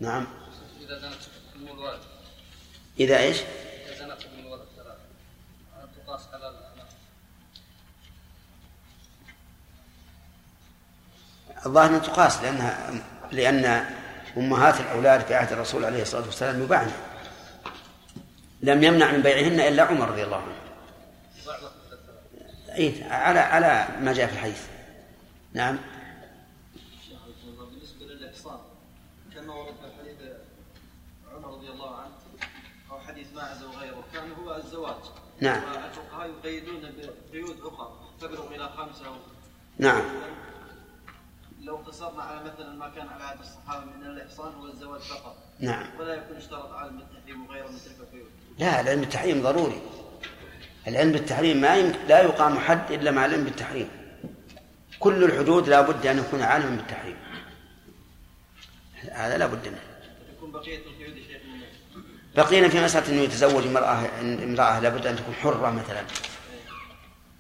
نعم 0.00 0.26
إذا 0.80 0.98
زنت 0.98 1.22
إذا 3.00 3.18
إيش؟ 3.18 3.36
إذا 3.86 3.98
زنت 3.98 4.22
تقاس 6.06 6.20
الظاهر 11.66 11.96
أن 11.96 12.02
تقاس 12.02 12.42
لأنها 12.42 13.02
لأن 13.33 13.85
أمهات 14.37 14.80
الأولاد 14.80 15.20
في 15.20 15.35
عهد 15.35 15.53
الرسول 15.53 15.85
عليه 15.85 16.03
الصلاة 16.03 16.26
والسلام 16.26 16.62
يباعن 16.62 16.91
لم 18.62 18.85
يمنع 18.85 19.12
من 19.12 19.22
بيعهن 19.22 19.61
إلا 19.61 19.83
عمر 19.83 20.09
رضي 20.09 20.24
الله 20.24 20.37
عنه. 20.37 20.62
أي 22.74 23.05
على 23.11 23.41
على 23.41 23.89
ما 24.01 24.12
جاء 24.12 24.26
في 24.26 24.33
الحديث. 24.33 24.66
نعم. 25.53 25.78
للإحصان 28.01 28.59
كما 29.35 29.55
ورد 29.55 29.74
في 29.74 29.99
حديث 30.01 30.33
عمر 31.35 31.49
رضي 31.49 31.68
الله 31.68 31.97
عنه 31.97 32.12
أو 32.91 33.01
حديث 33.01 33.26
ماعز 33.35 33.62
وغيره 33.62 34.05
كان 34.12 34.33
هو 34.33 34.57
الزواج. 34.57 35.03
نعم. 35.41 35.62
والفقهاء 35.62 36.30
يقيدون 36.30 36.93
بقيود 37.30 37.61
أخرى 37.61 37.93
تبلغ 38.20 38.55
إلى 38.55 38.68
خمسة 38.68 39.07
أو 39.07 39.14
نعم. 39.78 40.03
لو 41.72 41.78
اقتصرنا 41.78 42.22
على 42.22 42.40
مثلا 42.40 42.74
ما 42.76 42.88
كان 42.88 43.08
على 43.08 43.24
عهد 43.24 43.38
الصحابة 43.40 43.84
من 43.84 44.06
الإحصان 44.06 44.52
هو 44.54 44.66
الزواج 44.66 45.00
فقط. 45.00 45.36
نعم. 45.60 45.86
ولا 45.98 46.14
يكون 46.14 46.36
اشترط 46.36 46.72
عالم 46.72 46.98
بالتحريم 46.98 47.46
وغيره 47.46 47.68
من 47.68 47.78
تلك 47.84 47.96
القيود. 48.00 48.30
لا 48.58 48.80
العلم 48.80 49.00
بالتحريم 49.00 49.42
ضروري. 49.42 49.82
العلم 50.86 51.12
بالتحريم 51.12 51.56
ما 51.60 51.76
يمكن 51.76 51.98
لا 52.08 52.22
يقام 52.22 52.58
حد 52.58 52.90
إلا 52.90 53.10
مع 53.10 53.24
العلم 53.24 53.44
بالتحريم. 53.44 53.88
كل 55.00 55.24
الحدود 55.24 55.68
لا 55.68 55.80
بد 55.80 56.06
أن 56.06 56.18
يكون 56.18 56.42
عالما 56.42 56.76
بالتحريم. 56.76 57.16
هذا 59.12 59.38
لا 59.38 59.46
بد 59.46 59.68
منه. 59.68 59.80
يكون 60.36 60.52
بقية 60.52 60.78
القيود 60.78 61.22
بقينا 62.36 62.68
في 62.68 62.84
مسألة 62.84 63.08
أنه 63.08 63.20
يتزوج 63.20 63.66
امرأة 63.66 64.08
امرأة 64.20 64.80
لابد 64.80 65.06
أن 65.06 65.16
تكون 65.16 65.34
حرة 65.34 65.70
مثلا. 65.70 66.04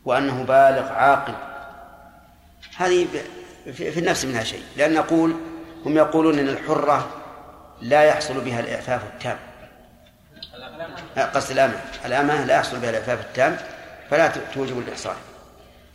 وأنه 0.04 0.42
بالغ 0.42 0.92
عاقل. 0.92 1.34
هذه 2.76 3.08
في 3.72 3.98
النفس 3.98 4.24
منها 4.24 4.44
شيء. 4.44 4.62
لأن 4.76 4.94
نقول 4.94 5.36
هم 5.86 5.96
يقولون 5.96 6.38
أن 6.38 6.48
الحرة 6.48 7.08
لا 7.80 8.02
يحصل 8.02 8.40
بها 8.40 8.60
الإعفاف 8.60 9.02
التام. 9.04 9.38
قصد 11.34 11.50
الأمة. 11.50 11.80
الأمة 12.04 12.44
لا 12.44 12.56
يحصل 12.56 12.78
بها 12.78 12.90
الإعفاف 12.90 13.20
التام 13.20 13.56
فلا 14.10 14.32
توجب 14.54 14.78
الإحصان 14.78 15.16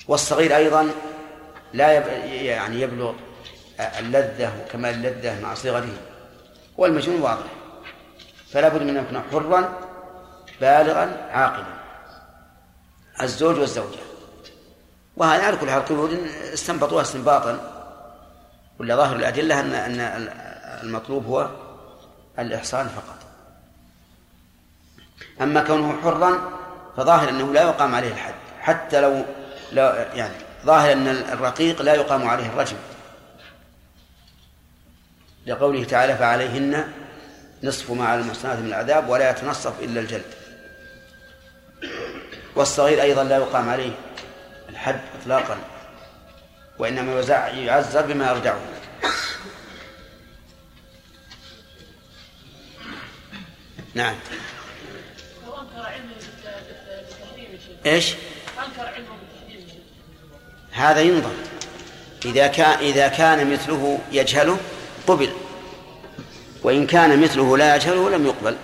والصغير 0.08 0.56
أيضا 0.56 0.92
لا. 1.74 1.92
يعني 2.26 2.82
يبلغ 2.82 3.14
اللذة 4.00 4.52
وكمال 4.62 4.94
اللذة 4.94 5.42
مع 5.42 5.54
صغره. 5.54 5.98
والمجنون 6.78 7.22
واضح. 7.22 7.46
فلا 8.54 8.68
بد 8.68 8.82
من 8.82 8.98
أن 8.98 9.04
يكون 9.04 9.22
حرا 9.32 9.80
بالغا 10.62 11.28
عاقلا. 11.32 11.78
الزوج 13.22 13.60
والزوجة. 13.60 14.07
وهذا 15.18 15.44
على 15.44 15.58
كل 15.58 15.70
حال 15.70 15.86
قيود 15.86 16.14
استنبطوها 16.54 17.02
استنباطا. 17.02 17.74
ولا 18.80 18.96
ظاهر 18.96 19.16
الأدلة 19.16 19.60
أن 19.60 19.74
أن 19.74 20.30
المطلوب 20.84 21.26
هو 21.26 21.50
الإحصان 22.40 22.88
فقط. 22.88 23.18
أما 25.42 25.64
كونه 25.64 26.02
حرا 26.02 26.52
فظاهر 26.98 27.30
أنه 27.30 27.54
لا 27.54 27.62
يقام 27.62 27.96
عليه 27.96 28.12
الحد. 28.12 28.34
حتى 28.62 29.02
لو 29.02 29.26
لا 29.72 30.14
يعني 30.14 30.34
ظاهر 30.66 30.92
أن 30.92 31.08
الرقيق 31.08 31.82
لا 31.82 31.94
يقام 31.94 32.28
عليه 32.28 32.46
الرجم. 32.46 32.78
لقوله 35.46 35.84
تعالى 35.84 36.18
فعليهن 36.18 36.92
نصف 37.64 37.92
ما 37.92 38.08
على 38.08 38.22
المحصنات 38.22 38.60
من 38.60 38.68
العذاب 38.68 39.10
ولا 39.10 39.30
يتنصف 39.30 39.80
إلا 39.80 40.00
الجلد. 40.00 40.34
والصغير 42.56 43.02
أيضا 43.02 43.24
لا 43.24 43.38
يقام 43.38 43.70
عليه. 43.70 43.92
الحد 44.78 45.00
إطلاقا 45.22 45.58
وإنما 46.80 47.22
يعزر 47.54 48.02
بما 48.02 48.32
يرجعه 48.32 48.60
نعم. 53.94 54.16
إيش؟ 57.86 58.14
انكر 58.66 58.88
علمه 58.88 59.08
هذا 60.72 61.02
ينظر. 61.02 61.34
إذا 62.26 62.48
كان 62.48 62.80
إذا 62.80 63.08
كان 63.08 63.54
مثله 63.54 64.00
يجهله 64.12 64.58
قبل. 65.08 65.30
وإن 66.64 66.88
كان 66.88 67.22
مثله 67.22 67.58
لا 67.58 67.76
يجهله 67.76 68.10
لم 68.10 68.26
يقبل. 68.26 68.58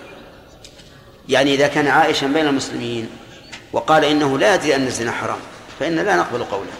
يعني 1.29 1.53
إذا 1.53 1.67
كان 1.67 1.87
عائشا 1.87 2.27
بين 2.27 2.47
المسلمين 2.47 3.09
وقال 3.71 4.05
إنه 4.05 4.39
لا 4.39 4.55
يدري 4.55 4.75
أن 4.75 4.87
الزنا 4.87 5.11
حرام. 5.11 5.52
فإن 5.79 5.95
لا 5.95 6.15
نقبل 6.15 6.43
قوله. 6.43 6.73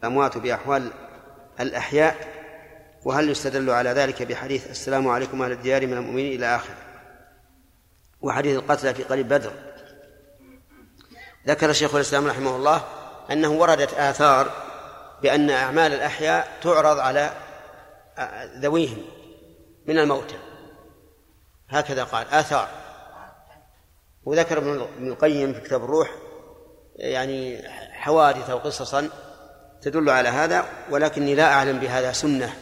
الأموات 0.00 0.38
بأحوال 0.38 0.90
الأحياء 1.60 2.16
وهل 3.04 3.30
يستدل 3.30 3.70
على 3.70 3.90
ذلك 3.90 4.22
بحديث 4.22 4.70
السلام 4.70 5.08
عليكم 5.08 5.42
أهل 5.42 5.52
الديار 5.52 5.86
من 5.86 5.92
المؤمنين 5.92 6.32
إلى 6.32 6.56
آخره؟ 6.56 6.76
وحديث 8.20 8.56
القتلى 8.56 8.94
في 8.94 9.02
قريب 9.02 9.28
بدر. 9.28 9.52
ذكر 11.46 11.72
شيخ 11.72 11.94
الإسلام 11.94 12.26
رحمه 12.26 12.56
الله 12.56 12.82
أنه 13.30 13.50
وردت 13.50 13.94
آثار 13.94 14.50
بأن 15.22 15.50
أعمال 15.50 15.92
الأحياء 15.92 16.58
تعرض 16.62 16.98
على 16.98 17.30
ذويهم 18.60 19.02
من 19.86 19.98
الموتى. 19.98 20.49
هكذا 21.70 22.04
قال 22.04 22.26
آثار. 22.28 22.68
وذكر 24.24 24.58
ابن 24.58 25.08
القيم 25.08 25.54
في 25.54 25.60
كتاب 25.60 25.84
الروح 25.84 26.10
يعني 26.96 27.68
حوادث 27.92 28.50
أو 28.50 28.58
قصصا 28.58 29.08
تدل 29.82 30.10
على 30.10 30.28
هذا 30.28 30.64
ولكني 30.90 31.34
لا 31.34 31.52
أعلم 31.52 31.78
بهذا 31.78 32.12
سنة 32.12 32.54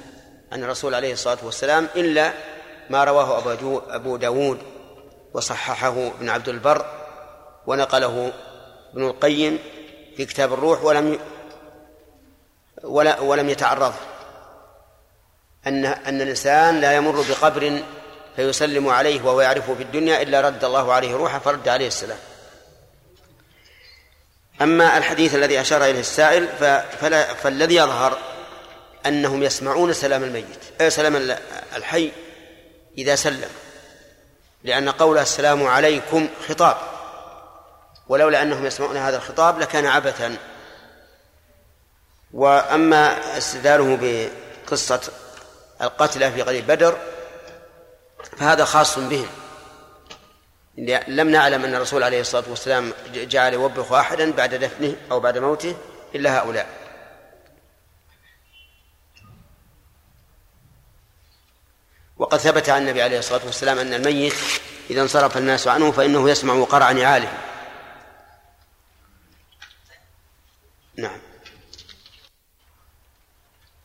عن 0.52 0.64
الرسول 0.64 0.94
عليه 0.94 1.12
الصلاة 1.12 1.38
والسلام 1.42 1.88
إلا 1.96 2.32
ما 2.90 3.04
رواه 3.04 3.38
أبو 3.38 3.78
أبو 3.78 4.16
داود 4.16 4.58
وصححه 5.34 6.06
ابن 6.06 6.28
عبد 6.28 6.48
البر 6.48 6.86
ونقله 7.66 8.32
ابن 8.92 9.06
القيم 9.06 9.58
في 10.16 10.24
كتاب 10.24 10.52
الروح 10.52 10.84
ولم 10.84 11.18
ولا 12.82 13.20
ولم 13.20 13.48
يتعرض. 13.48 13.94
أن 15.66 15.84
أن 15.84 16.20
الإنسان 16.20 16.80
لا 16.80 16.92
يمر 16.92 17.24
بقبر 17.30 17.82
فيسلم 18.38 18.88
عليه 18.88 19.22
وهو 19.22 19.40
يعرفه 19.40 19.74
في 19.74 19.82
الدنيا 19.82 20.22
إلا 20.22 20.40
رد 20.40 20.64
الله 20.64 20.92
عليه 20.92 21.16
روحه 21.16 21.38
فرد 21.38 21.68
عليه 21.68 21.86
السلام. 21.86 22.18
أما 24.62 24.98
الحديث 24.98 25.34
الذي 25.34 25.60
أشار 25.60 25.84
إليه 25.84 26.00
السائل 26.00 26.48
فلا 27.00 27.34
فالذي 27.34 27.74
يظهر 27.74 28.18
أنهم 29.06 29.42
يسمعون 29.42 29.92
سلام 29.92 30.24
الميت 30.24 30.88
سلام 30.88 31.36
الحي 31.76 32.12
إذا 32.98 33.14
سلم 33.14 33.50
لأن 34.64 34.88
قول 34.88 35.18
السلام 35.18 35.66
عليكم 35.66 36.28
خطاب. 36.48 36.76
ولولا 38.08 38.42
أنهم 38.42 38.66
يسمعون 38.66 38.96
هذا 38.96 39.16
الخطاب 39.16 39.58
لكان 39.58 39.86
عبثا. 39.86 40.36
وأما 42.32 43.18
استدلاله 43.38 43.98
بقصة 44.66 45.00
القتلى 45.82 46.32
في 46.32 46.42
غزوة 46.42 46.60
بدر 46.60 46.98
فهذا 48.38 48.64
خاص 48.64 48.98
بهم 48.98 49.28
لم 51.08 51.28
نعلم 51.28 51.64
أن 51.64 51.74
الرسول 51.74 52.02
عليه 52.02 52.20
الصلاة 52.20 52.44
والسلام 52.48 52.92
جعل 53.14 53.52
يوبخ 53.52 53.92
أحدا 53.92 54.32
بعد 54.32 54.54
دفنه 54.54 54.96
أو 55.10 55.20
بعد 55.20 55.38
موته 55.38 55.76
إلا 56.14 56.38
هؤلاء. 56.38 56.66
وقد 62.16 62.38
ثبت 62.38 62.68
عن 62.68 62.82
النبي 62.82 63.02
عليه 63.02 63.18
الصلاة 63.18 63.46
والسلام 63.46 63.78
أن 63.78 63.94
الميت 63.94 64.34
إذا 64.90 65.02
انصرف 65.02 65.36
الناس 65.36 65.68
عنه 65.68 65.92
فإنه 65.92 66.30
يسمع 66.30 66.64
قرع 66.64 66.92
نعاله. 66.92 67.32
نعم. 70.96 71.20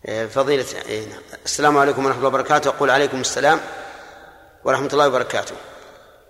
إيه، 0.08 0.28
فضيلة 0.28 0.66
إيه، 0.86 1.08
نعم. 1.10 1.22
السلام 1.46 1.78
عليكم 1.78 2.06
ورحمة 2.06 2.18
الله 2.18 2.28
وبركاته. 2.28 2.70
أقول 2.70 2.90
عليكم 2.90 3.22
السلام. 3.22 3.60
ورحمة 4.66 4.90
الله 4.94 5.08
وبركاته. 5.08 5.56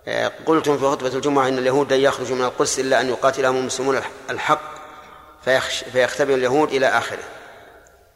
إيه، 0.08 0.32
قلتم 0.46 0.78
في 0.78 0.84
خطبة 0.84 1.08
الجمعة 1.08 1.48
أن 1.48 1.58
اليهود 1.58 1.92
لن 1.92 2.00
يخرجوا 2.00 2.36
من 2.36 2.44
القدس 2.44 2.78
إلا 2.78 3.00
أن 3.00 3.08
يقاتلهم 3.08 3.56
المسلمون 3.56 4.00
الحق 4.30 4.60
فيختبر 5.92 6.34
اليهود 6.34 6.72
إلى 6.72 6.86
آخره. 6.86 7.22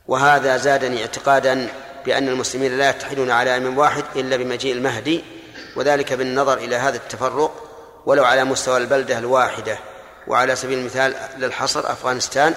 وهذا 0.09 0.57
زادني 0.57 1.01
اعتقادا 1.01 1.69
بأن 2.05 2.29
المسلمين 2.29 2.79
لا 2.79 2.91
يتحدون 2.91 3.31
على 3.31 3.57
إمام 3.57 3.79
واحد 3.79 4.05
إلا 4.17 4.37
بمجيء 4.37 4.73
المهدي 4.73 5.25
وذلك 5.77 6.13
بالنظر 6.13 6.59
إلى 6.59 6.77
هذا 6.77 6.97
التفرق 6.97 7.65
ولو 8.07 8.25
على 8.25 8.45
مستوى 8.45 8.77
البلدة 8.77 9.19
الواحدة 9.19 9.79
وعلى 10.27 10.57
سبيل 10.57 10.79
المثال 10.79 11.15
للحصر 11.39 11.93
أفغانستان 11.93 12.55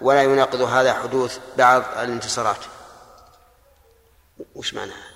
ولا 0.00 0.22
يناقض 0.22 0.60
هذا 0.60 0.94
حدوث 0.94 1.38
بعض 1.56 1.82
الانتصارات. 2.02 2.60
وش 4.54 4.74
معناها 4.74 5.15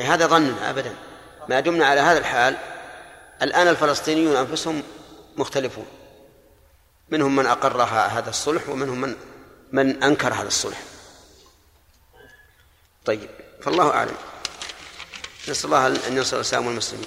هي 0.00 0.06
هذا 0.06 0.26
ظننا 0.26 0.70
أبدا. 0.70 0.94
ما 1.48 1.60
دمنا 1.60 1.86
على 1.86 2.00
هذا 2.00 2.18
الحال 2.18 2.56
الآن 3.42 3.68
الفلسطينيون 3.68 4.36
أنفسهم 4.36 4.82
مختلفون. 5.36 5.86
منهم 7.08 7.36
من 7.36 7.46
أقر 7.46 7.82
هذا 7.82 8.30
الصلح 8.30 8.68
ومنهم 8.68 9.00
من 9.00 9.16
من 9.72 10.02
أنكر 10.02 10.34
هذا 10.34 10.48
الصلح. 10.48 10.82
طيب 13.04 13.30
فالله 13.62 13.90
أعلم. 13.90 14.16
نسأل 15.48 15.64
الله 15.64 15.86
أن 15.86 16.16
ينصر 16.16 16.36
الإسلام 16.36 16.66
والمسلمين. 16.66 17.06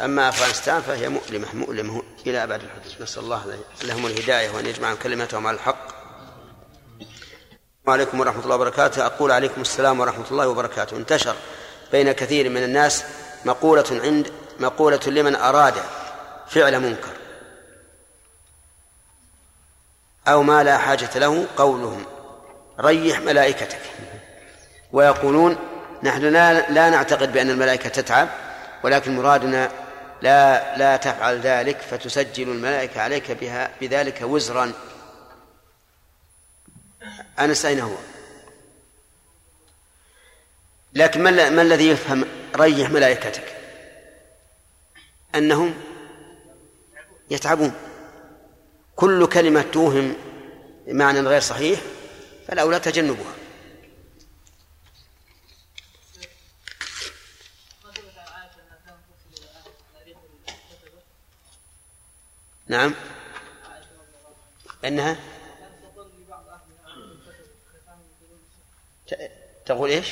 أما 0.00 0.28
أفغانستان 0.28 0.82
فهي 0.82 1.08
مؤلمة 1.08 1.54
مؤلمة 1.54 2.02
إلى 2.26 2.44
أبعد 2.44 2.62
الحدود. 2.62 3.02
نسأل 3.02 3.22
الله 3.22 3.58
لهم 3.82 4.06
الهداية 4.06 4.50
وأن 4.50 4.66
يجمع 4.66 4.94
كلمتهم 4.94 5.46
على 5.46 5.54
الحق. 5.54 5.95
وعليكم 7.86 8.20
ورحمة 8.20 8.44
الله 8.44 8.54
وبركاته. 8.54 9.06
أقول 9.06 9.30
عليكم 9.30 9.60
السلام 9.60 10.00
ورحمة 10.00 10.24
الله 10.30 10.48
وبركاته. 10.48 10.96
انتشر 10.96 11.34
بين 11.92 12.12
كثير 12.12 12.48
من 12.48 12.64
الناس 12.64 13.04
مقولة 13.44 13.84
عند 13.90 14.32
مقولة 14.60 15.00
لمن 15.06 15.36
أراد 15.36 15.74
فعل 16.48 16.80
منكر. 16.80 17.10
أو 20.28 20.42
ما 20.42 20.62
لا 20.62 20.78
حاجة 20.78 21.18
له 21.18 21.46
قولهم. 21.56 22.04
ريح 22.80 23.20
ملائكتك. 23.20 23.80
ويقولون 24.92 25.56
نحن 26.02 26.22
لا, 26.22 26.70
لا 26.70 26.90
نعتقد 26.90 27.32
بأن 27.32 27.50
الملائكة 27.50 27.88
تتعب 27.88 28.28
ولكن 28.84 29.16
مرادنا 29.16 29.70
لا 30.22 30.76
لا 30.76 30.96
تفعل 30.96 31.40
ذلك 31.40 31.78
فتسجل 31.90 32.48
الملائكة 32.48 33.00
عليك 33.00 33.30
بها 33.30 33.70
بذلك 33.80 34.22
وزرا. 34.22 34.72
أنس 37.38 37.64
أين 37.64 37.80
هو؟ 37.80 37.96
لكن 40.92 41.22
ما, 41.22 41.50
ما 41.50 41.62
الذي 41.62 41.88
يفهم 41.88 42.24
ريح 42.56 42.90
ملائكتك؟ 42.90 43.56
أنهم 45.34 45.74
يتعبون. 47.30 47.72
كل 48.96 49.26
كلمة 49.26 49.62
توهم 49.62 50.16
معنى 50.86 51.20
غير 51.20 51.40
صحيح 51.40 51.80
فالأولى 52.48 52.80
تجنبها. 52.80 53.34
نعم. 62.68 62.94
أنها 64.84 65.16
تقول 69.66 69.90
إيش؟ 69.90 70.08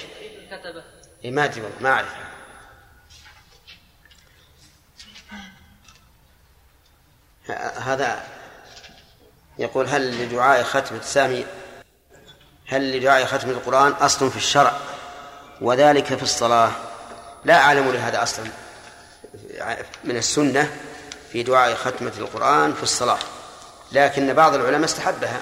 كتبه 0.50 0.82
إيه 1.24 1.30
ما 1.30 1.44
أدري 1.44 1.62
ما 1.80 1.90
أعرف. 1.90 2.14
هذا 7.76 8.22
يقول 9.58 9.86
هل 9.86 10.22
لدعاء 10.22 10.62
ختم 10.62 10.96
السامي 10.96 11.46
هل 12.66 12.96
لدعاء 12.96 13.24
ختم 13.24 13.50
القرآن 13.50 13.92
أصل 13.92 14.30
في 14.30 14.36
الشرع؟ 14.36 14.72
وذلك 15.60 16.04
في 16.14 16.22
الصلاة. 16.22 16.72
لا 17.44 17.58
أعلم 17.58 17.92
لهذا 17.92 18.22
أصلا 18.22 18.44
من 20.04 20.16
السنة 20.16 20.76
في 21.32 21.42
دعاء 21.42 21.74
ختمة 21.74 22.12
القرآن 22.18 22.74
في 22.74 22.82
الصلاة 22.82 23.18
لكن 23.92 24.32
بعض 24.32 24.54
العلماء 24.54 24.84
استحبها. 24.84 25.40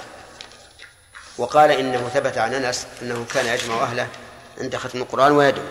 وقال 1.37 1.71
إنه 1.71 2.09
ثبت 2.13 2.37
عن 2.37 2.53
أنس 2.53 2.87
أنه 3.01 3.25
كان 3.33 3.45
يجمع 3.45 3.83
أهله 3.83 4.07
عند 4.57 4.75
ختم 4.75 5.01
القرآن 5.01 5.31
ويدعو. 5.31 5.65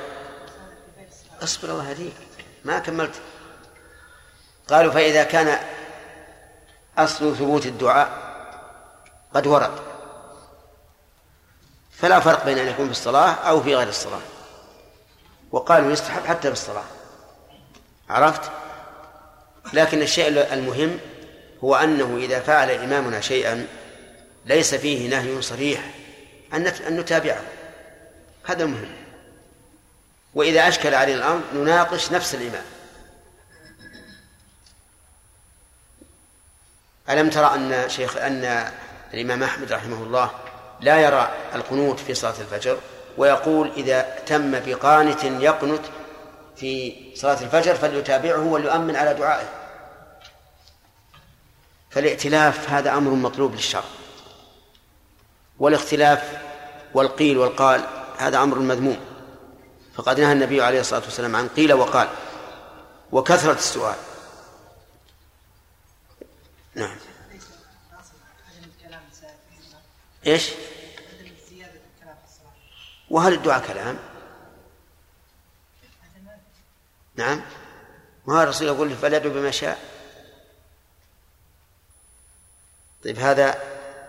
أصبر 1.43 1.71
الله 1.71 1.91
هديك 1.91 2.15
ما 2.65 2.79
كملت. 2.79 3.15
قالوا 4.69 4.93
فإذا 4.93 5.25
كان 5.25 5.59
أصل 6.99 7.37
ثبوت 7.37 7.67
الدعاء 7.67 8.09
قد 9.35 9.47
ورد. 9.47 9.79
فلا 11.91 12.21
فرق 12.21 12.45
بين 12.45 12.59
أن 12.59 12.69
يكون 12.69 12.87
في 12.87 12.93
الصلاة 12.93 13.33
أو 13.33 13.63
في 13.63 13.77
غير 13.77 13.89
الصلاة. 13.89 14.21
وقالوا 15.53 15.93
يستحب 15.93 16.27
حتى 16.27 16.49
في 16.49 16.53
الصلاة. 16.53 16.85
عرفت؟ 18.11 18.51
لكن 19.73 20.03
الشيء 20.03 20.29
المهم 20.53 20.99
هو 21.65 21.75
أنه 21.75 22.17
إذا 22.17 22.41
فعل 22.41 22.71
إمامنا 22.71 23.21
شيئا 23.21 23.67
ليس 24.47 24.75
فيه 24.75 25.09
نهي 25.09 25.43
صريح. 25.43 25.91
أن 26.55 26.65
نتابعه. 26.91 27.43
هذا 28.45 28.65
المهم. 28.65 28.93
وإذا 30.35 30.69
أشكل 30.69 30.95
علينا 30.95 31.19
الأمر 31.19 31.43
نناقش 31.55 32.13
نفس 32.13 32.35
الإمام. 32.35 32.65
ألم 37.11 37.31
ترى 37.31 37.55
أن 37.55 37.89
شيخ 37.89 38.17
أن 38.17 38.73
الإمام 39.15 39.43
أحمد 39.43 39.73
رحمه 39.73 40.03
الله 40.03 40.31
لا 40.81 41.01
يرى 41.01 41.35
القنوت 41.55 42.01
في 42.01 42.15
صلاة 42.15 42.41
الفجر 42.41 42.79
ويقول 43.17 43.73
إذا 43.77 44.19
تم 44.27 44.61
بقانت 44.61 45.25
يقنت 45.25 45.85
في 46.57 46.95
صلاة 47.15 47.43
الفجر 47.43 47.75
فليتابعه 47.75 48.41
وليؤمن 48.41 48.97
على 48.97 49.15
دعائه. 49.15 49.49
فالائتلاف 51.91 52.71
هذا 52.71 52.93
أمر 52.93 53.11
مطلوب 53.11 53.55
للشرع. 53.55 53.85
والاختلاف 55.59 56.43
والقيل 56.95 57.39
والقال 57.39 57.85
هذا 58.19 58.43
أمر 58.43 58.59
مذموم. 58.59 59.01
فقد 59.95 60.21
نهى 60.21 60.33
النبي 60.33 60.63
عليه 60.63 60.81
الصلاة 60.81 61.03
والسلام 61.03 61.37
عن 61.37 61.49
قيل 61.49 61.73
وقال 61.73 62.09
وكثرة 63.13 63.53
السؤال. 63.53 63.97
نعم. 66.75 66.97
إيش؟ 70.27 70.51
وهل 73.11 73.33
الدعاء 73.33 73.67
كلام؟ 73.67 73.99
نعم. 77.17 77.43
ما 78.27 78.43
الرسول 78.43 78.67
يقول 78.67 78.97
فليدعو 78.97 79.33
بما 79.33 79.51
شاء؟ 79.51 79.79
طيب 83.05 83.19
هذا 83.19 83.63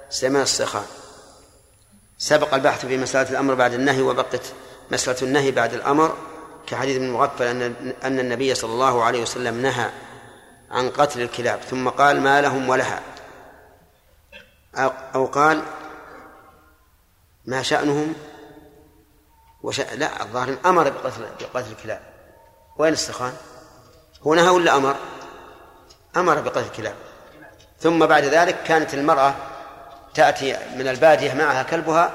سليمان 0.09 0.41
السخاء. 0.41 1.02
سبق 2.23 2.53
البحث 2.53 2.85
في 2.85 2.97
مسألة 2.97 3.29
الأمر 3.29 3.53
بعد 3.53 3.73
النهي 3.73 4.01
وبقت 4.01 4.53
مسألة 4.91 5.21
النهي 5.21 5.51
بعد 5.51 5.73
الأمر 5.73 6.17
كحديث 6.67 6.95
ابن 6.95 7.09
مغفل 7.09 7.43
أن 7.43 7.93
أن 8.03 8.19
النبي 8.19 8.55
صلى 8.55 8.71
الله 8.71 9.03
عليه 9.03 9.21
وسلم 9.21 9.61
نهى 9.61 9.89
عن 10.71 10.89
قتل 10.89 11.21
الكلاب 11.21 11.59
ثم 11.59 11.89
قال 11.89 12.21
ما 12.21 12.41
لهم 12.41 12.69
ولها 12.69 13.01
أو 15.15 15.25
قال 15.25 15.63
ما 17.45 17.61
شأنهم 17.61 18.13
وش... 19.63 19.79
لا 19.79 20.23
الظاهر 20.23 20.57
أمر 20.65 20.89
بقتل 20.89 21.25
بقتل 21.39 21.71
الكلاب 21.71 22.01
وين 22.77 22.93
السخان؟ 22.93 23.33
هو 24.21 24.33
نهى 24.33 24.49
ولا 24.49 24.75
أمر؟ 24.75 24.95
أمر 26.17 26.41
بقتل 26.41 26.61
الكلاب 26.61 26.95
ثم 27.79 28.05
بعد 28.05 28.23
ذلك 28.23 28.63
كانت 28.63 28.93
المرأة 28.93 29.35
تأتي 30.13 30.57
من 30.75 30.87
البادية 30.87 31.33
معها 31.33 31.63
كلبها 31.63 32.11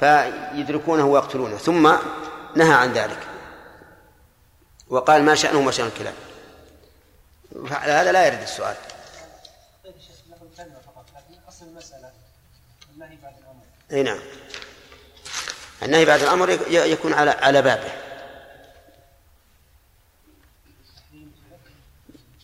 فيدركونه 0.00 1.06
ويقتلونه 1.06 1.56
ثم 1.56 1.96
نهى 2.56 2.74
عن 2.74 2.92
ذلك. 2.92 3.18
وقال 4.88 5.22
ما 5.22 5.34
شأنه 5.34 5.60
ما 5.60 5.70
شأن 5.70 5.86
الكلاب. 5.86 6.14
هذا 7.70 8.12
لا 8.12 8.26
يرد 8.26 8.42
السؤال. 8.42 8.76
أي 13.92 14.02
نعم. 14.02 14.18
النهي 15.82 16.04
بعد 16.04 16.22
الأمر 16.22 16.50
يكون 16.70 17.14
على 17.14 17.30
على 17.30 17.62
بابه. 17.62 17.92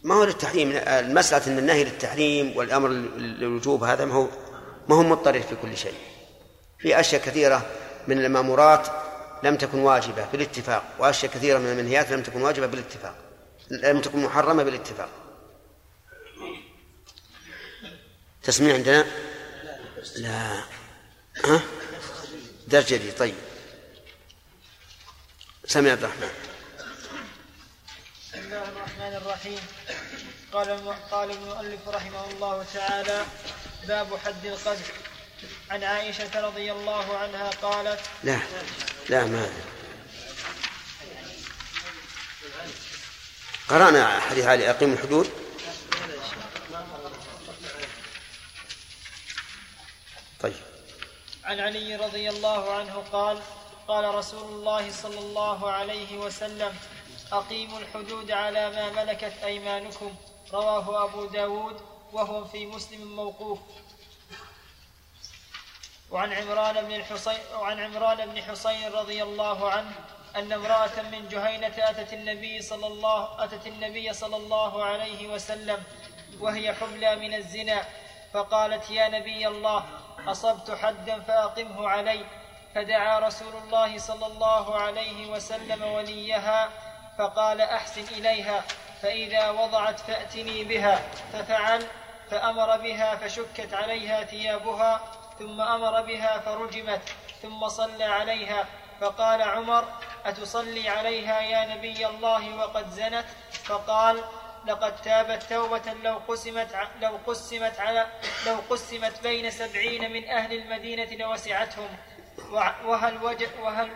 ما 0.02 0.14
هو 0.14 0.24
للتحريم؟ 0.24 0.72
المسألة 0.76 1.46
أن 1.46 1.58
النهي 1.58 1.84
للتحريم 1.84 2.56
والأمر 2.56 2.88
للوجوب 2.88 3.84
هذا 3.84 4.04
ما 4.04 4.14
هو 4.14 4.26
ما 4.88 4.96
هو 4.96 5.02
مضطرد 5.02 5.42
في 5.42 5.56
كل 5.62 5.76
شيء. 5.76 5.94
في 6.78 7.00
أشياء 7.00 7.22
كثيرة 7.22 7.66
من 8.08 8.24
المأمورات 8.24 8.88
لم 9.42 9.56
تكن 9.56 9.78
واجبة 9.78 10.26
بالاتفاق 10.32 10.84
وأشياء 10.98 11.32
كثيرة 11.32 11.58
من 11.58 11.66
المنهيات 11.66 12.10
لم 12.10 12.22
تكن 12.22 12.42
واجبة 12.42 12.66
بالاتفاق 12.66 13.14
لم 13.70 14.00
تكن 14.00 14.22
محرمة 14.22 14.62
بالاتفاق. 14.62 15.08
تسميع 18.42 18.74
عندنا؟ 18.74 19.06
لا. 20.16 20.64
ها؟ 21.44 21.60
درس 22.68 22.92
جديد 22.92 23.16
طيب. 23.16 23.34
سمع 25.66 25.90
عبد 25.90 26.04
الرحمن. 26.04 26.30
بسم 28.32 28.38
الله 28.38 28.62
الرحمن 28.62 29.16
الرحيم. 29.16 29.58
قال 30.52 30.94
قال 31.10 31.30
المؤلف 31.30 31.88
رحمه 31.88 32.30
الله 32.30 32.64
تعالى 32.74 33.24
باب 33.88 34.16
حد 34.24 34.46
القذف. 34.46 34.92
عن 35.70 35.84
عائشة 35.84 36.40
رضي 36.40 36.72
الله 36.72 37.16
عنها 37.16 37.50
قالت 37.50 38.00
لا 38.24 38.38
لا 39.08 39.24
ما. 39.24 39.50
قرأنا 43.68 44.20
حديث 44.20 44.44
علي 44.44 44.70
أقيم 44.70 44.92
الحدود. 44.92 45.30
طيب. 50.40 50.54
عن 51.44 51.60
علي 51.60 51.96
رضي 51.96 52.28
الله 52.28 52.72
عنه 52.74 53.04
قال 53.12 53.42
قال 53.88 54.14
رسول 54.14 54.52
الله 54.52 54.92
صلى 54.92 55.18
الله 55.18 55.70
عليه 55.70 56.18
وسلم 56.18 56.76
أقيموا 57.32 57.78
الحدود 57.78 58.30
على 58.30 58.70
ما 58.70 59.04
ملكت 59.04 59.32
أيمانكم. 59.44 60.14
رواه 60.52 61.04
أبو 61.04 61.24
داود 61.24 61.93
وهو 62.14 62.44
في 62.44 62.66
مسلم 62.66 63.16
موقوف. 63.16 63.58
وعن 66.10 66.32
عمران 66.32 66.74
بن 66.84 66.94
الحصين 66.94 67.38
وعن 67.54 67.80
عمران 67.80 68.26
بن 68.26 68.42
حصين 68.42 68.92
رضي 68.92 69.22
الله 69.22 69.70
عنه 69.70 69.92
أن 70.36 70.52
امرأة 70.52 71.02
من 71.12 71.28
جهينة 71.28 71.74
أتت 71.78 72.12
النبي 72.12 72.62
صلى 72.62 72.86
الله 72.86 73.44
أتت 73.44 73.66
النبي 73.66 74.12
صلى 74.12 74.36
الله 74.36 74.84
عليه 74.84 75.28
وسلم 75.28 75.82
وهي 76.40 76.74
حبلى 76.74 77.16
من 77.16 77.34
الزنا 77.34 77.84
فقالت 78.32 78.90
يا 78.90 79.08
نبي 79.08 79.48
الله 79.48 79.84
أصبت 80.26 80.70
حدا 80.70 81.20
فأقمه 81.20 81.88
علي. 81.88 82.26
فدعا 82.74 83.18
رسول 83.18 83.54
الله 83.64 83.98
صلى 83.98 84.26
الله 84.26 84.78
عليه 84.78 85.26
وسلم 85.26 85.82
وليها 85.82 86.70
فقال 87.18 87.60
أحسن 87.60 88.02
إليها 88.02 88.64
فإذا 89.02 89.50
وضعت 89.50 90.00
فأتني 90.00 90.64
بها. 90.64 91.08
ففعل 91.32 91.86
فأمر 92.30 92.76
بها 92.76 93.16
فشكت 93.16 93.74
عليها 93.74 94.24
ثيابها 94.24 95.00
ثم 95.38 95.60
أمر 95.60 96.02
بها 96.02 96.38
فرجمت 96.38 97.02
ثم 97.42 97.68
صلى 97.68 98.04
عليها. 98.04 98.66
فقال 99.00 99.42
عمر 99.42 99.84
أتصلي 100.24 100.88
عليها 100.88 101.40
يا 101.40 101.74
نبي 101.76 102.06
الله 102.06 102.56
وقد 102.56 102.90
زنت؟ 102.90 103.24
فقال 103.64 104.24
لقد 104.66 105.02
تابت 105.02 105.42
توبة 105.42 105.92
لو 106.02 106.20
قسمت 106.28 106.68
لو 107.00 107.18
قسمت 107.26 107.80
على 107.80 108.06
لو 108.46 108.56
قسمت 108.70 109.22
بين 109.22 109.50
سبعين 109.50 110.12
من 110.12 110.28
أهل 110.28 110.52
المدينة 110.52 111.10
لوسعتهم. 111.16 111.88
وهل 112.84 113.24
وجد 113.24 113.50
وهل 113.60 113.90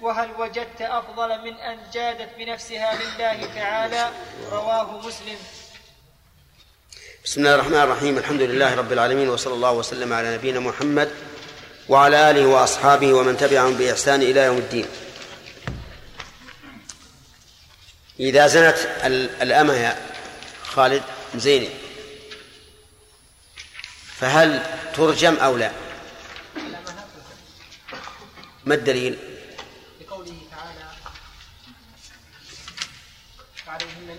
وهل 0.00 0.30
وجدت 0.38 0.82
أفضل 0.82 1.44
من 1.44 1.56
أن 1.56 1.78
جادت 1.92 2.38
بنفسها 2.38 2.94
لله 2.94 3.54
تعالى؟ 3.54 4.10
رواه 4.50 4.98
مسلم. 4.98 5.38
بسم 7.26 7.40
الله 7.40 7.54
الرحمن 7.54 7.74
الرحيم. 7.74 8.18
الحمد 8.18 8.40
لله 8.40 8.74
رب 8.74 8.92
العالمين 8.92 9.28
وصلى 9.28 9.54
الله 9.54 9.72
وسلم 9.72 10.12
على 10.12 10.34
نبينا 10.34 10.60
محمد 10.60 11.10
وعلى 11.88 12.30
آله 12.30 12.46
وأصحابه 12.46 13.12
ومن 13.12 13.36
تبعهم 13.36 13.74
بإحسان 13.74 14.22
إلى 14.22 14.40
يوم 14.40 14.58
الدين. 14.58 14.86
إذا 18.20 18.46
زنت 18.46 18.78
الأمة 19.42 19.74
يا 19.74 19.96
خالد 20.62 21.02
زينب 21.34 21.70
فهل 24.16 24.62
ترجم 24.94 25.34
أو 25.34 25.56
لا؟ 25.56 25.72
ما 28.64 28.74
الدليل؟ 28.74 29.18
لقوله 30.00 30.38
تعالى 30.50 30.84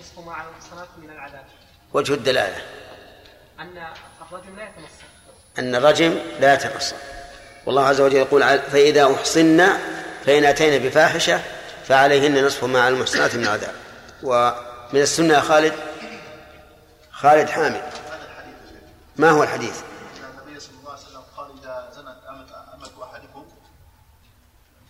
نصف 0.00 0.18
ما 0.18 0.32
على 0.32 0.48
المحصنات 0.48 0.88
من 0.98 1.10
العذاب. 1.10 1.46
وجه 1.92 2.14
الدلالة. 2.14 2.67
أن 3.60 3.78
الرجم 4.22 4.56
لا 4.56 4.64
يتمصر 4.64 5.04
أن 5.58 5.74
الرجم 5.74 6.18
لا 6.40 6.54
يتمصر 6.54 6.96
والله 7.66 7.86
عز 7.86 8.00
وجل 8.00 8.16
يقول 8.16 8.42
فإذا 8.58 9.14
أحصن 9.14 9.68
فإن 10.26 10.44
أتينا 10.44 10.76
بفاحشة 10.88 11.40
فعليهن 11.84 12.44
نصف 12.46 12.64
ما 12.64 12.80
على 12.80 12.94
المحصنات 12.94 13.34
من 13.34 13.42
العذاب 13.42 13.74
ومن 14.22 15.00
السنة 15.00 15.34
يا 15.34 15.40
خالد 15.40 15.72
خالد 17.12 17.48
حامد 17.48 17.82
ما 19.16 19.30
هو 19.30 19.42
الحديث؟ 19.42 19.80
النبي 20.46 20.60
صلى 20.60 20.78
الله 20.80 20.90
عليه 20.90 21.02
وسلم 21.02 21.22
قال 21.36 21.50
إذا 21.62 21.90
زنت 21.96 22.18
امة 22.28 22.74
امة 22.74 23.04
أحدكم 23.04 23.46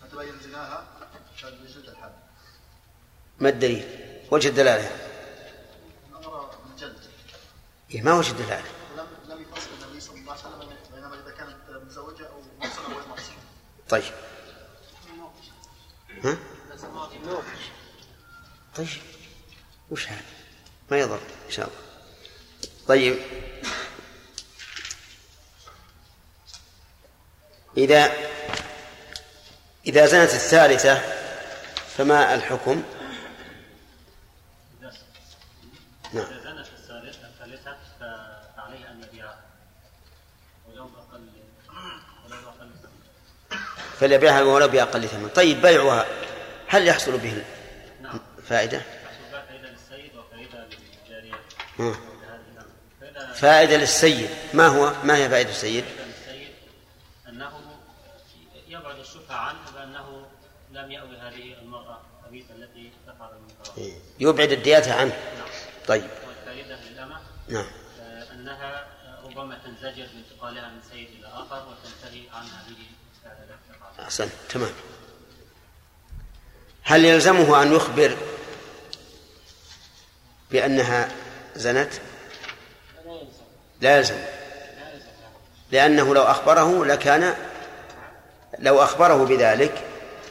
فتبين 0.01 0.33
زناها 0.43 0.83
فليجلد 1.41 1.89
الحد. 1.89 2.11
ما 3.39 3.49
الدليل؟ 3.49 3.85
وجه 4.31 4.47
الدلالة؟ 4.47 4.89
إيه 7.91 8.01
ما 8.01 8.13
وجه 8.13 8.31
الدلاله؟ 8.31 8.63
لم 8.97 9.07
لم 9.29 9.41
يفصل 9.41 9.69
النبي 9.83 9.99
صلى 9.99 10.19
الله 10.19 10.31
عليه 10.31 10.41
وسلم 10.41 10.77
بينما 10.95 11.15
اذا 11.15 11.35
كانت 11.37 11.55
مزوجه 11.87 12.27
أو 12.27 12.41
محصنه 12.59 12.85
أو 12.85 12.91
غير 12.91 13.07
محصنه. 13.07 13.35
طيب 13.89 14.13
ها؟ 16.23 16.37
طيب 18.75 18.87
وش 19.91 20.07
هذا؟ 20.07 20.21
ما 20.91 20.99
يضر 20.99 21.19
إن 21.45 21.51
شاء 21.51 21.67
الله 21.67 21.79
طيب 22.87 23.19
إذا 27.77 28.11
إذا 29.85 30.05
زنت 30.05 30.33
الثالثة 30.33 31.01
فما 31.97 32.35
الحكم؟ 32.35 32.83
نعم. 36.13 36.25
إذا 36.25 36.39
زنت 36.43 36.67
الثالثة 36.67 37.77
فعليه 37.99 38.91
أن 38.91 39.03
يبيعها 39.03 39.41
ولو 40.67 40.87
بأقل 40.87 41.29
ولو 42.25 42.41
بأقل 42.41 42.71
فليبيعها 43.99 44.41
ولو 44.41 44.67
بأقل 44.67 45.07
ثمن. 45.07 45.29
طيب 45.29 45.61
بيعها 45.61 46.05
هل 46.67 46.87
يحصل 46.87 47.17
به 47.17 47.43
نعم. 48.01 48.19
فائدة؟ 48.47 48.81
فائدة 49.31 49.69
للسيد 49.69 50.11
وفائدة 50.15 50.67
للجارية. 51.03 51.39
مم. 51.79 51.95
فائدة 53.33 53.77
للسيد. 53.77 54.29
ما 54.53 54.67
هو؟ 54.67 54.93
ما 55.03 55.17
هي 55.17 55.29
فائدة 55.29 55.49
السيد؟ 55.49 55.85
للسيد 55.85 56.53
أنه 57.29 57.51
يبعد 58.67 58.99
الشبهة 58.99 59.35
عنه 59.35 59.59
بأنه 59.75 60.25
لم 60.71 60.91
يأوي 60.91 61.17
هذه 61.17 61.55
المرأة 61.61 62.01
الخبيثة 62.19 62.55
التي 62.55 62.91
تفعل 63.07 63.29
المنكرات 63.29 63.77
إيه. 63.77 63.93
يبعد 64.19 64.51
الدياتة 64.51 64.93
عنه. 64.93 65.13
نعم. 65.37 65.49
طيب. 65.87 66.09
والفائدة 66.27 66.79
للأمة 66.89 67.17
نعم. 67.47 67.65
آه، 68.01 68.33
أنها 68.33 68.87
ربما 69.23 69.57
تنزجر 69.65 70.07
بانتقالها 70.13 70.69
من 70.69 70.79
سيد 70.91 71.07
إلى 71.19 71.27
اخر 71.27 71.67
وتنتهي 71.67 72.21
عن 72.33 72.45
هذه 72.45 72.75
الاستعدادات 73.19 73.59
أحسن 74.09 74.29
تمام. 74.49 74.71
هل 76.83 77.05
يلزمه 77.05 77.61
أن 77.61 77.73
يخبر 77.75 78.17
بأنها 80.51 81.09
زنت؟ 81.55 81.93
لا 83.81 83.97
يلزم. 83.97 84.15
لأنه 85.71 86.15
لو 86.15 86.23
أخبره 86.23 86.85
لكان 86.85 87.35
لو 88.59 88.83
أخبره 88.83 89.25
بذلك 89.25 89.83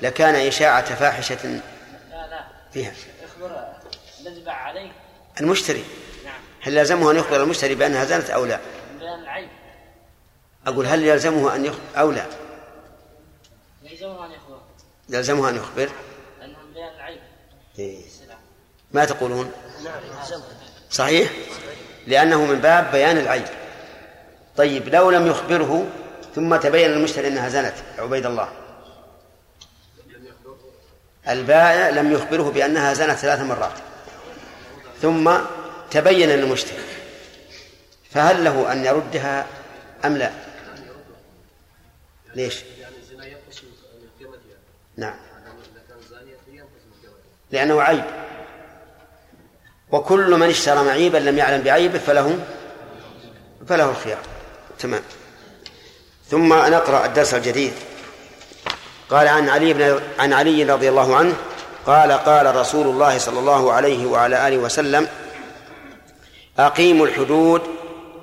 لكان 0.02 0.34
إشاعة 0.34 0.94
فاحشة 0.94 1.60
فيها. 2.72 2.92
اخبر 3.24 3.74
الذي 4.20 4.44
باع 4.44 4.54
عليه 4.54 4.92
المشتري. 5.40 5.84
نعم 6.24 6.40
هل 6.62 6.76
يلزمه 6.76 7.10
أن 7.10 7.16
يخبر 7.16 7.42
المشتري 7.42 7.74
بأنها 7.74 8.04
زنت 8.04 8.30
أو 8.30 8.44
لا؟ 8.44 8.60
العيب. 9.00 9.48
أقول 10.66 10.86
هل 10.86 11.04
يلزمه 11.04 11.54
أن 11.54 11.64
يخبر 11.64 11.80
أو 11.96 12.10
لا؟ 12.10 12.26
يلزمه 14.00 14.26
أن 14.26 14.30
يخبر. 14.32 14.60
يلزمه 15.08 15.48
أن 15.48 15.56
يخبر؟ 15.56 15.90
لأنهم 16.40 16.72
بيان 16.74 16.94
العيب 16.94 17.20
إيه. 17.78 18.04
ما 18.92 19.04
تقولون؟ 19.04 19.52
نعم 19.84 20.00
صحيح؟ 20.90 21.32
لأنه 22.06 22.44
من 22.44 22.58
باب 22.60 22.90
بيان 22.92 23.18
العيب 23.18 23.46
طيب 24.56 24.88
لو 24.88 25.10
لم 25.10 25.26
يخبره 25.26 25.86
ثم 26.34 26.56
تبين 26.56 26.90
للمشتري 26.90 27.28
أنها 27.28 27.48
زنت 27.48 27.74
عبيد 27.98 28.26
الله. 28.26 28.48
البائع 31.28 31.88
لم 31.88 32.12
يخبره 32.12 32.50
بأنها 32.50 32.94
زنت 32.94 33.18
ثلاث 33.18 33.40
مرات. 33.40 33.72
ثم 35.02 35.38
تبين 35.90 36.28
للمشتري. 36.28 36.82
فهل 38.10 38.44
له 38.44 38.72
أن 38.72 38.84
يردها 38.84 39.46
أم 40.04 40.16
لا؟ 40.16 40.30
ليش 42.34 42.62
يعني 42.80 42.96
الزنا 42.96 43.26
ينقص 43.26 43.62
من 43.62 44.08
قيمتها 44.18 44.58
نعم. 44.98 45.14
لأنه 47.50 47.82
عيب. 47.82 48.04
وكل 49.92 50.30
من 50.30 50.48
اشترى 50.48 50.84
معيبا 50.84 51.18
لم 51.18 51.38
يعلم 51.38 51.62
بعيبه 51.62 51.98
فله 51.98 52.38
فله 53.68 53.90
الخيار. 53.90 54.18
تمام. 54.78 55.02
ثم 56.28 56.52
نقرأ 56.52 57.06
الدرس 57.06 57.34
الجديد. 57.34 57.72
قال 59.10 59.28
عن 59.28 59.48
علي 59.48 59.72
بن 59.72 60.00
عن 60.18 60.32
علي 60.32 60.64
رضي 60.64 60.88
الله 60.88 61.16
عنه 61.16 61.34
قال 61.86 62.12
قال 62.12 62.56
رسول 62.56 62.86
الله 62.86 63.18
صلى 63.18 63.38
الله 63.38 63.72
عليه 63.72 64.06
وعلى 64.06 64.48
آله 64.48 64.58
وسلم 64.58 65.08
أقيموا 66.58 67.06
الحدود 67.06 67.62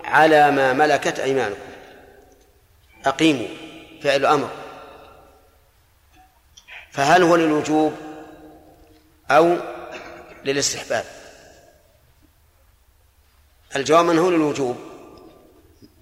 على 0.03 0.51
ما 0.51 0.73
ملكت 0.73 1.19
أيمانكم. 1.19 1.59
أقيموا 3.05 3.47
فعل 4.03 4.25
أمر. 4.25 4.64
فهل 6.95 7.23
هو 7.23 7.35
للوجوب 7.35 7.93
أو 9.31 9.57
للاستحباب؟ 10.45 11.03
الجواب 13.75 14.09
أنه 14.09 14.31
للوجوب؟ 14.31 14.77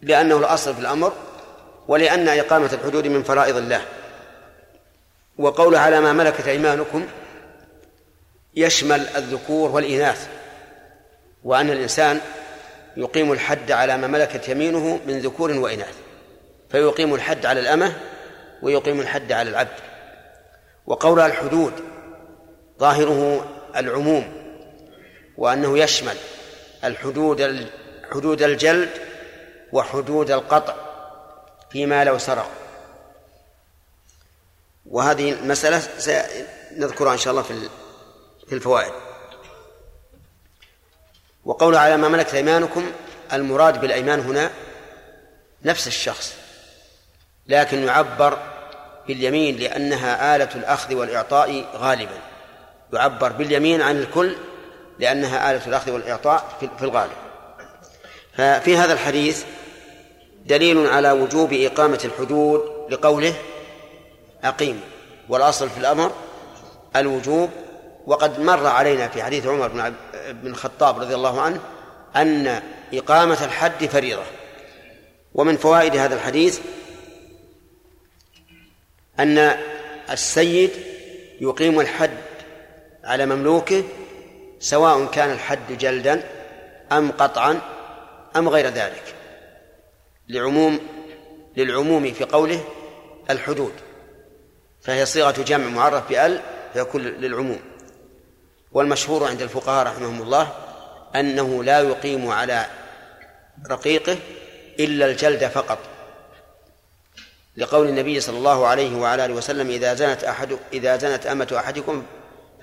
لأنه 0.01 0.37
الأصل 0.37 0.73
في 0.73 0.79
الأمر 0.79 1.13
ولأن 1.87 2.27
إقامة 2.27 2.73
الحدود 2.73 3.07
من 3.07 3.23
فرائض 3.23 3.57
الله. 3.57 3.81
وقول 5.37 5.75
على 5.75 6.01
ما 6.01 6.13
ملكت 6.13 6.47
أيمانكم 6.47 7.07
يشمل 8.55 9.07
الذكور 9.07 9.71
والإناث 9.71 10.27
وأن 11.43 11.69
الإنسان 11.69 12.21
يقيم 12.97 13.31
الحد 13.31 13.71
على 13.71 13.97
ما 13.97 14.07
ملكت 14.07 14.49
يمينه 14.49 14.99
من 15.07 15.19
ذكور 15.19 15.51
وإناث 15.51 15.95
فيقيم 16.71 17.13
الحد 17.13 17.45
على 17.45 17.59
الأمة 17.59 17.93
ويقيم 18.61 18.99
الحد 18.99 19.31
على 19.31 19.49
العبد. 19.49 19.92
وقول 20.87 21.19
الحدود 21.19 21.73
ظاهره 22.79 23.45
العموم 23.75 24.33
وأنه 25.37 25.79
يشمل 25.79 26.17
الحدود 26.83 27.69
حدود 28.11 28.41
الجلد 28.41 28.89
وحدود 29.71 30.31
القطع 30.31 30.75
فيما 31.69 32.03
لو 32.03 32.17
سرق. 32.17 32.51
وهذه 34.85 35.31
المسألة 35.31 35.79
سنذكرها 35.79 37.13
إن 37.13 37.17
شاء 37.17 37.31
الله 37.31 37.43
في 37.43 37.69
في 38.47 38.55
الفوائد. 38.55 38.93
وقول 41.45 41.75
على 41.75 41.97
ما 41.97 42.09
ملكت 42.09 42.33
أيمانكم 42.33 42.91
المراد 43.33 43.81
بالأيمان 43.81 44.19
هنا 44.19 44.51
نفس 45.63 45.87
الشخص 45.87 46.33
لكن 47.47 47.83
يعبر 47.83 48.52
باليمين 49.07 49.55
لأنها 49.55 50.35
آلة 50.35 50.49
الأخذ 50.55 50.95
والإعطاء 50.95 51.65
غالبا. 51.75 52.17
يعبر 52.93 53.31
باليمين 53.31 53.81
عن 53.81 53.97
الكل 53.97 54.35
لأنها 54.99 55.51
آلة 55.51 55.67
الأخذ 55.67 55.91
والإعطاء 55.91 56.57
في 56.59 56.83
الغالب. 56.85 57.11
ففي 58.33 58.77
هذا 58.77 58.93
الحديث 58.93 59.43
دليل 60.45 60.87
على 60.87 61.11
وجوب 61.11 61.53
إقامة 61.53 61.99
الحدود 62.05 62.61
لقوله 62.89 63.33
أقيم. 64.43 64.81
والأصل 65.29 65.69
في 65.69 65.77
الأمر 65.77 66.11
الوجوب. 66.95 67.49
وقد 68.07 68.39
مر 68.39 68.67
علينا 68.67 69.07
في 69.07 69.23
حديث 69.23 69.47
عمر 69.47 69.67
بن 69.67 69.93
بن 70.31 70.51
الخطاب 70.51 70.99
رضي 70.99 71.15
الله 71.15 71.41
عنه 71.41 71.59
أن 72.15 72.61
إقامة 72.93 73.45
الحد 73.45 73.85
فريضة. 73.85 74.23
ومن 75.33 75.57
فوائد 75.57 75.95
هذا 75.95 76.15
الحديث 76.15 76.59
أن 79.19 79.57
السيد 80.09 80.71
يقيم 81.41 81.79
الحد 81.79 82.17
على 83.03 83.25
مملوكه 83.25 83.83
سواء 84.59 85.05
كان 85.05 85.31
الحد 85.31 85.77
جلدا 85.79 86.23
أم 86.91 87.11
قطعا 87.11 87.61
أم 88.35 88.49
غير 88.49 88.67
ذلك. 88.67 89.15
لعموم 90.29 90.79
للعموم 91.57 92.13
في 92.13 92.23
قوله 92.23 92.63
الحدود 93.29 93.73
فهي 94.81 95.05
صيغة 95.05 95.41
جمع 95.43 95.67
معرف 95.67 96.09
بأل 96.09 96.41
فيكون 96.73 97.01
للعموم. 97.01 97.59
والمشهور 98.71 99.23
عند 99.23 99.41
الفقهاء 99.41 99.87
رحمهم 99.87 100.21
الله 100.21 100.51
أنه 101.15 101.63
لا 101.63 101.81
يقيم 101.81 102.29
على 102.29 102.65
رقيقه 103.69 104.17
إلا 104.79 105.05
الجلد 105.05 105.47
فقط. 105.47 105.79
لقول 107.57 107.89
النبي 107.89 108.19
صلى 108.19 108.37
الله 108.37 108.67
عليه 108.67 108.95
وعلى 108.95 109.25
آله 109.25 109.33
وسلم 109.33 109.69
إذا 109.69 109.93
زنت 109.93 110.23
أحد 110.23 110.57
إذا 110.73 110.97
زنت 110.97 111.25
أمة 111.25 111.53
أحدكم 111.57 112.03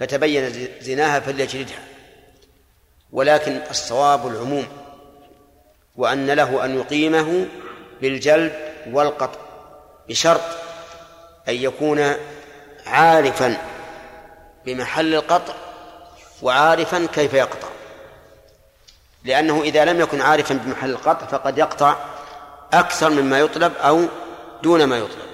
فتبين 0.01 0.69
زناها 0.81 1.21
فليجلدها. 1.21 1.79
ولكن 3.13 3.61
الصواب 3.71 4.27
العموم 4.27 4.67
وأن 5.97 6.31
له 6.31 6.65
أن 6.65 6.79
يقيمه 6.79 7.47
بالجلد 8.01 8.53
والقطع 8.87 9.41
بشرط 10.09 10.41
أن 11.49 11.55
يكون 11.55 12.15
عارفا 12.87 13.57
بمحل 14.67 15.15
القطع 15.15 15.55
وعارفا 16.43 17.07
كيف 17.15 17.35
يقطع. 17.35 17.69
لأنه 19.25 19.63
إذا 19.63 19.85
لم 19.85 20.01
يكن 20.01 20.21
عارفا 20.21 20.55
بمحل 20.55 20.91
القطع 20.91 21.27
فقد 21.27 21.59
يقطع 21.59 21.97
أكثر 22.73 23.11
مما 23.11 23.39
يطلب 23.39 23.73
أو 23.77 24.05
دون 24.63 24.85
ما 24.85 24.99
يطلب 24.99 25.31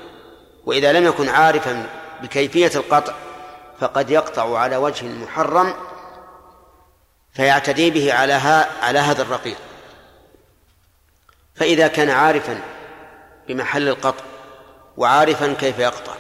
وإذا 0.67 0.93
لم 0.93 1.07
يكن 1.07 1.29
عارفا 1.29 1.87
بكيفية 2.23 2.71
القطع 2.75 3.15
فقد 3.81 4.11
يقطع 4.11 4.59
على 4.59 4.77
وجه 4.77 5.07
محرم 5.07 5.75
فيعتدي 7.33 7.91
به 7.91 8.13
على 8.13 8.33
على 8.83 8.99
هذا 8.99 9.23
الرقيق. 9.23 9.57
فإذا 11.55 11.89
كان 11.89 12.11
عارفا 12.11 12.61
بمحل 13.49 13.89
القطع 13.89 14.25
وعارفا 14.97 15.53
كيف 15.53 15.79
يقطع 15.79 16.13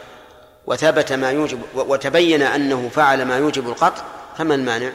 وثبت 0.66 1.12
ما 1.12 1.30
يوجب 1.30 1.62
وتبين 1.74 2.42
أنه 2.42 2.88
فعل 2.88 3.24
ما 3.24 3.38
يوجب 3.38 3.68
القطع 3.68 4.02
فما 4.38 4.54
المانع 4.54 4.92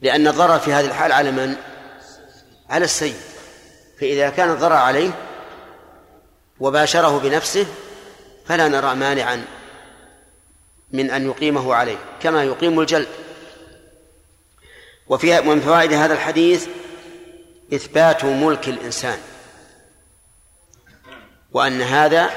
لأن 0.00 0.28
الضرر 0.28 0.58
في 0.58 0.72
هذه 0.72 0.86
الحال 0.86 1.12
على 1.12 1.30
من؟ 1.30 1.56
على 2.70 2.84
السيد. 2.84 3.16
فإذا 4.00 4.30
كان 4.30 4.50
الضرر 4.50 4.72
عليه 4.76 5.10
وباشره 6.60 7.18
بنفسه 7.18 7.66
فلا 8.46 8.68
نرى 8.68 8.94
مانعا 8.94 9.44
من 10.92 11.10
أن 11.10 11.26
يقيمه 11.26 11.74
عليه 11.74 11.98
كما 12.22 12.44
يقيم 12.44 12.80
الجلد. 12.80 13.08
وفي 15.08 15.38
ومن 15.38 15.60
فوائد 15.60 15.92
هذا 15.92 16.14
الحديث 16.14 16.66
إثبات 17.74 18.24
ملك 18.24 18.68
الإنسان 18.68 19.18
وأن 21.52 21.82
هذا 21.82 22.30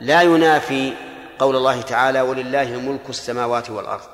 لا 0.00 0.22
ينافي 0.22 0.92
قول 1.38 1.56
الله 1.56 1.82
تعالى 1.82 2.20
ولله 2.20 2.64
ملك 2.64 3.00
السماوات 3.08 3.70
والأرض 3.70 4.04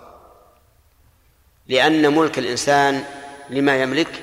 لأن 1.67 2.15
ملك 2.15 2.39
الإنسان 2.39 3.05
لما 3.51 3.83
يملك 3.83 4.23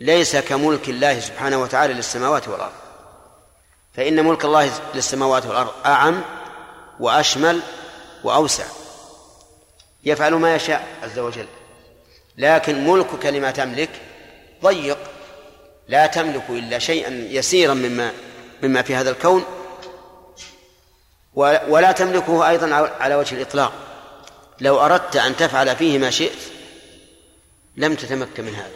ليس 0.00 0.36
كملك 0.36 0.88
الله 0.88 1.20
سبحانه 1.20 1.62
وتعالى 1.62 1.94
للسماوات 1.94 2.48
والأرض. 2.48 2.85
فإن 3.96 4.24
ملك 4.24 4.44
الله 4.44 4.70
للسماوات 4.94 5.46
والأرض 5.46 5.72
أعم 5.86 6.22
وأشمل 7.00 7.60
وأوسع. 8.24 8.64
يفعل 10.04 10.34
ما 10.34 10.54
يشاء 10.56 10.86
عز 11.02 11.18
وجل. 11.18 11.46
لكن 12.36 12.86
ملكك 12.86 13.26
لما 13.26 13.50
تملك 13.50 13.90
ضيق. 14.62 14.98
لا 15.88 16.06
تملك 16.06 16.44
إلا 16.50 16.78
شيئا 16.78 17.10
يسيرا 17.30 17.74
مما 17.74 18.12
مما 18.62 18.82
في 18.82 18.94
هذا 18.94 19.10
الكون. 19.10 19.44
ولا 21.68 21.92
تملكه 21.92 22.48
أيضا 22.48 22.74
على 23.00 23.14
وجه 23.14 23.34
الإطلاق. 23.34 23.72
لو 24.60 24.80
أردت 24.80 25.16
أن 25.16 25.36
تفعل 25.36 25.76
فيه 25.76 25.98
ما 25.98 26.10
شئت 26.10 26.38
لم 27.76 27.94
تتمكن 27.94 28.44
من 28.44 28.54
هذا. 28.54 28.70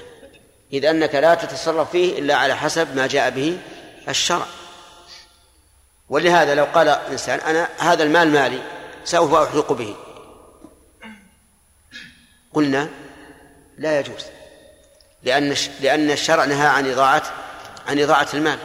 إذ 0.72 0.84
أنك 0.84 1.14
لا 1.14 1.34
تتصرف 1.34 1.90
فيه 1.90 2.18
إلا 2.18 2.34
على 2.34 2.56
حسب 2.56 2.96
ما 2.96 3.06
جاء 3.06 3.30
به 3.30 3.58
الشرع. 4.08 4.46
ولهذا 6.10 6.54
لو 6.54 6.64
قال 6.64 6.88
إنسان 6.88 7.40
أنا 7.40 7.68
هذا 7.78 8.02
المال 8.02 8.32
مالي 8.32 8.62
سوف 9.04 9.34
أحرق 9.34 9.72
به. 9.72 9.96
قلنا 12.54 12.88
لا 13.78 14.00
يجوز 14.00 14.24
لأن 15.22 15.56
لأن 15.80 16.10
الشرع 16.10 16.44
نهى 16.44 16.66
عن 16.66 16.90
إضاعة 16.90 17.22
عن 17.86 18.00
إضاعة 18.00 18.28
المال. 18.34 18.58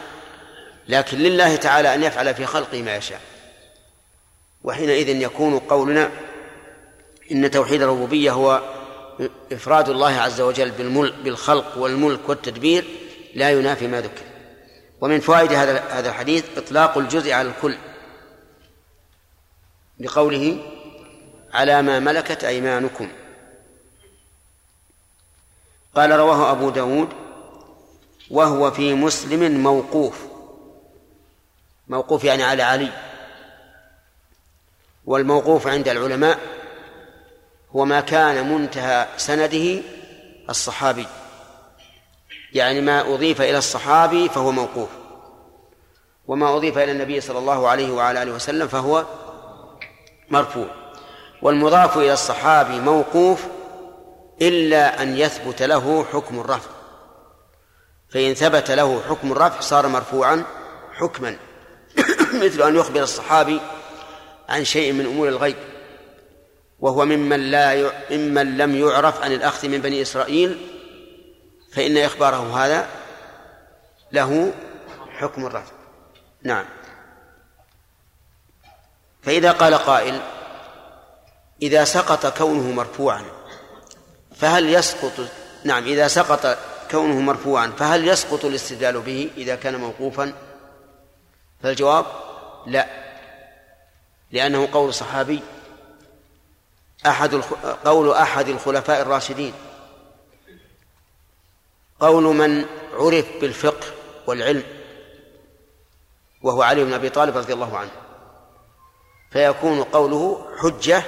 لكن 0.88 1.18
لله 1.18 1.56
تعالى 1.56 1.94
أن 1.94 2.02
يفعل 2.02 2.34
في 2.34 2.46
خلقه 2.46 2.82
ما 2.82 2.96
يشاء. 2.96 3.20
وحينئذ 4.64 5.08
يكون 5.08 5.58
قولنا 5.58 6.10
إن 7.32 7.50
توحيد 7.50 7.82
الربوبية 7.82 8.30
هو 8.30 8.62
إفراد 9.52 9.88
الله 9.88 10.20
عز 10.20 10.40
وجل 10.40 10.70
بالخلق 11.24 11.78
والملك 11.78 12.28
والتدبير 12.28 12.84
لا 13.34 13.50
ينافي 13.50 13.86
ما 13.86 14.00
ذكر. 14.00 14.35
ومن 15.00 15.20
فوائد 15.20 15.52
هذا 15.52 15.84
هذا 15.90 16.08
الحديث 16.08 16.44
إطلاق 16.58 16.98
الجزء 16.98 17.32
على 17.32 17.48
الكل 17.48 17.76
لقوله 20.00 20.58
على 21.52 21.82
ما 21.82 22.00
ملكت 22.00 22.44
أيمانكم. 22.44 23.08
قال 25.94 26.10
رواه 26.10 26.52
أبو 26.52 26.70
داود 26.70 27.08
وهو 28.30 28.70
في 28.70 28.94
مسلم 28.94 29.62
موقوف. 29.62 30.18
موقوف 31.88 32.24
يعني 32.24 32.42
على 32.42 32.62
علي. 32.62 32.92
والموقوف 35.06 35.66
عند 35.66 35.88
العلماء 35.88 36.38
هو 37.76 37.84
ما 37.84 38.00
كان 38.00 38.52
منتهى 38.52 39.08
سنده 39.16 39.82
الصحابي. 40.50 41.06
يعني 42.56 42.80
ما 42.80 43.14
أضيف 43.14 43.40
إلى 43.40 43.58
الصحابي 43.58 44.28
فهو 44.28 44.52
موقوف. 44.52 44.88
وما 46.26 46.56
أضيف 46.56 46.78
إلى 46.78 46.92
النبي 46.92 47.20
صلى 47.20 47.38
الله 47.38 47.68
عليه 47.68 47.90
وعلى 47.92 48.22
آله 48.22 48.32
وسلم 48.32 48.68
فهو 48.68 49.04
مرفوع. 50.30 50.66
والمضاف 51.42 51.96
إلى 51.96 52.12
الصحابي 52.12 52.80
موقوف 52.80 53.44
إلا 54.42 55.02
أن 55.02 55.16
يثبت 55.16 55.62
له 55.62 56.04
حكم 56.12 56.40
الرفع. 56.40 56.70
فإن 58.08 58.34
ثبت 58.34 58.70
له 58.70 59.02
حكم 59.08 59.32
الرفع 59.32 59.60
صار 59.60 59.88
مرفوعا 59.88 60.44
حكما. 60.92 61.36
مثل 62.44 62.62
أن 62.62 62.76
يخبر 62.76 63.02
الصحابي 63.02 63.60
عن 64.48 64.64
شيء 64.64 64.92
من 64.92 65.06
أمور 65.06 65.28
الغيب 65.28 65.56
وهو 66.80 67.04
ممن 67.04 67.40
لا 67.50 67.74
ي... 67.74 67.90
ممن 68.10 68.56
لم 68.56 68.76
يعرف 68.76 69.22
عن 69.22 69.32
الأخذ 69.32 69.68
من 69.68 69.78
بني 69.78 70.02
إسرائيل 70.02 70.75
فإن 71.76 71.98
إخباره 71.98 72.64
هذا 72.64 72.88
له 74.12 74.52
حكم 75.18 75.46
الرفع 75.46 75.72
نعم. 76.42 76.64
فإذا 79.22 79.52
قال 79.52 79.74
قائل 79.74 80.20
إذا 81.62 81.84
سقط 81.84 82.38
كونه 82.38 82.72
مرفوعا 82.72 83.24
فهل 84.36 84.74
يسقط؟ 84.74 85.28
نعم 85.64 85.84
إذا 85.84 86.08
سقط 86.08 86.58
كونه 86.90 87.20
مرفوعا 87.20 87.72
فهل 87.78 88.08
يسقط 88.08 88.44
الاستدلال 88.44 89.00
به 89.00 89.30
إذا 89.36 89.56
كان 89.56 89.76
موقوفا؟ 89.76 90.32
فالجواب 91.62 92.06
لا 92.66 92.86
لأنه 94.32 94.68
قول 94.72 94.94
صحابي 94.94 95.40
أحد. 97.06 97.34
قول 97.84 98.12
أحد 98.12 98.48
الخلفاء 98.48 99.02
الراشدين. 99.02 99.52
قول 102.00 102.24
من 102.24 102.64
عرف 102.92 103.26
بالفقه 103.40 103.86
والعلم 104.26 104.62
وهو 106.42 106.62
علي 106.62 106.84
بن 106.84 106.92
أبي 106.92 107.08
طالب 107.08 107.36
رضي 107.36 107.52
الله 107.52 107.78
عنه 107.78 107.90
فيكون 109.32 109.82
قوله 109.82 110.46
حجة 110.58 111.02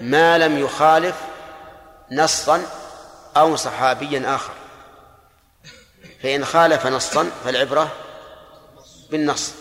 ما 0.00 0.38
لم 0.38 0.58
يخالف 0.58 1.16
نصا 2.12 2.62
أو 3.36 3.56
صحابيا 3.56 4.34
آخر. 4.34 4.52
فإن 6.22 6.44
خالف 6.44 6.86
نصا 6.86 7.30
فالعبرة 7.44 7.92
بالنص 9.10 9.54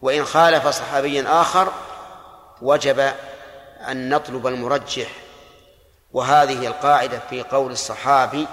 وإن 0.00 0.24
خالف 0.24 0.68
صحابيا 0.68 1.40
آخر 1.40 1.72
وجب 2.62 3.12
أن 3.88 4.08
نطلب 4.08 4.46
المرجح. 4.46 5.08
وهذه 6.12 6.66
القاعدة 6.66 7.18
في 7.30 7.42
قول 7.42 7.72
الصحابي 7.72 8.46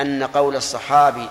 أن 0.00 0.22
قول 0.22 0.56
الصحابي 0.56 1.28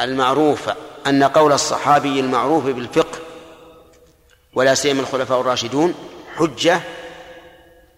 المعروف 0.00 0.70
أن 1.06 1.24
قول 1.24 1.52
الصحابي 1.52 2.20
المعروف 2.20 2.64
بالفقه 2.64 3.18
ولا 4.54 4.74
سيما 4.74 5.00
الخلفاء 5.00 5.40
الراشدون 5.40 5.94
حجة 6.36 6.80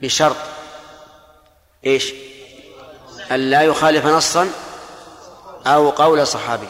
بشرط. 0.02 0.36
إيش؟ 1.86 2.12
أن 3.30 3.50
لا 3.50 3.62
يخالف 3.62 4.06
نصا 4.06 4.50
أو 5.66 5.90
قول 5.90 6.26
صحابي. 6.26 6.68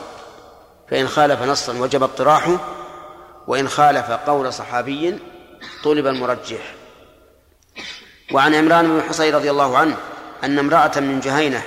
فإن 0.91 1.09
خالف 1.09 1.43
نصا 1.43 1.73
وجب 1.73 2.03
اطراحه 2.03 2.59
وإن 3.47 3.69
خالف 3.69 4.11
قول 4.11 4.53
صحابي 4.53 5.19
طلب 5.85 6.07
المرجح. 6.07 6.75
وعن 8.33 8.55
عمران 8.55 8.89
بن 8.89 9.09
حصين 9.09 9.35
رضي 9.35 9.51
الله 9.51 9.79
عنه 9.79 9.97
أن 10.45 10.59
امرأة 10.59 11.01
من 11.01 11.21
جهينة 11.21 11.63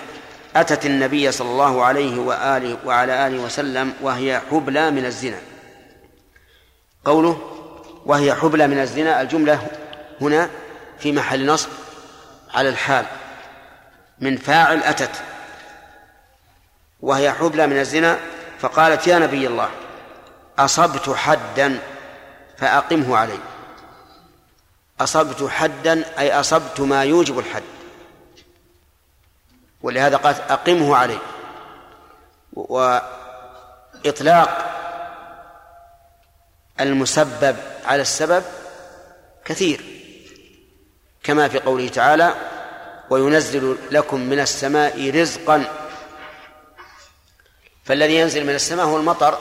أتت 0.55 0.85
النبي 0.85 1.31
صلى 1.31 1.49
الله 1.49 1.85
عليه 1.85 2.19
وآله 2.19 2.77
وعلى 2.85 3.27
آله 3.27 3.39
وسلم 3.43 3.93
وهي 4.01 4.41
حبلى 4.51 4.91
من 4.91 5.05
الزنا. 5.05 5.41
قوله 7.05 7.41
وهي 8.05 8.35
حبلى 8.35 8.67
من 8.67 8.79
الزنا 8.79 9.21
الجملة 9.21 9.67
هنا 10.21 10.49
في 10.99 11.11
محل 11.11 11.45
نصب 11.45 11.69
على 12.53 12.69
الحال. 12.69 13.05
من 14.19 14.37
فاعل 14.37 14.83
أتت. 14.83 15.21
وهي 17.01 17.31
حبلى 17.31 17.67
من 17.67 17.79
الزنا 17.79 18.19
فقالت 18.59 19.07
يا 19.07 19.19
نبي 19.19 19.47
الله 19.47 19.69
أصبت 20.59 21.09
حدا 21.09 21.79
فأقمه 22.57 23.17
علي. 23.17 23.39
أصبت 25.01 25.49
حدا 25.49 26.19
أي 26.19 26.39
أصبت 26.39 26.79
ما 26.79 27.03
يوجب 27.03 27.39
الحد. 27.39 27.63
ولهذا 29.83 30.17
قالت 30.17 30.51
أقمه 30.51 30.95
علي 30.95 31.17
وإطلاق 32.53 34.67
المسبب 36.79 37.55
على 37.85 38.01
السبب 38.01 38.43
كثير 39.45 39.81
كما 41.23 41.47
في 41.47 41.59
قوله 41.59 41.87
تعالى 41.87 42.33
وينزل 43.09 43.77
لكم 43.91 44.19
من 44.19 44.39
السماء 44.39 45.09
رزقا. 45.09 45.65
فالذي 47.85 48.15
ينزل 48.15 48.43
من 48.43 48.55
السماء 48.55 48.85
هو 48.85 48.97
المطر 48.97 49.37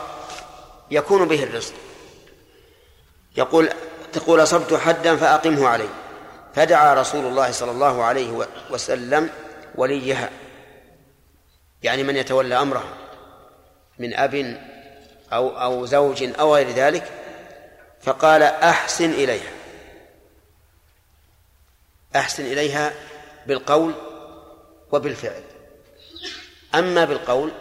يكون 0.91 1.29
به 1.29 1.43
الرزق. 1.43 1.75
يقول 3.37 3.69
تقول 4.13 4.43
أصبت 4.43 4.75
حدا 4.75 5.17
فأقمه 5.17 5.69
علي 5.69 5.89
فدعا 6.55 6.95
رسول 6.95 7.27
الله 7.27 7.51
صلى 7.51 7.71
الله 7.71 8.05
عليه 8.05 8.47
وسلم 8.71 9.31
وليها. 9.75 10.31
يعني 11.83 12.03
من 12.03 12.17
يتولى 12.17 12.61
أمره 12.63 12.97
من 13.99 14.15
أب 14.15 14.61
أو 15.33 15.49
أو 15.63 15.87
زوج 15.87 16.23
أو 16.41 16.55
غير 16.55 16.71
ذلك 16.71 17.13
فقال 18.03 18.43
أحسن 18.43 19.11
إليها. 19.11 19.51
أحسن 22.17 22.47
إليها 22.47 22.93
بالقول 23.47 23.95
وبالفعل. 24.93 25.43
أما 26.75 27.05
بالقول 27.05 27.53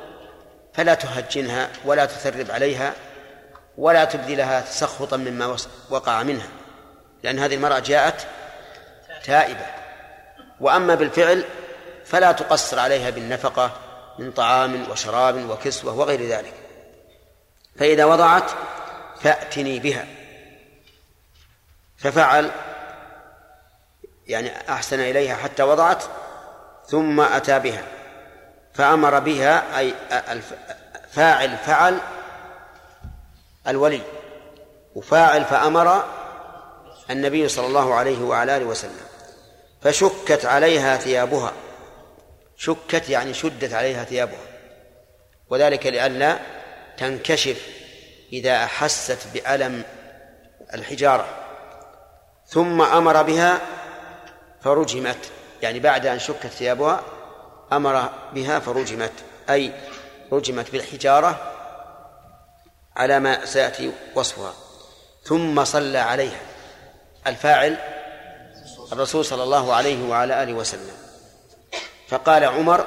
فلا 0.73 0.94
تهجنها 0.94 1.69
ولا 1.86 2.06
تثرب 2.06 2.52
عليها 2.52 2.94
ولا 3.77 4.06
تبدي 4.06 4.36
لها 4.36 4.61
تسخطا 4.61 5.18
مما 5.18 5.57
وقع 5.90 6.23
منها 6.23 6.48
لأن 7.23 7.40
هذه 7.40 7.56
المرأة 7.56 7.80
جاءت 7.80 8.27
تائبة. 9.23 9.65
وأما 10.60 10.95
بالفعل 10.95 11.44
فلا 12.10 12.31
تقصر 12.31 12.80
عليها 12.80 13.10
بالنفقة 13.10 13.72
من 14.19 14.31
طعام 14.31 14.91
وشراب 14.91 15.49
وكسوة 15.49 15.94
وغير 15.94 16.30
ذلك. 16.30 16.53
فإذا 17.80 18.06
وضعت 18.06 18.52
فأتني 19.22 19.80
بها. 19.80 20.06
ففعل 21.98 22.52
يعني 24.27 24.69
أحسن 24.69 24.99
إليها 24.99 25.36
حتى 25.36 25.64
وضعت 25.64 26.03
ثم 26.88 27.22
أتى 27.22 27.60
بها. 27.60 27.84
فأمر 28.73 29.19
بها 29.19 29.80
أي 29.80 29.94
فاعل 31.11 31.57
فعل 31.57 31.98
الولي. 33.68 34.02
وفاعل 34.95 35.45
فأمر 35.45 36.03
النبي 37.10 37.48
صلى 37.48 37.68
الله 37.68 37.94
عليه 37.94 38.23
وعلى 38.23 38.57
آله 38.57 38.65
وسلم. 38.65 39.06
فشكت 39.81 40.45
عليها 40.45 40.98
ثيابها. 40.98 41.53
شكت 42.60 43.10
يعني 43.10 43.34
شدت 43.34 43.73
عليها 43.73 44.03
ثيابها. 44.03 44.48
وذلك 45.49 45.86
لئلا 45.86 46.40
تنكشف 46.98 47.68
إذا 48.34 48.64
أحست 48.64 49.27
بألم 49.34 49.84
الحجارة. 50.73 51.27
ثم 52.48 52.81
أمر 52.81 53.22
بها 53.22 53.61
فرجمت. 54.61 55.31
يعني 55.61 55.80
بعد 55.80 56.06
أن 56.06 56.19
شكت 56.19 56.48
ثيابها 56.48 57.03
أمر 57.72 58.10
بها 58.34 58.60
فرجمت. 58.60 59.14
أي 59.49 59.72
رجمت 60.31 60.72
بالحجارة 60.72 61.53
على 62.95 63.19
ما 63.19 63.45
سيأتي 63.45 63.91
وصفها. 64.15 64.53
ثم 65.23 65.64
صلى 65.64 65.98
عليها. 65.98 66.41
الفاعل 67.27 67.77
الرسول 68.91 69.26
صلى 69.26 69.44
الله 69.44 69.73
عليه 69.73 70.10
وعلى 70.10 70.44
آله 70.44 70.53
وسلم. 70.53 70.99
فقال 72.10 72.44
عمر 72.44 72.86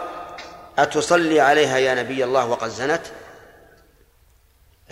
أتصلي 0.78 1.40
عليها 1.40 1.78
يا 1.78 1.94
نبي 1.94 2.24
الله 2.24 2.46
وقد 2.46 2.68
زنت؟ 2.68 3.02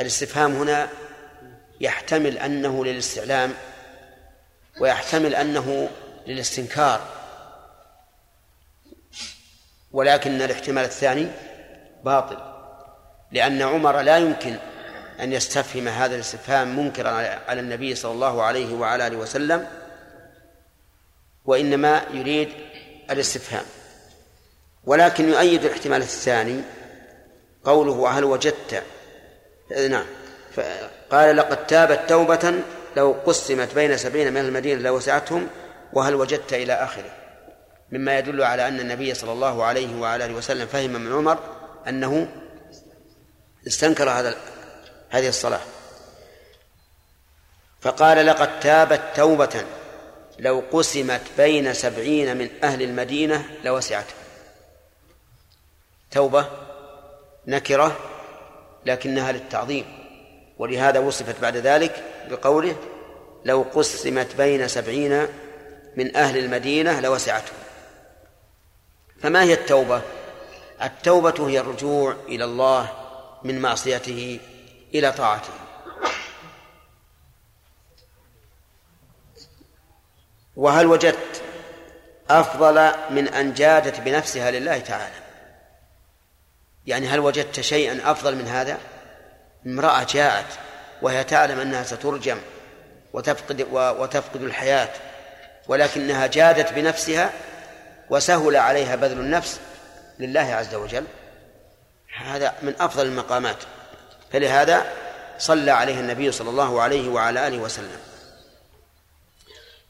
الاستفهام 0.01 0.53
هنا 0.53 0.89
يحتمل 1.81 2.39
أنه 2.39 2.85
للاستعلام 2.85 3.55
ويحتمل 4.81 5.35
أنه 5.35 5.89
للاستنكار. 6.27 7.01
ولكن 9.93 10.43
الاحتمال 10.43 10.85
الثاني 10.85 11.29
باطل 12.05 12.39
لأن 13.33 13.63
عمر 13.63 14.01
لا 14.01 14.19
يمكن 14.19 14.57
أن 15.21 15.33
يستفهم 15.33 15.89
هذا 15.89 16.15
الاستفهام 16.15 16.79
منكرا 16.79 17.11
على 17.49 17.61
النبي 17.61 17.95
صلى 17.95 18.13
الله 18.13 18.43
عليه 18.43 18.75
وعلى 18.75 19.07
آله 19.07 19.17
وسلم 19.17 19.69
وإنما 21.45 22.03
يريد 22.13 22.53
الاستفهام. 23.11 23.65
ولكن 24.85 25.29
يؤيد 25.29 25.65
الاحتمال 25.65 26.03
الثاني 26.03 26.61
قوله 27.65 28.09
هل 28.09 28.25
وجدت؟ 28.25 28.83
نعم. 29.89 30.07
قال 31.11 31.37
لقد 31.37 31.67
تابت 31.67 32.01
توبة 32.09 32.55
لو 32.97 33.17
قسمت 33.27 33.75
بين 33.75 33.97
سبعين 33.97 34.33
من 34.33 34.41
المدينة 34.41 34.83
لوسعتهم 34.83 35.49
وهل 35.93 36.15
وجدت 36.15 36.53
إلى 36.53 36.73
آخره؟ 36.73 37.11
مما 37.93 38.19
يدل 38.19 38.43
على 38.43 38.69
أن 38.69 38.81
النبي 38.81 39.15
صلى 39.15 39.33
الله 39.33 39.65
عليه 39.65 40.01
وعلى 40.01 40.25
آله 40.25 40.35
وسلم 40.35 40.67
فهم 40.67 40.91
من 40.91 41.13
عمر 41.13 41.39
أنه 41.89 42.29
استنكر 43.67 44.11
هذا 44.11 44.35
هذه 45.11 45.29
الصلاة. 45.29 45.61
فقال 47.81 48.27
لقد 48.27 48.61
تابت 48.61 49.01
توبة 49.17 49.65
لو 50.39 50.63
قسمت 50.73 51.21
بين 51.37 51.75
سبعين 51.75 52.37
من 52.37 52.49
أهل 52.65 52.83
المدينة 52.83 53.45
لوسعتهم 53.65 54.20
توبة 56.11 56.47
نكرة 57.47 57.97
لكنها 58.87 59.33
للتعظيم 59.33 59.85
ولهذا 60.59 60.99
وصفت 60.99 61.41
بعد 61.41 61.57
ذلك 61.57 62.05
بقوله 62.31 62.77
لو 63.45 63.65
قسمت 63.75 64.37
بين 64.37 64.69
سبعين 64.69 65.27
من 65.97 66.17
أهل 66.17 66.39
المدينة 66.39 67.01
لوسعتهم 67.01 67.57
فما 69.23 69.43
هي 69.43 69.53
التوبة؟ 69.53 70.03
التوبة 70.83 71.49
هي 71.49 71.61
الرجوع 71.61 72.17
إلى 72.29 72.45
الله 72.45 72.89
من 73.45 73.61
معصيته 73.61 74.41
إلى 74.95 75.13
طاعته. 75.13 75.53
وهل 80.57 80.87
وجدت 80.87 81.43
أفضل 82.31 82.93
من 83.11 83.29
أن 83.29 83.55
جادت 83.55 84.01
بنفسها 84.01 84.51
لله 84.51 84.79
تعالى؟ 84.79 85.30
يعني 86.87 87.09
هل 87.09 87.21
وجدت 87.21 87.61
شيئا 87.61 88.11
أفضل 88.11 88.37
من 88.37 88.49
هذا؟ 88.49 88.79
امرأة 89.67 90.05
جاءت 90.05 90.47
وهي 91.03 91.25
تعلم 91.25 91.61
أنها 91.61 91.83
سترجم 91.83 92.39
وتفقد 93.13 93.67
وتفقد 93.73 94.43
الحياة 94.43 94.89
ولكنها 95.69 96.27
جادت 96.27 96.73
بنفسها 96.73 97.33
وسهل 98.11 98.57
عليها 98.57 98.97
بذل 98.97 99.19
النفس 99.19 99.61
لله 100.19 100.55
عز 100.55 100.75
وجل. 100.75 101.05
هذا 102.17 102.55
من 102.63 102.75
أفضل 102.81 103.07
المقامات. 103.07 103.57
فلهذا 104.33 104.93
صلى 105.39 105.71
عليه 105.71 106.01
النبي 106.01 106.33
صلى 106.33 106.51
الله 106.51 106.83
عليه 106.83 107.09
وعلى 107.09 107.47
آله 107.47 107.59
وسلم. 107.59 107.99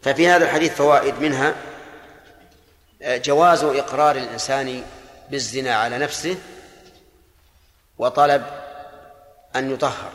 ففي 0.02 0.28
هذا 0.28 0.44
الحديث 0.44 0.74
فوائد 0.74 1.14
منها 1.20 1.54
جواز 3.02 3.64
إقرار 3.64 4.16
الإنسان 4.16 4.82
بالزنا 5.30 5.74
على 5.74 5.98
نفسه 5.98 6.36
وطلب 8.00 8.46
أن 9.56 9.70
يطهر. 9.70 10.12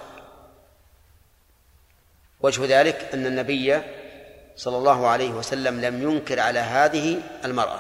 وجه 2.42 2.80
ذلك 2.80 3.10
أن 3.14 3.26
النبي 3.26 3.82
صلى 4.56 4.78
الله 4.78 5.08
عليه 5.08 5.30
وسلم 5.30 5.82
لم 5.82 6.04
ينكر 6.04 6.40
على 6.40 6.60
هذه 6.60 7.22
المرأة. 7.46 7.80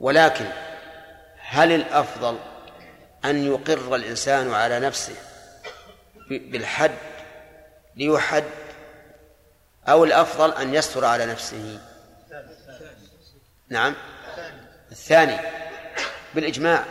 ولكن 0.00 0.46
هل 1.38 1.72
الأفضل 1.72 2.38
أن 3.24 3.46
يقر 3.46 3.96
الإنسان 3.96 4.52
على 4.52 4.80
نفسه 4.80 5.14
بالحد 6.30 6.96
ليحد 7.96 8.44
أو 9.88 10.04
الأفضل 10.04 10.52
أن 10.52 10.74
يستر 10.74 11.04
على 11.04 11.26
نفسه؟ 11.26 11.80
نعم. 13.68 13.94
الثاني. 14.92 15.36
بالإجماع. 16.34 16.84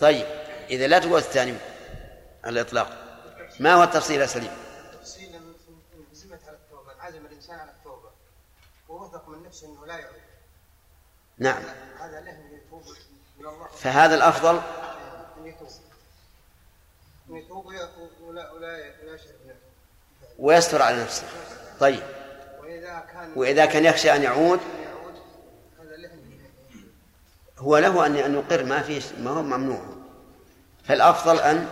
طيب 0.00 0.26
إذا 0.70 0.86
لا 0.86 0.98
تقول 0.98 1.18
الثاني 1.18 1.54
على 2.44 2.60
الإطلاق. 2.60 3.04
ما 3.60 3.74
هو 3.74 3.82
التفصيل 3.82 4.20
يا 4.20 4.26
سليم؟ 4.26 4.50
التفصيل 4.92 5.40
عزمت 6.12 6.40
على 6.48 6.56
التوبة 6.56 6.92
عزم 7.00 7.26
الإنسان 7.26 7.58
على 7.58 7.70
التوبة 7.70 8.10
ووثق 8.88 9.28
من 9.28 9.42
نفسه 9.42 9.66
أنه 9.66 9.86
لا 9.86 9.98
يعود. 9.98 10.22
نعم. 11.38 11.62
هذا 12.00 12.20
له 12.20 12.38
يتوب 12.52 12.82
من 13.38 13.46
الله. 13.46 13.66
فهذا 13.66 14.14
الأفضل؟ 14.14 14.60
أن 15.38 15.46
يتوب. 15.46 15.68
أن 17.30 17.36
يتوب 17.36 17.66
ولا 17.66 18.50
ولا 18.50 18.50
ولا 18.52 19.18
ويستر 20.38 20.82
على 20.82 21.02
نفسه. 21.02 21.26
طيب. 21.80 22.02
وإذا 22.60 23.06
كان 23.12 23.32
وإذا 23.36 23.66
كان 23.66 23.84
يخشى 23.84 24.14
أن 24.14 24.22
يعود؟ 24.22 24.60
هو 27.64 27.78
له 27.78 28.06
أن 28.06 28.16
أن 28.16 28.34
يقر 28.34 28.64
ما 28.64 28.82
في 28.82 29.00
ما 29.20 29.30
هو 29.30 29.42
ممنوع. 29.42 29.82
فالأفضل 30.88 31.38
أن 31.38 31.66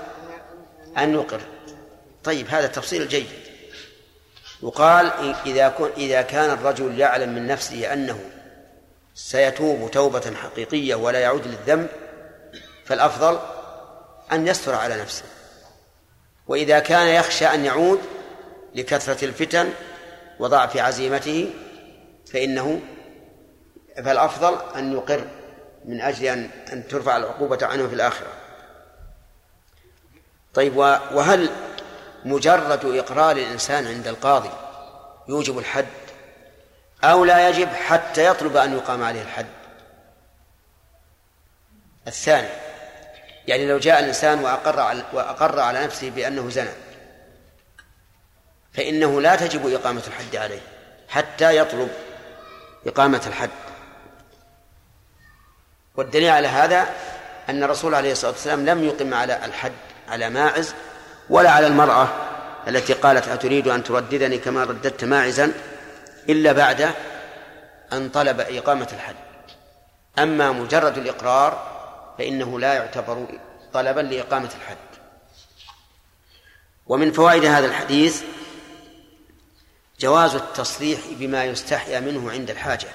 أن 0.98 1.14
يقر. 1.14 1.40
طيب 2.24 2.48
هذا 2.48 2.66
التفصيل 2.66 3.08
جيد. 3.08 3.26
يقال 4.62 5.12
إذا 5.46 5.68
كن 5.68 5.90
إذا 5.96 6.22
كان 6.22 6.50
الرجل 6.50 6.98
يعلم 6.98 7.34
من 7.34 7.46
نفسه 7.46 7.92
أنه 7.92 8.20
سيتوب 9.14 9.90
توبة 9.90 10.34
حقيقية 10.34 10.94
ولا 10.94 11.18
يعود 11.18 11.46
للذنب 11.46 11.88
فالأفضل 12.84 13.38
أن 14.32 14.46
يستر 14.46 14.74
على 14.74 15.00
نفسه. 15.02 15.24
وإذا 16.46 16.78
كان 16.78 17.06
يخشى 17.08 17.46
أن 17.46 17.64
يعود 17.64 18.00
لكثرة 18.74 19.24
الفتن 19.24 19.72
وضعف 20.38 20.76
عزيمته 20.76 21.50
فإنه 22.32 22.80
فالأفضل 23.96 24.56
أن 24.76 24.92
يقر. 24.92 25.24
من 25.84 26.00
أجل 26.00 26.26
أن 26.26 26.50
أن 26.72 26.88
ترفع 26.88 27.16
العقوبة 27.16 27.58
عنه 27.66 27.88
في 27.88 27.94
الآخرة. 27.94 28.32
طيب 30.54 30.76
وهل 30.76 31.50
مجرد 32.24 32.84
إقرار 32.84 33.36
الإنسان 33.36 33.86
عند 33.86 34.08
القاضي 34.08 34.50
يوجب 35.28 35.58
الحد 35.58 35.86
أو 37.04 37.24
لا 37.24 37.48
يجب 37.48 37.68
حتى 37.68 38.26
يطلب 38.26 38.56
أن 38.56 38.72
يقام 38.72 39.02
عليه 39.02 39.22
الحد؟ 39.22 39.46
الثاني 42.06 42.48
يعني 43.48 43.68
لو 43.68 43.78
جاء 43.78 44.00
الإنسان 44.00 44.38
وأقر 44.44 44.80
على, 44.80 45.02
وأقر 45.12 45.60
على 45.60 45.84
نفسه 45.84 46.10
بأنه 46.10 46.50
زنى 46.50 46.72
فإنه 48.72 49.20
لا 49.20 49.36
تجب 49.36 49.74
إقامة 49.74 50.02
الحد 50.06 50.36
عليه 50.36 50.60
حتى 51.08 51.56
يطلب 51.56 51.88
إقامة 52.86 53.22
الحد. 53.26 53.50
والدليل 55.96 56.30
على 56.30 56.48
هذا 56.48 56.88
أن 57.48 57.62
الرسول 57.62 57.94
عليه 57.94 58.12
الصلاة 58.12 58.30
والسلام 58.30 58.66
لم 58.66 58.84
يقم 58.84 59.14
على 59.14 59.44
الحد 59.44 59.72
على 60.08 60.30
ماعز 60.30 60.74
ولا 61.30 61.50
على 61.50 61.66
المرأة 61.66 62.08
التي 62.68 62.92
قالت 62.92 63.28
أتريد 63.28 63.68
أن 63.68 63.84
ترددني 63.84 64.38
كما 64.38 64.64
رددت 64.64 65.04
ماعزا 65.04 65.52
إلا 66.28 66.52
بعد 66.52 66.90
أن 67.92 68.08
طلب 68.08 68.40
إقامة 68.40 68.88
الحد. 68.92 69.14
أما 70.18 70.52
مجرد 70.52 70.98
الإقرار 70.98 71.72
فإنه 72.18 72.60
لا 72.60 72.74
يعتبر 72.74 73.26
طلبا 73.72 74.00
لإقامة 74.00 74.50
الحد. 74.60 74.76
ومن 76.86 77.12
فوائد 77.12 77.44
هذا 77.44 77.66
الحديث 77.66 78.22
جواز 80.00 80.34
التصريح 80.34 81.00
بما 81.10 81.44
يستحيا 81.44 82.00
منه 82.00 82.30
عند 82.30 82.50
الحاجة. 82.50 82.88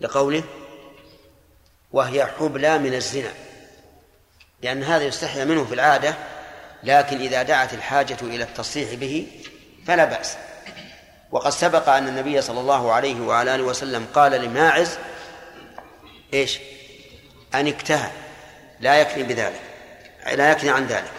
لقوله 0.00 0.42
وهي 1.92 2.26
حبلى 2.26 2.78
من 2.78 2.94
الزنا 2.94 3.32
لأن 4.62 4.82
هذا 4.82 5.04
يستحيا 5.04 5.44
منه 5.44 5.64
في 5.64 5.74
العادة 5.74 6.14
لكن 6.82 7.20
إذا 7.20 7.42
دعت 7.42 7.74
الحاجة 7.74 8.16
إلى 8.22 8.44
التصريح 8.44 8.94
به 8.94 9.26
فلا 9.86 10.04
بأس. 10.04 10.36
وقد 11.30 11.50
سبق 11.50 11.88
أن 11.88 12.08
النبي 12.08 12.42
صلى 12.42 12.60
الله 12.60 12.92
عليه 12.92 13.20
وعلى 13.20 13.54
آله 13.54 13.64
وسلم 13.64 14.06
قال 14.14 14.32
لماعز 14.32 14.98
إيش؟ 16.34 16.58
أن 17.54 17.66
اكتهى 17.66 18.10
لا 18.80 19.00
يكني 19.00 19.22
بذلك 19.22 19.60
لا 20.34 20.50
يكني 20.52 20.70
عن 20.70 20.86
ذلك. 20.86 21.12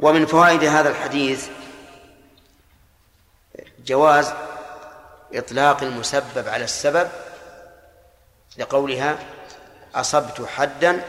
ومن 0.00 0.26
فوائد 0.26 0.64
هذا 0.64 0.88
الحديث 0.90 1.48
جواز 3.86 4.32
إطلاق 5.34 5.82
المسبب 5.82 6.48
على 6.48 6.64
السبب 6.64 7.08
لقولها 8.58 9.18
أصبت 9.94 10.46
حدا 10.56 11.04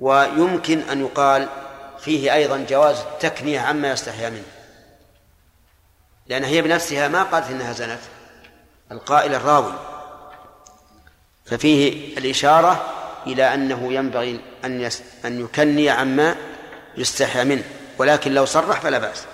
ويمكن 0.00 0.80
أن 0.80 1.00
يقال 1.00 1.48
فيه 1.98 2.34
أيضا 2.34 2.66
جواز 2.68 2.98
التكنية 2.98 3.60
عما 3.60 3.90
يستحيا 3.90 4.30
منه. 4.30 4.44
لأن 6.26 6.44
هي 6.44 6.62
بنفسها 6.62 7.08
ما 7.08 7.22
قالت 7.22 7.50
إنها 7.50 7.72
زنت 7.72 8.00
القائل 8.92 9.34
الراوي. 9.34 9.72
ففيه 11.44 12.18
الإشارة 12.18 12.86
إلى 13.26 13.54
أنه 13.54 13.92
ينبغي 13.92 14.40
أن 14.64 14.80
يس 14.80 15.02
أن 15.24 15.40
يكني 15.40 15.90
عما 15.90 16.36
يستحيا 16.96 17.44
منه 17.44 17.64
ولكن 17.98 18.34
لو 18.34 18.44
صرح 18.44 18.80
فلا 18.80 18.98
بأس. 18.98 19.24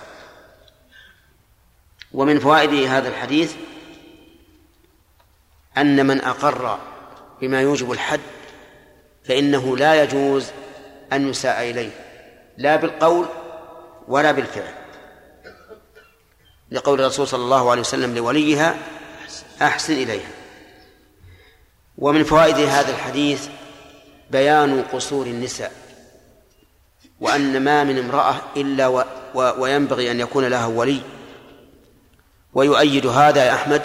ومن 2.13 2.41
فوائد 2.41 2.89
هذا 2.89 3.09
الحديث 3.09 3.55
أن 5.79 6.07
من 6.07 6.21
أقر 6.21 6.79
بما 7.41 7.61
يوجب 7.61 7.93
الحد 7.93 8.21
فإنه 9.25 9.77
لا 9.77 10.03
يجوز 10.03 10.47
أن 11.13 11.29
يساء 11.29 11.71
إليه 11.71 11.91
لا 12.59 12.77
بالقول 12.77 13.27
ولا 14.09 14.33
بالفعل. 14.33 14.75
لقول 16.71 17.01
الرسول 17.01 17.29
صلى 17.29 17.45
الله 17.45 17.71
عليه 17.71 17.81
وسلم 17.81 18.15
لوليها 18.15 18.77
أحسن 19.63 19.93
إليها. 19.93 20.31
ومن 21.99 22.25
فوائد 22.25 22.57
هذا 22.57 22.91
الحديث 22.91 23.49
بيان 24.31 24.83
قصور 24.83 25.27
النساء 25.27 25.73
وأن 27.21 27.65
ما 27.65 27.85
من 27.85 27.99
امرأة 27.99 28.41
إلا 28.57 28.87
و 28.87 29.05
و 29.35 29.53
وينبغي 29.59 30.11
أن 30.11 30.21
يكون 30.21 30.45
لها 30.45 30.67
ولي. 30.67 31.01
ويؤيد 32.55 33.07
هذا 33.07 33.45
يا 33.45 33.55
أحمد 33.55 33.83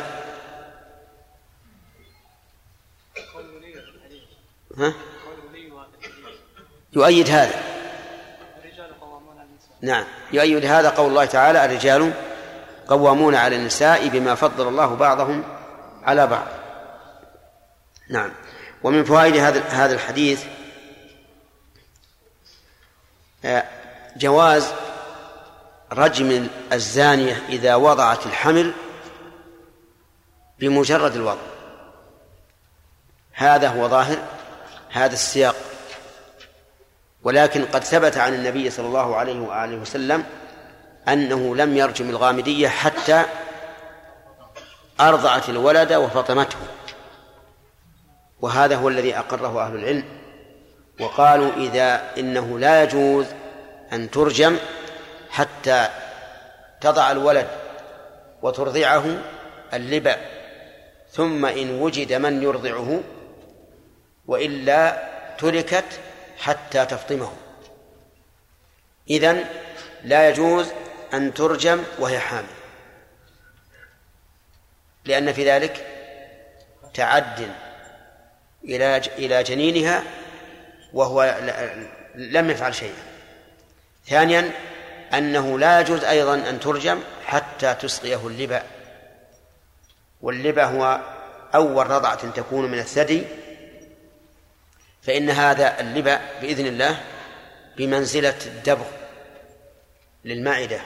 ها؟ 4.78 4.94
يؤيد 6.94 7.30
هذا. 7.30 7.64
نعم. 9.82 10.06
يؤيد 10.32 10.66
هذا 10.66 10.90
قول 10.90 11.10
الله 11.10 11.26
تعالى 11.26 11.66
الرجال 11.66 12.14
قوامون 12.88 13.36
على 13.36 13.56
النساء 13.56 14.08
بما 14.08 14.36
فضل 14.36 14.68
الله 14.68 14.96
بعضهم 14.96 15.44
على 16.04 16.28
بعض. 16.28 16.48
نعم. 18.10 18.32
ومن 18.84 19.04
فوائد 19.04 19.36
هذا 19.36 19.62
هذا 19.62 19.94
الحديث 19.94 20.44
آه، 23.46 23.64
جواز 24.18 24.74
رجم 25.92 26.48
الزانية 26.74 27.44
إذا 27.50 27.76
وضعت 27.76 28.26
الحمل 28.26 28.74
بمجرد 30.60 31.16
الوضع. 31.16 31.42
هذا 33.34 33.68
هو 33.68 33.88
ظاهر. 33.88 34.18
هذا 34.94 35.14
السياق. 35.14 35.56
ولكن 37.24 37.66
قد 37.66 37.84
ثبت 37.84 38.18
عن 38.18 38.34
النبي 38.34 38.70
صلى 38.70 38.86
الله 38.86 39.16
عليه 39.16 39.40
وآله 39.40 39.76
وسلم 39.76 40.24
أنه 41.08 41.56
لم 41.56 41.78
يرجم 41.78 42.10
الغامدية 42.10 42.68
حتى 42.68 43.26
أرضعت 45.00 45.50
الولد 45.50 45.94
وفطمته. 45.94 46.58
وهذا 48.42 48.76
هو 48.76 48.90
الذي 48.90 49.18
أقره 49.18 49.68
أهل 49.68 49.76
العلم. 49.76 50.04
وقالوا 51.00 51.52
إذا 51.58 52.02
إنه 52.18 52.60
لا 52.60 52.84
يجوز 52.84 53.26
أن 53.94 54.12
ترجم 54.12 54.58
حتى 55.30 55.88
تضع 56.82 57.12
الولد 57.12 57.48
وترضعه 58.42 59.04
اللبا 59.74 60.16
ثم 61.12 61.46
إن 61.46 61.82
وجد 61.82 62.14
من 62.14 62.44
يرضعه 62.44 63.00
وإلا 64.28 65.10
تركت 65.38 66.00
حتى 66.38 66.86
تفطمه. 66.86 67.34
إذن 69.10 69.46
لا 70.04 70.30
يجوز 70.30 70.72
أن 71.14 71.34
ترجم 71.34 71.84
وهي 72.00 72.20
حامل. 72.20 72.48
لأن 75.06 75.34
في 75.34 75.50
ذلك 75.50 75.88
تعد 76.94 77.52
إلى 78.64 78.98
إلى 78.98 79.44
جنينها 79.44 80.04
وهو 80.94 81.38
لم 82.16 82.50
يفعل 82.50 82.76
شيئا. 82.76 83.04
ثانيا 84.08 84.52
أنه 85.14 85.60
لا 85.60 85.80
يجوز 85.80 86.04
أيضا 86.04 86.36
أن 86.36 86.60
ترجم 86.60 87.00
حتى 87.26 87.74
تسقيه 87.74 88.28
اللبا. 88.28 88.64
واللبا 90.22 90.64
هو 90.64 91.00
أول 91.56 91.88
رضعة 91.88 92.32
تكون 92.32 92.72
من 92.72 92.80
الثدي 92.80 93.24
فإن 95.04 95.30
هذا 95.30 95.80
اللبا 95.80 96.20
بإذن 96.42 96.66
الله 96.66 97.02
بمنزلة 97.78 98.38
الدبغ 98.46 98.86
للمعدة 100.26 100.82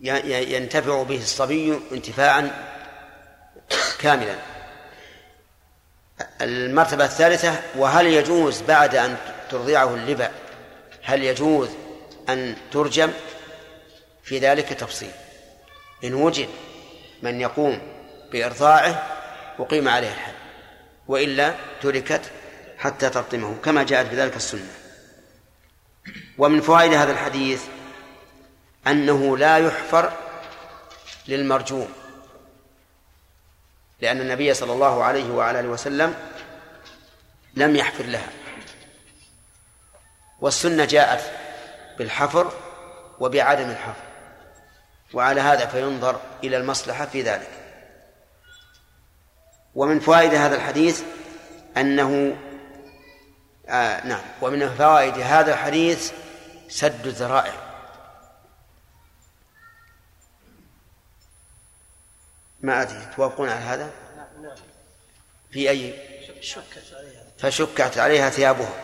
ينتفع 0.00 1.02
به 1.02 1.16
الصبي 1.16 1.80
انتفاعا 1.92 2.50
كاملا. 3.98 4.34
المرتبة 6.40 7.04
الثالثة 7.04 7.62
وهل 7.76 8.06
يجوز 8.06 8.62
بعد 8.62 8.94
أن 8.94 9.16
ترضعه 9.50 9.94
اللبا 9.94 10.30
هل 11.02 11.24
يجوز 11.24 11.68
أن 12.28 12.56
ترجم؟ 12.72 13.12
في 14.22 14.38
ذلك 14.38 14.68
تفصيل. 14.68 15.10
إن 16.04 16.14
وجد 16.14 16.48
من 17.22 17.40
يقوم 17.40 17.80
بإرضاعه 18.32 19.06
أقيم 19.58 19.88
عليه 19.88 20.12
الحد. 20.12 20.34
وإلا 21.08 21.54
تركت 21.82 22.22
حتى 22.80 23.10
تلطمه 23.10 23.56
كما 23.64 23.82
جاءت 23.82 24.06
بذلك 24.06 24.36
السنة. 24.36 24.72
ومن 26.38 26.60
فوائد 26.60 26.92
هذا 26.92 27.12
الحديث 27.12 27.62
أنه 28.86 29.36
لا 29.36 29.58
يحفر 29.58 30.12
للمرجوم 31.28 31.88
لأن 34.00 34.20
النبي 34.20 34.54
صلى 34.54 34.72
الله 34.72 35.04
عليه 35.04 35.30
وعلى 35.30 35.60
آله 35.60 35.68
وسلم 35.68 36.14
لم 37.54 37.76
يحفر 37.76 38.04
لها. 38.04 38.28
والسنة 40.40 40.84
جاءت 40.84 41.32
بالحفر 41.98 42.52
وبعدم 43.18 43.70
الحفر 43.70 44.02
وعلى 45.14 45.40
هذا 45.40 45.66
فينظر 45.66 46.20
إلى 46.44 46.56
المصلحة 46.56 47.06
في 47.06 47.22
ذلك. 47.22 47.50
ومن 49.74 50.00
فوائد 50.00 50.34
هذا 50.34 50.56
الحديث 50.56 51.02
أنه 51.76 52.36
آه 53.70 54.06
نعم. 54.06 54.22
ومن 54.42 54.74
فوائد 54.74 55.14
هذا 55.18 55.52
الحديث 55.52 56.12
سد 56.68 57.06
الذرائع. 57.06 57.54
ما 62.60 62.82
أدري 62.82 63.08
توافقون 63.16 63.48
على 63.48 63.60
هذا؟ 63.60 63.90
في 65.50 65.70
أي؟ 65.70 65.94
فشكت 67.38 67.98
عليها 67.98 68.30
ثيابها. 68.30 68.74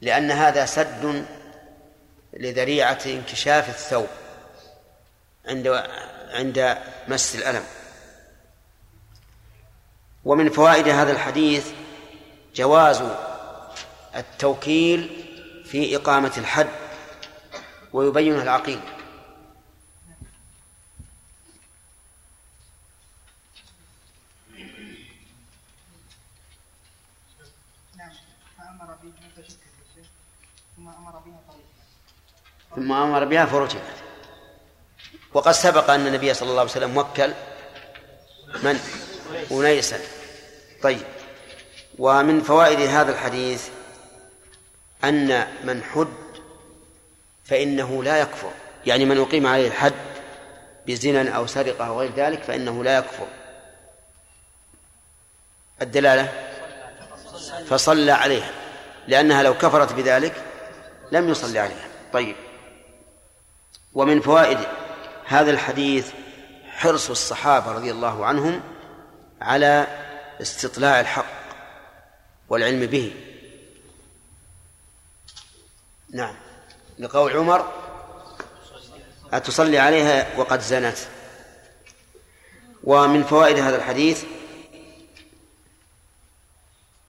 لأن 0.00 0.30
هذا 0.30 0.66
سد 0.66 1.26
لذريعة 2.32 2.98
انكشاف 3.06 3.68
الثوب 3.68 4.08
عند 5.46 5.68
عند 6.30 6.78
مس 7.08 7.34
الألم. 7.34 7.64
ومن 10.24 10.50
فوائد 10.50 10.88
هذا 10.88 11.12
الحديث 11.12 11.72
جواز 12.54 13.02
التوكيل 14.16 15.24
في 15.64 15.96
إقامة 15.96 16.32
الحد 16.38 16.68
ويبينها 17.92 18.42
العقيل 18.42 18.80
ثم 32.74 32.92
أمر 32.92 33.24
بها 33.24 33.46
فرجعت 33.46 33.82
وقد 35.34 35.52
سبق 35.52 35.90
أن 35.90 36.06
النبي 36.06 36.34
صلى 36.34 36.48
الله 36.50 36.60
عليه 36.60 36.70
وسلم 36.70 36.96
وكل 36.96 37.32
من؟ 38.62 38.80
أنيسا 39.50 39.98
طيب. 40.82 41.02
ومن 41.98 42.40
فوائد 42.40 42.80
هذا 42.80 43.12
الحديث 43.12 43.68
أن 45.08 45.46
من 45.64 45.82
حد 45.82 46.08
فإنه 47.44 48.02
لا 48.02 48.20
يكفر. 48.20 48.50
يعني 48.86 49.04
من 49.04 49.20
أقيم 49.20 49.46
عليه 49.46 49.68
الحد 49.68 49.92
بزنا 50.86 51.30
أو 51.30 51.46
سرقة 51.46 51.86
أو 51.86 52.00
غير 52.00 52.12
ذلك 52.16 52.42
فإنه 52.42 52.84
لا 52.84 52.98
يكفر. 52.98 53.26
الدلالة؟ 55.82 56.32
فصلى 57.68 58.12
عليها. 58.12 58.50
لأنها 59.08 59.42
لو 59.42 59.54
كفرت 59.54 59.92
بذلك 59.92 60.34
لم 61.12 61.28
يصلي 61.28 61.58
عليها. 61.58 61.88
طيب. 62.12 62.36
ومن 63.94 64.20
فوائد 64.20 64.58
هذا 65.26 65.50
الحديث 65.50 66.12
حرص 66.68 67.10
الصحابة 67.10 67.72
رضي 67.72 67.90
الله 67.90 68.26
عنهم 68.26 68.60
على 69.40 69.86
استطلاع 70.40 71.00
الحق 71.00 71.44
والعلم 72.48 72.86
به. 72.86 73.33
نعم. 76.14 76.34
لقول 76.98 77.32
عمر 77.32 77.72
أتصلي 79.32 79.78
عليها 79.78 80.26
وقد 80.36 80.60
زنت. 80.60 80.96
ومن 82.84 83.24
فوائد 83.24 83.58
هذا 83.58 83.76
الحديث 83.76 84.24